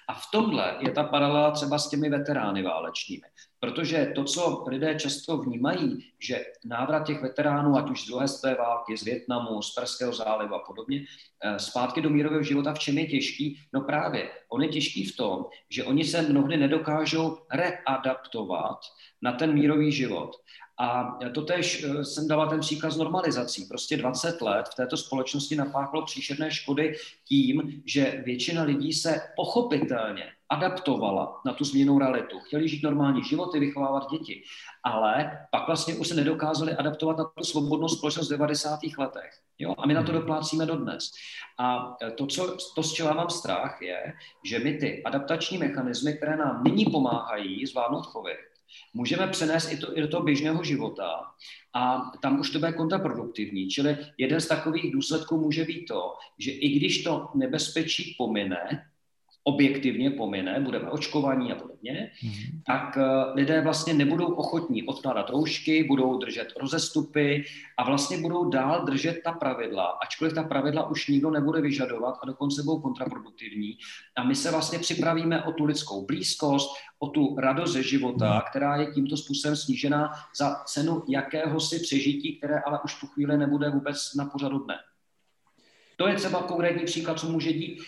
A 0.10 0.14
v 0.14 0.24
tomhle 0.32 0.78
je 0.80 0.92
ta 0.92 1.04
paralela 1.04 1.52
třeba 1.52 1.78
s 1.78 1.90
těmi 1.90 2.10
veterány 2.10 2.64
válečními. 2.64 3.28
Protože 3.60 4.12
to, 4.16 4.24
co 4.24 4.64
lidé 4.68 4.96
často 4.96 5.38
vnímají, 5.38 6.12
že 6.20 6.46
návrat 6.66 7.08
těch 7.08 7.22
veteránů, 7.22 7.78
ať 7.78 7.90
už 7.90 8.04
z 8.04 8.08
druhé 8.08 8.28
světové 8.28 8.64
války, 8.64 8.98
z 8.98 9.04
Větnamu, 9.04 9.62
z 9.62 9.74
Perského 9.74 10.14
zálivu 10.14 10.56
a 10.56 10.60
podobně, 10.60 11.04
eh, 11.44 11.60
zpátky 11.60 12.02
do 12.02 12.10
mírového 12.10 12.44
života, 12.44 12.74
v 12.74 12.80
čem 12.80 12.98
je 12.98 13.08
těžký? 13.08 13.60
No 13.74 13.82
právě, 13.82 14.30
on 14.50 14.64
je 14.64 14.70
těžký 14.70 15.06
v 15.06 15.16
tom, 15.16 15.46
že 15.70 15.84
oni 15.84 16.04
se 16.04 16.22
mnohdy 16.22 16.58
nedokážou 16.58 17.38
readaptovat 17.52 18.80
na 19.22 19.32
ten 19.32 19.54
mírový 19.54 19.92
život. 19.92 20.36
A 20.82 21.18
to 21.34 21.42
tež 21.42 21.84
eh, 21.84 22.06
jsem 22.06 22.28
dala 22.28 22.46
ten 22.46 22.60
příklad 22.60 22.92
s 22.92 22.98
normalizací. 22.98 23.66
Prostě 23.66 23.98
20 23.98 24.42
let 24.42 24.70
v 24.70 24.76
této 24.76 24.98
společnosti 24.98 25.56
napáchlo 25.56 26.06
příšerné 26.06 26.52
škody 26.52 26.96
tím, 27.28 27.82
že 27.86 28.22
většina 28.26 28.64
lidí 28.64 28.94
se 28.94 29.22
pochopitelně 29.36 30.24
adaptovala 30.50 31.42
na 31.46 31.54
tu 31.54 31.64
změnou 31.64 32.00
realitu. 32.00 32.40
Chtěli 32.40 32.68
žít 32.68 32.84
normální 32.84 33.24
životy, 33.24 33.60
vychovávat 33.60 34.12
děti, 34.12 34.44
ale 34.84 35.32
pak 35.52 35.68
vlastně 35.68 35.96
už 35.96 36.08
se 36.08 36.16
nedokázali 36.16 36.72
adaptovat 36.72 37.18
na 37.18 37.24
tu 37.24 37.44
svobodnou 37.44 37.88
společnost 37.88 38.28
v 38.28 38.32
90. 38.32 38.80
letech. 38.98 39.32
Jo? 39.60 39.76
A 39.78 39.88
my 39.88 39.94
na 39.94 40.04
to 40.04 40.12
doplácíme 40.12 40.66
dodnes. 40.66 41.12
A 41.60 41.98
to, 42.18 42.28
co, 42.28 42.58
to, 42.76 42.84
z 42.84 42.94
čeho 42.94 43.14
mám 43.14 43.30
strach, 43.30 43.82
je, 43.82 44.14
že 44.44 44.60
my 44.60 44.74
ty 44.74 45.04
adaptační 45.04 45.58
mechanismy, 45.58 46.14
které 46.14 46.38
nám 46.38 46.64
nyní 46.64 46.86
pomáhají 46.86 47.66
zvládnout 47.66 48.06
chovy, 48.06 48.34
můžeme 48.94 49.28
přenést 49.28 49.72
i, 49.72 49.78
to, 49.78 49.98
i 49.98 50.02
do 50.02 50.08
toho 50.08 50.24
běžného 50.24 50.64
života 50.64 51.22
a 51.74 52.12
tam 52.22 52.40
už 52.40 52.50
to 52.50 52.60
bude 52.60 52.74
kontraproduktivní. 52.74 53.70
Čili 53.70 53.98
jeden 54.18 54.42
z 54.42 54.48
takových 54.48 54.92
důsledků 54.92 55.38
může 55.38 55.66
být 55.66 55.86
to, 55.86 56.14
že 56.38 56.52
i 56.52 56.70
když 56.70 57.04
to 57.04 57.30
nebezpečí 57.36 58.16
pomine, 58.18 58.91
objektivně 59.44 60.12
pomine, 60.12 60.60
budeme 60.60 60.90
očkovaní 60.90 61.52
a 61.52 61.56
podobně, 61.56 62.12
mm-hmm. 62.24 62.62
tak 62.68 62.98
uh, 62.98 63.36
lidé 63.36 63.62
vlastně 63.62 63.94
nebudou 63.94 64.26
ochotní 64.26 64.84
odkládat 64.84 65.30
roušky, 65.30 65.84
budou 65.84 66.18
držet 66.18 66.48
rozestupy 66.62 67.44
a 67.78 67.84
vlastně 67.84 68.18
budou 68.18 68.50
dál 68.50 68.86
držet 68.86 69.22
ta 69.24 69.32
pravidla, 69.32 69.86
ačkoliv 69.86 70.34
ta 70.34 70.44
pravidla 70.44 70.90
už 70.90 71.08
nikdo 71.08 71.32
nebude 71.32 71.62
vyžadovat 71.62 72.16
a 72.24 72.26
dokonce 72.26 72.64
budou 72.64 72.80
kontraproduktivní. 72.80 73.78
A 74.16 74.24
my 74.24 74.36
se 74.36 74.52
vlastně 74.52 74.80
připravíme 74.80 75.44
o 75.44 75.52
tu 75.52 75.66
lidskou 75.66 76.06
blízkost, 76.06 76.70
o 77.00 77.08
tu 77.08 77.36
radost 77.40 77.74
ze 77.74 77.84
života, 77.84 78.40
mm-hmm. 78.40 78.50
která 78.50 78.76
je 78.76 78.92
tímto 78.92 79.18
způsobem 79.18 79.56
snížená 79.56 80.12
za 80.38 80.56
cenu 80.66 81.04
jakéhosi 81.10 81.80
přežití, 81.80 82.38
které 82.38 82.60
ale 82.60 82.80
už 82.86 83.00
tu 83.00 83.08
chvíli 83.08 83.38
nebude 83.38 83.70
vůbec 83.70 83.98
na 84.18 84.26
pořadu 84.26 84.60
dne. 84.60 84.76
To 85.98 86.08
je 86.08 86.16
třeba 86.16 86.44
konkrétní 86.44 86.86
příklad, 86.86 87.20
co 87.20 87.30
může 87.30 87.54
dít 87.54 87.82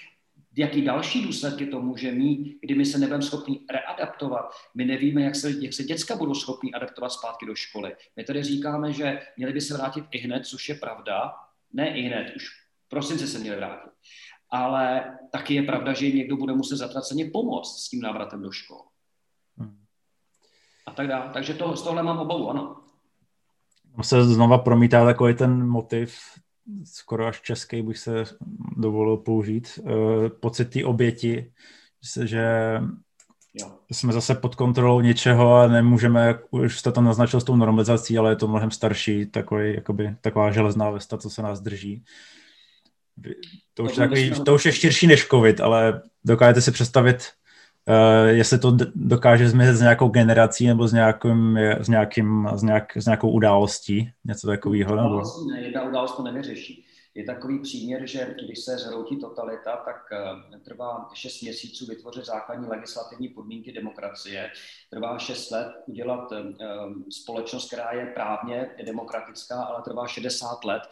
jaký 0.57 0.81
další 0.81 1.23
důsledky 1.23 1.65
to 1.65 1.81
může 1.81 2.11
mít, 2.11 2.57
kdy 2.61 2.75
my 2.75 2.85
se 2.85 2.97
nebudeme 2.97 3.23
schopni 3.23 3.59
readaptovat. 3.69 4.49
My 4.75 4.85
nevíme, 4.85 5.21
jak 5.21 5.35
se, 5.35 5.51
jak 5.51 5.73
se 5.73 5.83
děcka 5.83 6.15
budou 6.15 6.35
schopni 6.35 6.73
adaptovat 6.73 7.11
zpátky 7.11 7.45
do 7.45 7.55
školy. 7.55 7.95
My 8.15 8.23
tedy 8.23 8.43
říkáme, 8.43 8.93
že 8.93 9.21
měli 9.37 9.53
by 9.53 9.61
se 9.61 9.73
vrátit 9.77 10.05
i 10.11 10.17
hned, 10.17 10.45
což 10.45 10.69
je 10.69 10.75
pravda. 10.75 11.33
Ne 11.73 11.97
i 11.97 12.01
hned, 12.01 12.33
už 12.35 12.49
v 12.85 12.89
prosince 12.89 13.27
se 13.27 13.39
měli 13.39 13.57
vrátit. 13.57 13.91
Ale 14.49 15.17
taky 15.31 15.53
je 15.53 15.63
pravda, 15.63 15.93
že 15.93 16.11
někdo 16.11 16.37
bude 16.37 16.53
muset 16.53 16.77
zatraceně 16.77 17.25
pomoct 17.33 17.85
s 17.85 17.89
tím 17.89 18.01
návratem 18.01 18.41
do 18.41 18.51
škol. 18.51 18.81
Hmm. 19.57 19.83
A 20.85 20.91
tak 20.91 21.07
dále. 21.07 21.29
Takže 21.33 21.53
to, 21.53 21.75
z 21.75 21.81
tohle 21.81 22.03
mám 22.03 22.19
obavu, 22.19 22.49
ano. 22.49 22.83
Se 24.01 24.23
znova 24.23 24.57
promítá 24.57 25.05
takový 25.05 25.35
ten 25.35 25.67
motiv 25.67 26.19
skoro 26.83 27.27
až 27.27 27.41
český 27.41 27.81
bych 27.81 27.97
se 27.97 28.23
dovolil 28.77 29.17
použít, 29.17 29.79
uh, 29.81 29.91
pocit 30.29 30.65
té 30.65 30.85
oběti, 30.85 31.51
že 32.23 32.79
jo. 33.53 33.77
jsme 33.91 34.13
zase 34.13 34.35
pod 34.35 34.55
kontrolou 34.55 35.01
něčeho 35.01 35.55
a 35.55 35.67
nemůžeme, 35.67 36.39
už 36.51 36.79
jste 36.79 36.91
to 36.91 37.01
naznačil 37.01 37.41
s 37.41 37.43
tou 37.43 37.55
normalizací, 37.55 38.17
ale 38.17 38.31
je 38.31 38.35
to 38.35 38.47
mnohem 38.47 38.71
starší, 38.71 39.25
takový, 39.25 39.73
jakoby, 39.75 40.15
taková 40.21 40.51
železná 40.51 40.89
vesta, 40.89 41.17
co 41.17 41.29
se 41.29 41.41
nás 41.41 41.61
drží. 41.61 42.03
To 43.73 43.83
už, 43.83 43.95
takový, 43.95 44.31
to 44.45 44.55
už 44.55 44.65
je 44.65 44.71
širší 44.71 45.07
než 45.07 45.27
COVID, 45.27 45.61
ale 45.61 46.01
dokážete 46.25 46.61
si 46.61 46.71
představit, 46.71 47.31
Uh, 47.89 48.29
jestli 48.29 48.59
to 48.59 48.77
dokáže 48.95 49.49
zmizet 49.49 49.75
s 49.75 49.81
nějakou 49.81 50.09
generací 50.09 50.67
nebo 50.67 50.87
s, 50.87 50.93
nějakým, 50.93 51.57
s, 51.79 51.89
nějakým, 51.89 52.49
s, 52.55 52.63
nějak, 52.63 52.97
s 52.97 53.05
nějakou 53.05 53.31
událostí, 53.31 54.11
něco 54.25 54.47
takového? 54.47 54.95
Nebo? 54.95 55.21
Ne, 55.51 55.61
jedna 55.61 55.83
událost 55.83 56.17
to 56.17 56.23
nevyřeší. 56.23 56.85
Je 57.15 57.23
takový 57.23 57.59
příměr, 57.59 58.07
že 58.07 58.35
když 58.45 58.59
se 58.59 58.77
zhroutí 58.77 59.17
totalita, 59.17 59.77
tak 59.77 59.95
eh, 60.11 60.59
trvá 60.59 61.09
6 61.13 61.41
měsíců 61.41 61.85
vytvořit 61.85 62.25
základní 62.25 62.67
legislativní 62.67 63.27
podmínky 63.29 63.71
demokracie. 63.71 64.51
Trvá 64.89 65.19
6 65.19 65.51
let 65.51 65.67
udělat 65.87 66.31
eh, 66.31 66.43
společnost, 67.09 67.67
která 67.67 67.91
je 67.91 68.05
právně 68.05 68.69
demokratická, 68.85 69.63
ale 69.63 69.83
trvá 69.83 70.07
60 70.07 70.65
let, 70.65 70.83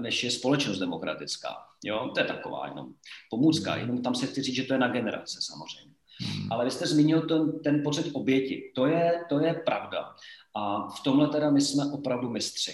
než 0.00 0.24
je 0.24 0.30
společnost 0.30 0.78
demokratická. 0.78 1.48
Jo, 1.84 2.10
to 2.14 2.20
je 2.20 2.26
taková 2.26 2.66
jenom 2.66 2.86
pomůcka, 3.30 3.76
jenom 3.76 4.02
tam 4.02 4.14
se 4.14 4.26
chci 4.26 4.42
říct, 4.42 4.54
že 4.54 4.64
to 4.64 4.72
je 4.72 4.78
na 4.78 4.88
generace 4.88 5.38
samozřejmě. 5.42 5.97
Hmm. 6.20 6.52
Ale 6.52 6.64
vy 6.64 6.70
jste 6.70 6.86
zmínil 6.86 7.26
ten, 7.26 7.58
ten 7.58 7.82
pocit 7.82 8.10
oběti. 8.12 8.72
To 8.74 8.86
je, 8.86 9.24
to 9.28 9.40
je 9.40 9.54
pravda. 9.54 10.14
A 10.56 10.88
v 10.88 11.02
tomhle 11.02 11.28
teda 11.28 11.50
my 11.50 11.60
jsme 11.60 11.84
opravdu 11.92 12.30
mistři. 12.30 12.72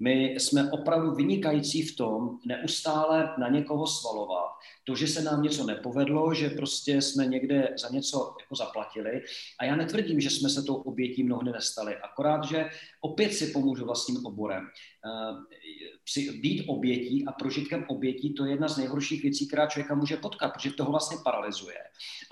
My 0.00 0.24
jsme 0.24 0.70
opravdu 0.70 1.14
vynikající 1.14 1.82
v 1.82 1.96
tom 1.96 2.38
neustále 2.46 3.34
na 3.38 3.48
někoho 3.48 3.86
svalovat. 3.86 4.50
To, 4.84 4.94
že 4.94 5.06
se 5.06 5.22
nám 5.22 5.42
něco 5.42 5.66
nepovedlo, 5.66 6.34
že 6.34 6.50
prostě 6.50 7.02
jsme 7.02 7.26
někde 7.26 7.74
za 7.78 7.88
něco 7.88 8.34
jako 8.40 8.56
zaplatili. 8.56 9.22
A 9.58 9.64
já 9.64 9.76
netvrdím, 9.76 10.20
že 10.20 10.30
jsme 10.30 10.48
se 10.48 10.62
tou 10.62 10.74
obětí 10.74 11.24
mnohdy 11.24 11.52
nestali. 11.52 11.96
Akorát, 11.96 12.44
že 12.44 12.70
opět 13.00 13.34
si 13.34 13.46
pomůžu 13.46 13.84
vlastním 13.84 14.26
oborem. 14.26 14.62
Eh, 15.06 16.32
být 16.32 16.64
obětí 16.66 17.26
a 17.26 17.32
prožitkem 17.32 17.84
obětí, 17.88 18.34
to 18.34 18.44
je 18.44 18.50
jedna 18.50 18.68
z 18.68 18.76
nejhorších 18.76 19.22
věcí, 19.22 19.48
která 19.48 19.66
člověka 19.66 19.94
může 19.94 20.16
potkat, 20.16 20.52
protože 20.52 20.72
toho 20.72 20.90
vlastně 20.90 21.16
paralyzuje. 21.24 21.78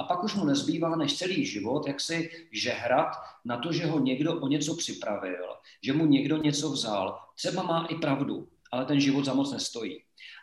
A 0.01 0.05
pak 0.05 0.25
už 0.25 0.35
mu 0.35 0.45
nezbývá 0.45 0.97
než 0.97 1.19
celý 1.19 1.47
život, 1.47 1.87
jak 1.87 2.01
si 2.01 2.31
žehrat 2.53 3.17
na 3.45 3.57
to, 3.57 3.73
že 3.73 3.87
ho 3.87 4.01
někdo 4.01 4.41
o 4.41 4.49
něco 4.49 4.77
připravil, 4.77 5.47
že 5.83 5.93
mu 5.93 6.07
někdo 6.07 6.37
něco 6.37 6.71
vzal. 6.71 7.19
Třeba 7.37 7.63
má 7.63 7.87
i 7.87 7.95
pravdu, 7.95 8.49
ale 8.73 8.85
ten 8.85 9.01
život 9.01 9.25
za 9.25 9.35
moc 9.35 9.53
nestojí. 9.53 10.03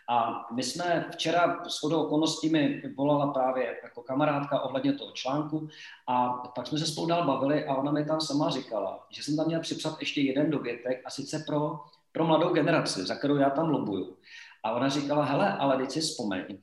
A 0.10 0.48
my 0.52 0.64
jsme 0.64 1.06
včera 1.12 1.64
s 1.68 1.80
chodou 1.80 2.04
okolností 2.04 2.50
mi 2.50 2.82
volala 2.96 3.34
právě 3.34 3.78
jako 3.84 4.02
kamarádka 4.02 4.60
ohledně 4.60 4.94
toho 4.94 5.12
článku 5.12 5.68
a 6.08 6.30
pak 6.30 6.68
jsme 6.68 6.78
se 6.78 6.86
spolu 6.86 7.08
dál 7.08 7.28
bavili 7.28 7.66
a 7.66 7.76
ona 7.76 7.92
mi 7.92 8.06
tam 8.06 8.22
sama 8.22 8.50
říkala, 8.50 9.08
že 9.10 9.24
jsem 9.24 9.36
tam 9.36 9.46
měl 9.46 9.60
připsat 9.60 10.00
ještě 10.00 10.22
jeden 10.22 10.52
dovětek 10.52 11.02
a 11.06 11.10
sice 11.10 11.44
pro, 11.48 11.80
pro 12.12 12.26
mladou 12.26 12.54
generaci, 12.54 13.06
za 13.06 13.16
kterou 13.16 13.36
já 13.36 13.50
tam 13.50 13.70
lobuju. 13.70 14.18
A 14.64 14.72
ona 14.72 14.90
říkala, 14.90 15.26
hele, 15.26 15.54
ale 15.54 15.78
teď 15.78 15.92
si 15.92 16.02
vzpomeň, 16.02 16.58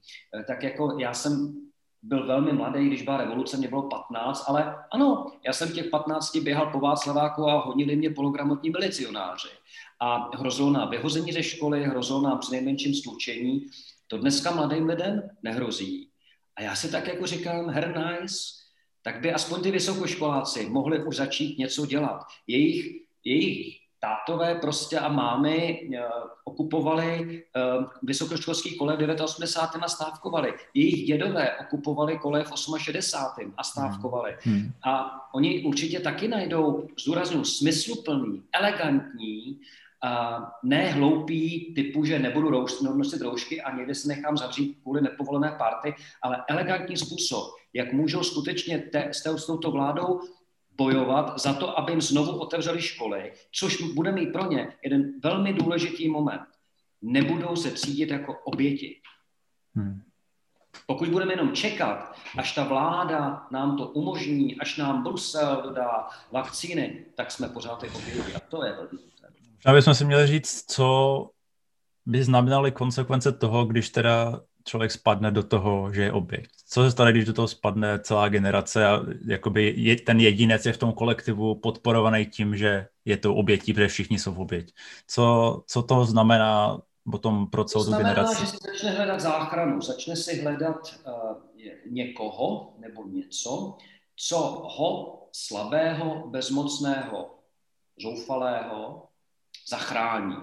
tak 0.47 0.63
jako 0.63 0.97
já 0.99 1.15
jsem 1.15 1.65
byl 2.05 2.27
velmi 2.27 2.53
mladý, 2.53 2.87
když 2.87 3.03
byla 3.03 3.17
revoluce, 3.17 3.57
mě 3.57 3.69
bylo 3.69 3.83
15, 3.83 4.45
ale 4.49 4.77
ano, 4.93 5.27
já 5.47 5.53
jsem 5.53 5.73
těch 5.73 5.91
15 5.91 6.37
běhal 6.37 6.67
po 6.67 6.81
Václaváku 6.81 7.49
a 7.49 7.65
honili 7.65 7.97
mě 7.97 8.11
pologramotní 8.11 8.71
milicionáři 8.71 9.49
a 10.01 10.37
hrozilo 10.37 10.71
nám 10.71 10.91
vyhození 10.91 11.33
ze 11.33 11.43
školy, 11.43 11.85
hrozilo 11.85 12.21
nám 12.21 12.39
přinejmenším 12.39 12.95
slučení. 12.95 13.67
To 14.07 14.19
dneska 14.19 14.51
mladým 14.51 14.87
lidem 14.87 15.23
nehrozí. 15.43 16.09
A 16.57 16.63
já 16.63 16.75
si 16.75 16.93
tak 16.93 17.07
jako 17.09 17.27
říkám, 17.27 17.69
her 17.69 17.95
nice, 17.97 18.37
tak 19.03 19.21
by 19.21 19.33
aspoň 19.33 19.63
ty 19.63 19.71
vysokoškoláci 19.71 20.69
mohli 20.71 21.05
už 21.05 21.17
začít 21.17 21.59
něco 21.59 21.87
dělat. 21.87 22.21
Jejich, 22.47 23.03
jejich 23.25 23.84
tátové 24.05 24.55
prostě 24.55 24.99
a 24.99 25.09
mámy 25.09 25.81
uh, 25.89 25.97
okupovali 26.45 27.43
uh, 27.57 27.85
vysokoškolský 28.03 28.77
kole 28.77 28.97
v 28.97 29.23
89. 29.23 29.85
a 29.85 29.89
stávkovali. 29.89 30.55
Jejich 30.75 31.07
dědové 31.07 31.57
okupovali 31.57 32.19
kole 32.19 32.45
v 32.45 32.53
68. 32.79 33.55
a 33.57 33.65
stávkovali. 33.65 34.37
Hmm. 34.43 34.55
hmm. 34.55 34.73
A 34.85 35.21
oni 35.35 35.65
určitě 35.65 36.01
taky 36.01 36.29
najdou, 36.29 36.89
zdůraznuju, 37.01 37.45
smysluplný, 37.45 38.43
elegantní 38.53 39.61
a 40.03 40.43
ne 40.63 40.91
hloupý 40.91 41.75
typu, 41.75 42.05
že 42.05 42.19
nebudu 42.19 42.51
rouš, 42.51 42.81
nosit 42.81 43.23
roušky 43.23 43.63
a 43.63 43.77
někde 43.77 43.95
se 43.95 44.09
nechám 44.09 44.37
zavřít 44.37 44.79
kvůli 44.83 45.01
nepovolené 45.01 45.55
party, 45.59 45.95
ale 46.23 46.45
elegantní 46.49 46.97
způsob, 46.97 47.45
jak 47.73 47.93
můžou 47.93 48.23
skutečně 48.23 48.79
te, 48.79 49.09
s 49.13 49.47
touto 49.47 49.71
vládou 49.71 50.21
bojovat 50.77 51.41
za 51.41 51.55
to, 51.55 51.79
aby 51.79 51.93
jim 51.93 52.01
znovu 52.01 52.39
otevřeli 52.39 52.83
školy, 52.83 53.33
což 53.53 53.83
bude 53.83 54.13
mít 54.13 54.33
pro 54.33 54.51
ně 54.51 54.73
jeden 54.83 55.21
velmi 55.23 55.53
důležitý 55.53 56.09
moment. 56.09 56.49
Nebudou 57.03 57.57
se 57.57 57.73
cítit 57.73 58.11
jako 58.11 58.37
oběti. 58.45 59.01
Hmm. 59.75 60.03
Pokud 60.87 61.09
budeme 61.09 61.33
jenom 61.33 61.53
čekat, 61.53 62.17
až 62.39 62.55
ta 62.55 62.65
vláda 62.65 63.47
nám 63.51 63.77
to 63.77 63.89
umožní, 63.89 64.61
až 64.61 64.77
nám 64.77 65.03
Brusel 65.03 65.63
dodá 65.63 66.07
vakcíny, 66.33 67.05
tak 67.15 67.31
jsme 67.31 67.49
pořád 67.49 67.81
ty 67.81 67.89
oběti. 67.89 68.35
A 68.35 68.41
to 68.41 68.65
je 68.65 68.73
velmi 68.73 68.99
Právě 69.63 69.83
jsme 69.83 69.95
si 69.95 70.05
měli 70.05 70.27
říct, 70.27 70.65
co 70.73 71.31
by 72.07 72.25
znamenaly 72.25 72.73
konsekvence 72.73 73.33
toho, 73.33 73.65
když 73.65 73.91
teda 73.91 74.41
člověk 74.65 74.91
spadne 74.91 75.31
do 75.31 75.43
toho, 75.43 75.93
že 75.93 76.03
je 76.03 76.13
oběť. 76.13 76.47
Co 76.69 76.83
se 76.83 76.91
stane, 76.91 77.13
když 77.13 77.25
do 77.25 77.33
toho 77.33 77.49
spadne 77.49 77.99
celá 77.99 78.29
generace 78.29 78.87
a 78.87 79.01
jakoby 79.27 79.75
je, 79.77 79.97
ten 79.97 80.21
jedinec 80.21 80.67
je 80.67 80.73
v 80.73 80.79
tom 80.79 80.93
kolektivu 80.93 81.55
podporovaný 81.55 82.27
tím, 82.27 82.57
že 82.57 82.87
je 83.05 83.17
to 83.17 83.35
obětí, 83.35 83.73
protože 83.73 83.89
všichni 83.89 84.19
jsou 84.19 84.35
v 84.35 84.41
oběť. 84.41 84.73
Co, 85.07 85.63
co 85.67 85.83
to 85.83 86.05
znamená 86.05 86.81
potom 87.11 87.51
pro 87.51 87.65
celou 87.65 87.85
to 87.85 87.91
tu 87.91 87.97
generaci? 87.97 88.41
že 88.41 88.47
si 88.47 88.57
začne 88.71 88.91
hledat 88.91 89.21
záchranu, 89.21 89.81
začne 89.81 90.17
si 90.17 90.43
hledat 90.43 90.95
uh, 91.07 91.37
někoho 91.91 92.75
nebo 92.79 93.05
něco, 93.07 93.77
co 94.17 94.39
ho 94.77 95.21
slabého, 95.33 96.29
bezmocného, 96.29 97.39
zoufalého 98.03 99.09
zachrání. 99.69 100.37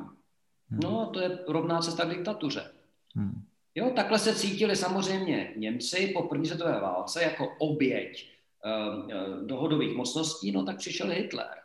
Hmm. 0.69 0.79
No 0.83 1.01
a 1.01 1.05
to 1.05 1.19
je 1.19 1.39
rovná 1.47 1.79
cesta 1.79 2.05
k 2.05 2.09
diktatuře. 2.09 2.71
Hmm. 3.15 3.43
Jo, 3.75 3.91
takhle 3.95 4.19
se 4.19 4.35
cítili 4.35 4.75
samozřejmě 4.75 5.53
Němci 5.55 6.07
po 6.07 6.23
první 6.23 6.45
světové 6.45 6.79
válce 6.79 7.23
jako 7.23 7.55
oběť 7.59 8.31
uh, 8.65 9.45
dohodových 9.47 9.95
mocností, 9.95 10.51
no 10.51 10.65
tak 10.65 10.77
přišel 10.77 11.09
Hitler. 11.09 11.57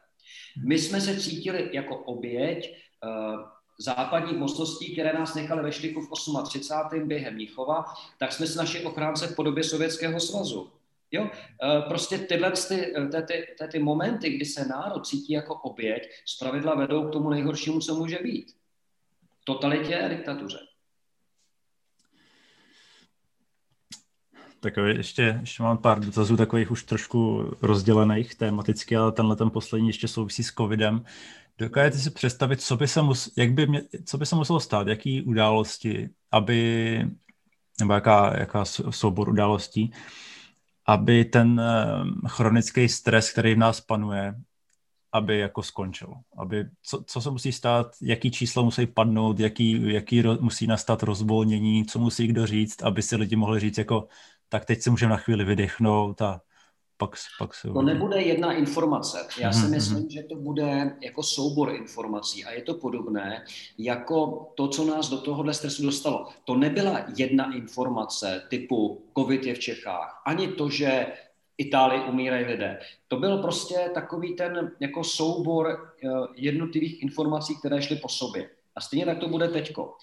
My 0.66 0.78
jsme 0.78 1.00
se 1.00 1.20
cítili 1.20 1.70
jako 1.72 1.96
oběť 1.96 2.76
uh, 3.04 3.40
západních 3.78 4.38
mocností, 4.38 4.92
které 4.92 5.12
nás 5.12 5.34
nechaly 5.34 5.62
ve 5.62 5.72
štyku 5.72 6.00
v 6.00 6.10
38. 6.48 7.08
během 7.08 7.34
Mnichova, 7.34 7.84
tak 8.18 8.32
jsme 8.32 8.46
s 8.46 8.56
naši 8.56 8.84
ochránce 8.84 9.26
v 9.26 9.36
podobě 9.36 9.64
Sovětského 9.64 10.20
svazu. 10.20 10.70
Jo? 11.10 11.30
Eh, 11.62 11.82
prostě 11.88 12.18
tyhle 12.18 12.50
ty, 12.50 12.58
ty, 12.68 13.22
ty, 13.26 13.46
ty, 13.58 13.68
ty 13.68 13.78
momenty, 13.78 14.30
kdy 14.30 14.44
se 14.44 14.64
národ 14.64 15.06
cítí 15.06 15.32
jako 15.32 15.54
oběť, 15.54 16.02
zpravidla 16.26 16.74
vedou 16.74 17.08
k 17.08 17.12
tomu 17.12 17.30
nejhoršímu, 17.30 17.80
co 17.80 17.94
může 17.94 18.18
být. 18.18 18.56
Totalitě 19.44 20.00
a 20.00 20.08
diktatuře. 20.08 20.58
Tak 24.66 24.76
ještě, 24.86 25.38
ještě 25.40 25.62
mám 25.62 25.78
pár 25.78 26.00
dotazů 26.00 26.36
takových 26.36 26.70
už 26.70 26.82
trošku 26.82 27.50
rozdělených 27.62 28.34
tematicky, 28.34 28.96
ale 28.96 29.12
tenhle 29.12 29.36
ten 29.36 29.50
poslední 29.50 29.88
ještě 29.88 30.08
souvisí 30.08 30.42
s 30.42 30.52
covidem. 30.52 31.04
Dokážete 31.58 31.98
si 31.98 32.10
představit, 32.10 32.62
co 32.62 32.76
by 32.76 32.88
se, 32.88 33.02
mus, 33.02 33.32
jak 33.36 33.52
by 33.52 33.66
mě, 33.66 33.82
co 34.04 34.18
by 34.18 34.26
se 34.26 34.36
muselo 34.36 34.60
stát, 34.60 34.86
jaký 34.86 35.22
události, 35.22 36.08
aby, 36.30 37.10
nebo 37.80 37.92
jaká, 37.92 38.38
jaká 38.38 38.64
soubor 38.90 39.28
událostí, 39.28 39.92
aby 40.86 41.24
ten 41.24 41.60
eh, 41.60 42.28
chronický 42.28 42.88
stres, 42.88 43.32
který 43.32 43.54
v 43.54 43.58
nás 43.58 43.80
panuje, 43.80 44.34
aby 45.12 45.38
jako 45.38 45.62
skončil. 45.62 46.14
Aby, 46.38 46.64
co, 46.82 47.04
co 47.06 47.20
se 47.20 47.30
musí 47.30 47.52
stát, 47.52 47.86
jaký 48.02 48.30
číslo 48.30 48.64
musí 48.64 48.86
padnout, 48.86 49.40
jaký, 49.40 49.92
jaký 49.92 50.22
ro, 50.22 50.36
musí 50.40 50.66
nastat 50.66 51.02
rozvolnění, 51.02 51.86
co 51.86 51.98
musí 51.98 52.26
kdo 52.26 52.46
říct, 52.46 52.82
aby 52.82 53.02
si 53.02 53.16
lidi 53.16 53.36
mohli 53.36 53.60
říct 53.60 53.78
jako, 53.78 54.08
tak 54.56 54.64
teď 54.64 54.82
si 54.82 54.90
můžeme 54.90 55.10
na 55.10 55.16
chvíli 55.16 55.44
vydechnout 55.44 56.22
a 56.22 56.40
pak, 56.96 57.10
pak 57.38 57.54
se... 57.54 57.68
To 57.68 57.82
nebude 57.82 58.22
jedna 58.22 58.52
informace. 58.52 59.28
Já 59.40 59.52
si 59.52 59.58
mm-hmm. 59.58 59.70
myslím, 59.70 60.10
že 60.10 60.22
to 60.22 60.36
bude 60.36 60.96
jako 61.00 61.22
soubor 61.22 61.74
informací 61.74 62.44
a 62.44 62.52
je 62.52 62.62
to 62.62 62.74
podobné 62.74 63.44
jako 63.78 64.48
to, 64.54 64.68
co 64.68 64.84
nás 64.84 65.08
do 65.08 65.18
tohohle 65.18 65.54
stresu 65.54 65.82
dostalo. 65.82 66.28
To 66.44 66.56
nebyla 66.56 67.04
jedna 67.16 67.54
informace 67.54 68.42
typu 68.48 69.02
COVID 69.18 69.44
je 69.44 69.54
v 69.54 69.58
Čechách, 69.58 70.22
ani 70.26 70.48
to, 70.48 70.70
že 70.70 71.06
Itálii 71.58 72.00
umírají 72.00 72.44
lidé. 72.44 72.78
To 73.08 73.16
byl 73.16 73.38
prostě 73.38 73.90
takový 73.94 74.36
ten 74.36 74.72
jako 74.80 75.04
soubor 75.04 75.66
uh, 76.04 76.26
jednotlivých 76.34 77.02
informací, 77.02 77.58
které 77.58 77.82
šly 77.82 77.96
po 77.96 78.08
sobě. 78.08 78.50
A 78.76 78.80
stejně 78.80 79.06
tak 79.06 79.18
to 79.18 79.28
bude 79.28 79.48
teďko. 79.48 79.94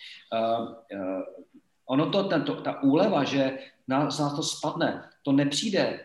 Ono 1.89 2.09
to, 2.09 2.23
tento, 2.23 2.61
ta 2.61 2.83
úleva, 2.83 3.23
že 3.23 3.57
nás, 3.87 4.19
nás 4.19 4.35
to 4.35 4.43
spadne, 4.43 5.03
to 5.23 5.31
nepřijde 5.31 5.99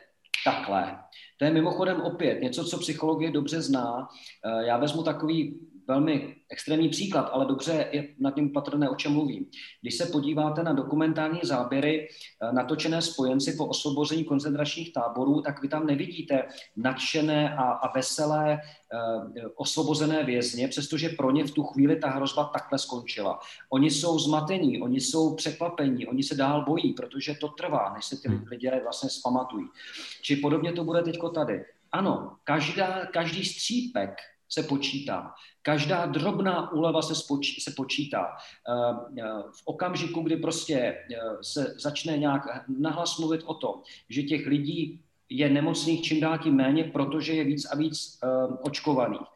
takhle. 0.45 0.99
To 1.39 1.45
je 1.45 1.51
mimochodem 1.51 2.01
opět 2.01 2.43
něco, 2.43 2.65
co 2.65 2.79
psychologie 2.79 3.31
dobře 3.31 3.63
zná. 3.63 4.09
Eh, 4.45 4.67
já 4.67 4.77
vezmu 4.77 5.03
takový 5.03 5.61
velmi 5.89 6.37
extrémní 6.49 6.89
příklad, 6.89 7.31
ale 7.33 7.47
dobře 7.47 7.89
je 7.93 8.09
nad 8.19 8.35
tím 8.35 8.53
patrné, 8.53 8.91
o 8.91 8.95
čem 8.95 9.13
mluvím. 9.13 9.47
Když 9.81 9.97
se 9.97 10.07
podíváte 10.07 10.63
na 10.63 10.73
dokumentární 10.73 11.41
záběry 11.43 12.09
eh, 12.09 12.53
natočené 12.53 13.03
spojenci 13.03 13.53
po 13.53 13.67
osvobození 13.67 14.25
koncentračních 14.25 14.93
táborů, 14.93 15.43
tak 15.43 15.63
vy 15.63 15.69
tam 15.69 15.87
nevidíte 15.87 16.43
nadšené 16.77 17.57
a, 17.57 17.63
a 17.63 17.93
veselé 17.93 18.59
uh, 18.59 19.51
osvobozené 19.57 20.25
vězně, 20.25 20.69
přestože 20.69 21.09
pro 21.09 21.31
ně 21.31 21.45
v 21.45 21.51
tu 21.51 21.63
chvíli 21.63 21.97
ta 21.97 22.11
hrozba 22.11 22.45
takhle 22.45 22.79
skončila. 22.79 23.39
Oni 23.71 23.91
jsou 23.91 24.19
zmatení, 24.19 24.83
oni 24.83 25.01
jsou 25.01 25.35
překvapení, 25.35 26.07
oni 26.07 26.23
se 26.23 26.35
dál 26.35 26.65
bojí, 26.65 26.93
protože 26.93 27.35
to 27.35 27.49
trvá, 27.49 27.93
než 27.95 28.05
se 28.05 28.17
ty 28.23 28.29
hmm. 28.29 28.45
lidé 28.51 28.81
vlastně 28.83 29.11
zpamatují. 29.11 29.67
Či 30.23 30.37
podobně 30.37 30.73
to 30.73 30.85
bude 30.85 31.03
teďko 31.03 31.29
tady. 31.29 31.65
Ano, 31.93 32.37
každá, 32.45 33.07
každý 33.07 33.45
střípek 33.45 34.11
se 34.49 34.63
počítá. 34.63 35.35
Každá 35.63 36.07
drobná 36.07 36.73
úleva 36.73 37.03
se, 37.03 37.15
spočí, 37.15 37.61
se 37.61 37.71
počítá. 37.77 38.27
Eh, 38.27 39.23
eh, 39.23 39.43
v 39.43 39.63
okamžiku, 39.65 40.21
kdy 40.21 40.37
prostě 40.37 40.77
eh, 40.77 41.21
se 41.43 41.75
začne 41.79 42.19
nějak 42.19 42.43
nahlas 42.69 43.19
mluvit 43.19 43.43
o 43.45 43.55
tom, 43.55 43.75
že 44.09 44.23
těch 44.23 44.47
lidí 44.47 45.01
je 45.31 45.49
nemocných 45.49 46.03
čím 46.03 46.21
dál 46.21 46.39
tím 46.39 46.55
méně, 46.55 46.85
protože 46.85 47.33
je 47.33 47.45
víc 47.45 47.65
a 47.65 47.77
víc 47.77 48.19
očkovaných. 48.63 49.29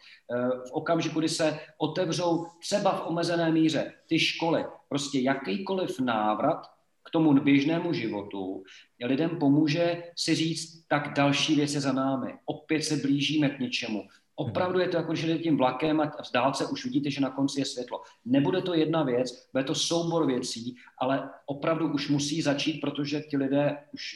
V 0.68 0.72
okamžiku, 0.72 1.18
kdy 1.18 1.28
se 1.28 1.58
otevřou 1.78 2.46
třeba 2.60 2.90
v 2.92 3.06
omezené 3.06 3.52
míře 3.52 3.92
ty 4.06 4.18
školy, 4.18 4.64
prostě 4.88 5.20
jakýkoliv 5.20 6.00
návrat 6.00 6.66
k 7.04 7.10
tomu 7.10 7.32
běžnému 7.34 7.92
životu 7.92 8.62
lidem 9.04 9.30
pomůže 9.30 10.02
si 10.16 10.34
říct, 10.34 10.84
tak 10.88 11.12
další 11.16 11.54
věc 11.54 11.74
je 11.74 11.80
za 11.80 11.92
námi. 11.92 12.34
Opět 12.44 12.82
se 12.82 12.96
blížíme 12.96 13.48
k 13.48 13.58
něčemu. 13.58 14.08
Opravdu 14.35 14.78
je 14.78 14.89
to 14.89 14.97
jako, 14.97 15.14
že 15.14 15.39
tím 15.39 15.57
vlakem 15.57 16.01
a 16.01 16.07
v 16.07 16.33
dálce 16.35 16.66
už 16.66 16.85
vidíte, 16.85 17.11
že 17.11 17.20
na 17.20 17.30
konci 17.30 17.61
je 17.61 17.64
světlo. 17.64 18.03
Nebude 18.24 18.62
to 18.62 18.74
jedna 18.74 19.03
věc, 19.03 19.49
bude 19.53 19.64
to 19.64 19.74
soubor 19.74 20.26
věcí, 20.26 20.76
ale 20.99 21.30
opravdu 21.47 21.93
už 21.93 22.09
musí 22.09 22.43
začít, 22.43 22.80
protože 22.80 23.20
ti 23.20 23.37
lidé 23.37 23.78
už, 23.93 24.14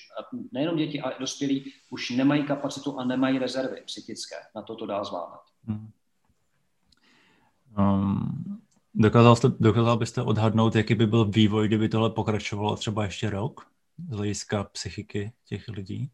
nejenom 0.53 0.77
děti, 0.77 1.01
ale 1.01 1.15
dospělí, 1.21 1.73
už 1.91 2.11
nemají 2.11 2.45
kapacitu 2.45 2.99
a 2.99 3.05
nemají 3.05 3.39
rezervy 3.39 3.83
psychické 3.87 4.37
na 4.55 4.63
to 4.63 4.75
to 4.75 4.87
dá 4.87 5.05
zvládat. 5.05 5.41
Hmm. 5.65 5.91
Um, 7.79 8.61
dokázal, 8.95 9.37
jste, 9.37 9.49
dokázal 9.61 9.97
byste 9.97 10.23
odhadnout, 10.23 10.77
jaký 10.77 10.95
by 10.95 11.07
byl 11.07 11.25
vývoj, 11.25 11.69
kdyby 11.69 11.89
tohle 11.89 12.11
pokračovalo 12.11 12.77
třeba 12.77 13.05
ještě 13.05 13.31
rok 13.31 13.67
z 14.11 14.17
hlediska 14.17 14.65
psychiky 14.65 15.33
těch 15.45 15.69
lidí? 15.69 16.11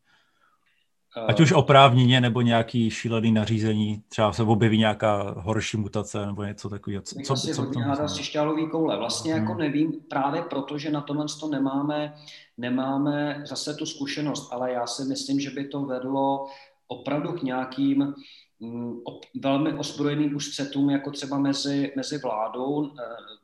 Ať 1.26 1.40
už 1.40 1.52
oprávněně 1.52 2.20
nebo 2.20 2.40
nějaký 2.40 2.90
šílený 2.90 3.32
nařízení, 3.32 4.02
třeba 4.08 4.32
se 4.32 4.42
objeví 4.42 4.78
nějaká 4.78 5.34
horší 5.38 5.76
mutace 5.76 6.26
nebo 6.26 6.44
něco 6.44 6.68
takového. 6.68 7.02
Co, 7.02 7.16
co, 7.24 7.36
co 7.36 7.62
hodně 7.62 7.82
hádá 7.84 8.08
z 8.08 8.12
křišťálový 8.12 8.70
koule. 8.70 8.96
Vlastně 8.96 9.34
hmm. 9.34 9.42
jako 9.42 9.58
nevím, 9.58 9.92
právě 10.08 10.42
proto, 10.42 10.78
že 10.78 10.90
na 10.90 11.00
tomhle 11.00 11.26
to 11.40 11.48
nemáme, 11.48 12.14
nemáme 12.58 13.42
zase 13.46 13.74
tu 13.74 13.86
zkušenost, 13.86 14.52
ale 14.52 14.72
já 14.72 14.86
si 14.86 15.04
myslím, 15.04 15.40
že 15.40 15.50
by 15.50 15.68
to 15.68 15.82
vedlo 15.82 16.46
opravdu 16.88 17.32
k 17.32 17.42
nějakým 17.42 18.14
mm, 18.60 18.94
velmi 19.42 19.72
ozbrojeným 19.72 20.36
ústřetům, 20.36 20.90
jako 20.90 21.10
třeba 21.10 21.38
mezi, 21.38 21.92
mezi 21.96 22.18
vládou, 22.18 22.86
eh, 22.86 23.41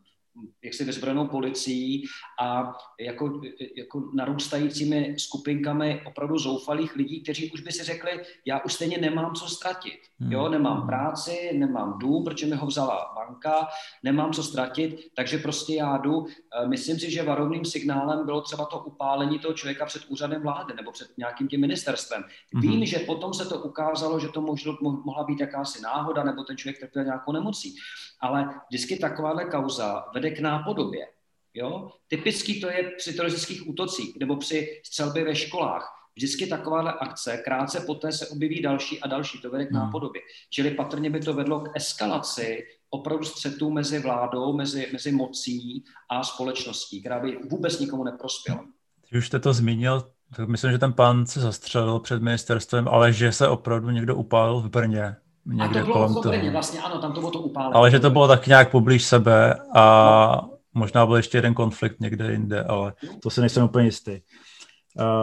jaksi 0.62 0.84
vyzbrojenou 0.84 1.26
policií 1.26 2.04
a 2.40 2.72
jako, 3.00 3.40
jako 3.76 4.10
narůstajícími 4.14 5.14
skupinkami 5.18 6.02
opravdu 6.06 6.38
zoufalých 6.38 6.96
lidí, 6.96 7.22
kteří 7.22 7.50
už 7.50 7.60
by 7.60 7.72
si 7.72 7.84
řekli, 7.84 8.10
já 8.46 8.60
už 8.60 8.72
stejně 8.72 8.98
nemám 8.98 9.34
co 9.34 9.46
ztratit. 9.46 9.98
Hmm. 10.20 10.32
Jo, 10.32 10.48
nemám 10.48 10.86
práci, 10.86 11.50
nemám 11.52 11.98
dům, 11.98 12.24
protože 12.24 12.46
mi 12.46 12.56
ho 12.56 12.66
vzala 12.66 13.12
banka, 13.14 13.68
nemám 14.02 14.32
co 14.32 14.42
ztratit, 14.42 15.10
takže 15.14 15.38
prostě 15.38 15.74
já 15.74 15.96
jdu. 15.96 16.26
Eh, 16.26 16.68
myslím 16.68 16.98
si, 16.98 17.10
že 17.10 17.22
varovným 17.22 17.64
signálem 17.64 18.26
bylo 18.26 18.40
třeba 18.40 18.64
to 18.64 18.78
upálení 18.78 19.38
toho 19.38 19.54
člověka 19.54 19.86
před 19.86 20.02
úřadem 20.08 20.42
vlády 20.42 20.74
nebo 20.76 20.92
před 20.92 21.08
nějakým 21.18 21.48
tím 21.48 21.60
ministerstvem. 21.60 22.24
Hmm. 22.54 22.62
Vím, 22.62 22.86
že 22.86 22.98
potom 22.98 23.34
se 23.34 23.46
to 23.46 23.58
ukázalo, 23.62 24.20
že 24.20 24.28
to 24.28 24.40
možno, 24.40 24.78
mohla 24.80 25.24
být 25.24 25.40
jakási 25.40 25.82
náhoda 25.82 26.24
nebo 26.24 26.44
ten 26.44 26.56
člověk 26.56 26.80
trpěl 26.80 27.04
nějakou 27.04 27.32
nemocí. 27.32 27.76
Ale 28.20 28.48
vždycky 28.68 28.96
takováhle 28.96 29.44
kauza 29.44 30.04
vede 30.14 30.27
k 30.30 30.40
nápodobě. 30.40 31.06
Jo? 31.54 31.90
Typický 32.08 32.60
to 32.60 32.70
je 32.70 32.90
při 32.96 33.12
teroristických 33.12 33.68
útocích 33.68 34.16
nebo 34.20 34.36
při 34.36 34.80
střelbě 34.86 35.24
ve 35.24 35.34
školách. 35.34 35.94
Vždycky 36.16 36.46
takováhle 36.46 36.92
akce, 36.92 37.36
krátce 37.44 37.80
poté 37.80 38.12
se 38.12 38.28
objeví 38.28 38.62
další 38.62 39.00
a 39.00 39.08
další, 39.08 39.40
to 39.40 39.50
vede 39.50 39.66
k 39.66 39.70
hmm. 39.70 39.80
nápodobě. 39.80 40.22
Čili 40.50 40.70
patrně 40.70 41.10
by 41.10 41.20
to 41.20 41.34
vedlo 41.34 41.60
k 41.60 41.70
eskalaci 41.74 42.66
opravdu 42.90 43.24
střetu 43.24 43.70
mezi 43.70 43.98
vládou, 43.98 44.56
mezi, 44.56 44.88
mezi 44.92 45.12
mocí 45.12 45.84
a 46.10 46.24
společností, 46.24 47.00
která 47.00 47.20
by 47.20 47.38
vůbec 47.50 47.80
nikomu 47.80 48.04
neprospěla. 48.04 48.64
Když 49.08 49.18
už 49.18 49.26
jste 49.26 49.40
to 49.40 49.52
zmínil, 49.52 50.12
tak 50.36 50.48
myslím, 50.48 50.72
že 50.72 50.78
ten 50.78 50.92
pán 50.92 51.26
se 51.26 51.40
zastřelil 51.40 51.98
před 51.98 52.22
ministerstvem, 52.22 52.88
ale 52.88 53.12
že 53.12 53.32
se 53.32 53.48
opravdu 53.48 53.90
někdo 53.90 54.16
upálil 54.16 54.60
v 54.60 54.68
Brně. 54.68 55.16
Někde 55.48 55.80
a 55.80 55.84
to 55.84 55.92
bylo 55.92 56.14
kolem 56.22 56.38
Brně, 56.38 56.50
vlastně 56.50 56.80
ano, 56.80 57.00
tam 57.00 57.12
to 57.12 57.20
bylo 57.20 57.32
to 57.32 57.38
upálení. 57.38 57.74
Ale 57.74 57.90
že 57.90 58.00
to 58.00 58.10
bylo 58.10 58.28
tak 58.28 58.46
nějak 58.46 58.70
poblíž 58.70 59.04
sebe 59.04 59.54
a 59.74 60.40
no. 60.42 60.58
možná 60.74 61.06
byl 61.06 61.16
ještě 61.16 61.38
jeden 61.38 61.54
konflikt 61.54 62.00
někde 62.00 62.32
jinde, 62.32 62.64
ale 62.64 62.92
to 63.22 63.30
se 63.30 63.40
nejsem 63.40 63.64
úplně 63.64 63.84
jistý. 63.84 64.20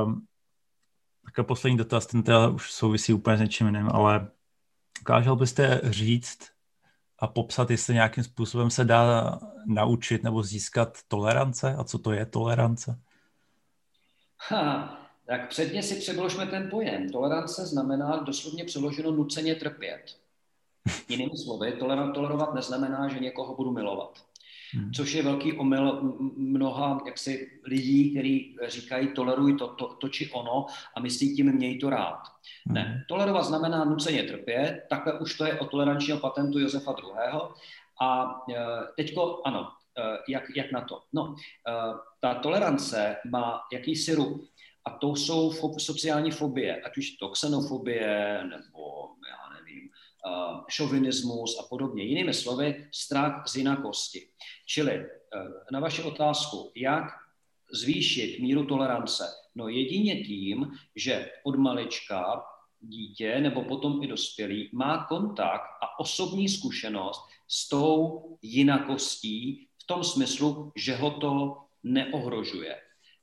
Um, 0.06 0.26
tak 1.36 1.46
poslední 1.46 1.78
dotaz, 1.78 2.06
ten 2.06 2.24
teda 2.24 2.48
už 2.48 2.72
souvisí 2.72 3.14
úplně 3.14 3.38
s 3.38 3.42
něčím 3.42 3.68
jiným, 3.68 3.90
ale 3.94 4.28
dokážel 5.00 5.36
byste 5.36 5.82
říct 5.84 6.40
a 7.20 7.28
popsat, 7.28 7.72
jestli 7.72 7.94
nějakým 7.94 8.24
způsobem 8.24 8.70
se 8.70 8.86
dá 8.86 9.40
naučit 9.66 10.24
nebo 10.24 10.44
získat 10.44 10.98
tolerance 11.08 11.76
a 11.76 11.84
co 11.84 12.00
to 12.00 12.12
je 12.12 12.26
tolerance? 12.26 13.00
Ha, 14.50 15.05
tak 15.28 15.50
předně 15.50 15.84
si 15.84 15.96
přeložme 15.96 16.46
ten 16.46 16.70
pojem. 16.70 17.10
Tolerance 17.10 17.66
znamená 17.66 18.18
doslovně 18.18 18.64
přeloženo 18.64 19.12
nuceně 19.12 19.56
trpět. 19.56 20.18
Jinými 21.10 21.38
slovy, 21.38 21.72
tolerovat 22.14 22.54
neznamená, 22.54 23.08
že 23.08 23.20
někoho 23.20 23.56
budu 23.56 23.72
milovat. 23.72 24.26
Hmm. 24.74 24.92
Což 24.92 25.14
je 25.14 25.24
velký 25.24 25.54
omyl 25.54 26.02
mnoha 26.38 27.02
jaksi, 27.06 27.50
lidí, 27.64 28.12
kteří 28.12 28.58
říkají 28.68 29.08
toleruj 29.08 29.58
to, 29.58 29.68
to, 29.68 29.88
to 29.88 30.10
či 30.10 30.32
ono 30.32 30.66
a 30.96 31.00
myslí 31.00 31.36
tím 31.36 31.54
měj 31.54 31.78
to 31.78 31.90
rád. 31.90 32.22
Hmm. 32.66 32.76
Ne, 32.76 33.06
tolerovat 33.08 33.46
znamená 33.46 33.86
nuceně 33.86 34.24
trpět, 34.24 34.86
takhle 34.90 35.20
už 35.20 35.38
to 35.38 35.46
je 35.46 35.60
o 35.60 35.66
tolerančního 35.66 36.20
patentu 36.20 36.60
Josefa 36.60 36.96
II. 37.04 37.42
A 38.02 38.40
e, 38.50 38.56
teďko, 38.96 39.42
ano, 39.46 39.68
e, 39.98 40.18
jak, 40.32 40.44
jak 40.56 40.72
na 40.72 40.82
to? 40.82 41.02
No, 41.14 41.36
e, 41.68 41.72
ta 42.20 42.34
tolerance 42.34 43.16
má 43.26 43.62
jakýsi 43.74 44.16
rub 44.16 44.50
a 44.86 44.90
to 44.92 45.16
jsou 45.16 45.52
fo- 45.52 45.80
sociální 45.80 46.32
fobie, 46.32 46.82
ať 46.82 46.98
už 46.98 47.12
to 47.12 47.30
xenofobie 47.30 48.44
nebo 48.44 49.10
já 49.30 49.60
nevím, 49.60 49.90
uh, 49.90 50.62
šovinismus 50.68 51.60
a 51.60 51.64
podobně. 51.70 52.04
Jinými 52.04 52.34
slovy, 52.34 52.88
strach 52.92 53.48
z 53.48 53.56
jinakosti. 53.56 54.28
Čili 54.66 54.98
uh, 55.00 55.06
na 55.72 55.80
vaši 55.80 56.04
otázku, 56.04 56.72
jak 56.76 57.04
zvýšit 57.72 58.40
míru 58.40 58.66
tolerance? 58.66 59.24
No 59.56 59.68
jedině 59.68 60.24
tím, 60.24 60.72
že 60.96 61.32
od 61.44 61.56
malička 61.56 62.44
dítě 62.80 63.40
nebo 63.40 63.64
potom 63.64 64.04
i 64.04 64.08
dospělý 64.08 64.70
má 64.74 65.06
kontakt 65.06 65.70
a 65.82 66.00
osobní 66.00 66.50
zkušenost 66.50 67.22
s 67.48 67.70
tou 67.70 68.22
jinakostí 68.42 69.68
v 69.84 69.88
tom 69.88 70.04
smyslu, 70.04 70.72
že 70.76 70.96
ho 70.96 71.12
to 71.12 71.58
neohrožuje. 71.84 72.76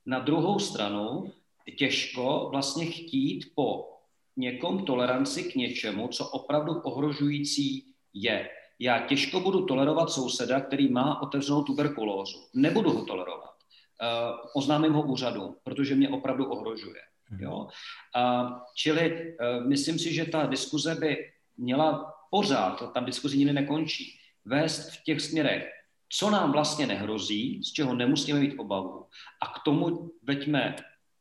Na 0.06 0.18
druhou 0.18 0.58
stranu 0.58 1.32
těžko 1.78 2.48
vlastně 2.50 2.86
chtít 2.86 3.52
po 3.54 3.88
někom 4.36 4.84
toleranci 4.84 5.44
k 5.44 5.54
něčemu, 5.54 6.08
co 6.08 6.28
opravdu 6.28 6.80
ohrožující 6.80 7.86
je. 8.14 8.48
Já 8.78 9.06
těžko 9.06 9.40
budu 9.40 9.66
tolerovat 9.66 10.10
souseda, 10.10 10.60
který 10.60 10.88
má 10.88 11.22
otevřenou 11.22 11.62
tuberkulózu. 11.62 12.38
Nebudu 12.54 12.90
ho 12.90 13.04
tolerovat. 13.04 13.50
Uh, 13.50 14.38
oznámím 14.54 14.92
ho 14.92 15.02
úřadu, 15.02 15.56
protože 15.64 15.94
mě 15.94 16.08
opravdu 16.08 16.44
ohrožuje. 16.44 17.00
Mhm. 17.30 17.40
Jo? 17.40 17.56
Uh, 17.56 18.50
čili 18.74 19.34
uh, 19.40 19.66
myslím 19.66 19.98
si, 19.98 20.14
že 20.14 20.24
ta 20.24 20.46
diskuze 20.46 20.94
by 20.94 21.16
měla 21.56 22.14
pořád, 22.30 22.92
tam 22.94 23.04
diskuzi 23.04 23.38
nikdy 23.38 23.52
nekončí, 23.52 24.18
vést 24.44 24.90
v 24.90 25.02
těch 25.04 25.20
směrech, 25.20 25.68
co 26.08 26.30
nám 26.30 26.52
vlastně 26.52 26.86
nehrozí, 26.86 27.64
z 27.64 27.72
čeho 27.72 27.94
nemusíme 27.94 28.40
mít 28.40 28.58
obavu. 28.58 29.06
A 29.42 29.46
k 29.46 29.64
tomu 29.64 30.10
veďme 30.22 30.76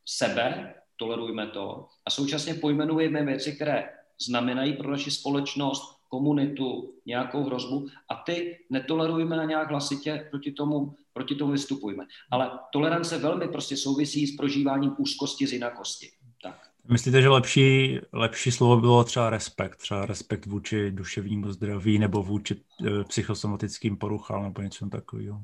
sebe, 0.05 0.73
tolerujme 0.95 1.47
to 1.47 1.87
a 2.05 2.09
současně 2.09 2.53
pojmenujeme 2.53 3.25
věci, 3.25 3.55
které 3.55 3.89
znamenají 4.21 4.73
pro 4.73 4.91
naši 4.91 5.11
společnost, 5.11 6.01
komunitu, 6.11 6.93
nějakou 7.05 7.43
hrozbu 7.43 7.87
a 8.09 8.15
ty 8.15 8.57
netolerujeme 8.69 9.37
na 9.37 9.45
nějak 9.45 9.69
hlasitě, 9.69 10.27
proti 10.29 10.51
tomu, 10.51 10.95
proti 11.13 11.35
tomu 11.35 11.51
vystupujeme. 11.51 12.05
Ale 12.31 12.51
tolerance 12.73 13.17
velmi 13.17 13.47
prostě 13.47 13.77
souvisí 13.77 14.27
s 14.27 14.35
prožíváním 14.35 14.95
úzkosti 14.97 15.47
z 15.47 15.53
jinakosti. 15.53 16.09
Tak. 16.43 16.71
Myslíte, 16.89 17.21
že 17.21 17.29
lepší, 17.29 17.99
lepší 18.13 18.51
slovo 18.51 18.81
bylo 18.81 19.03
třeba 19.03 19.29
respekt, 19.29 19.75
třeba 19.75 20.05
respekt 20.05 20.45
vůči 20.45 20.91
duševnímu 20.91 21.51
zdraví 21.51 21.99
nebo 21.99 22.23
vůči 22.23 22.55
e, 22.55 23.03
psychosomatickým 23.03 23.97
poruchám 23.97 24.43
nebo 24.43 24.61
něco 24.61 24.89
takového? 24.89 25.43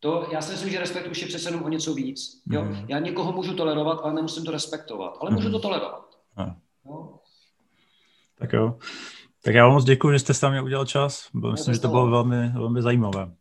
To, 0.00 0.28
já 0.32 0.40
si 0.40 0.52
myslím, 0.52 0.70
že 0.70 0.78
respekt 0.78 1.10
už 1.10 1.20
je 1.22 1.26
přece 1.26 1.48
jenom 1.48 1.62
o 1.62 1.68
něco 1.68 1.94
víc. 1.94 2.42
Jo? 2.50 2.64
Mm. 2.64 2.84
Já 2.88 2.98
někoho 2.98 3.32
můžu 3.32 3.54
tolerovat, 3.54 4.00
ale 4.02 4.14
nemusím 4.14 4.44
to 4.44 4.50
respektovat. 4.50 5.18
Ale 5.20 5.30
mm. 5.30 5.36
můžu 5.36 5.48
mhm. 5.48 5.52
to 5.52 5.60
tolerovat. 5.60 6.04
Jo? 6.84 7.18
Tak 8.38 8.52
jo. 8.52 8.78
Tak 9.44 9.54
já 9.54 9.64
vám 9.64 9.72
moc 9.72 9.84
děkuji, 9.84 10.12
že 10.12 10.18
jste 10.18 10.34
s 10.34 10.40
námi 10.40 10.60
udělal 10.60 10.86
čas. 10.86 11.28
Myslím, 11.50 11.74
že 11.74 11.80
to 11.80 11.88
bylo 11.88 12.10
velmi, 12.10 12.48
velmi 12.48 12.82
zajímavé. 12.82 13.32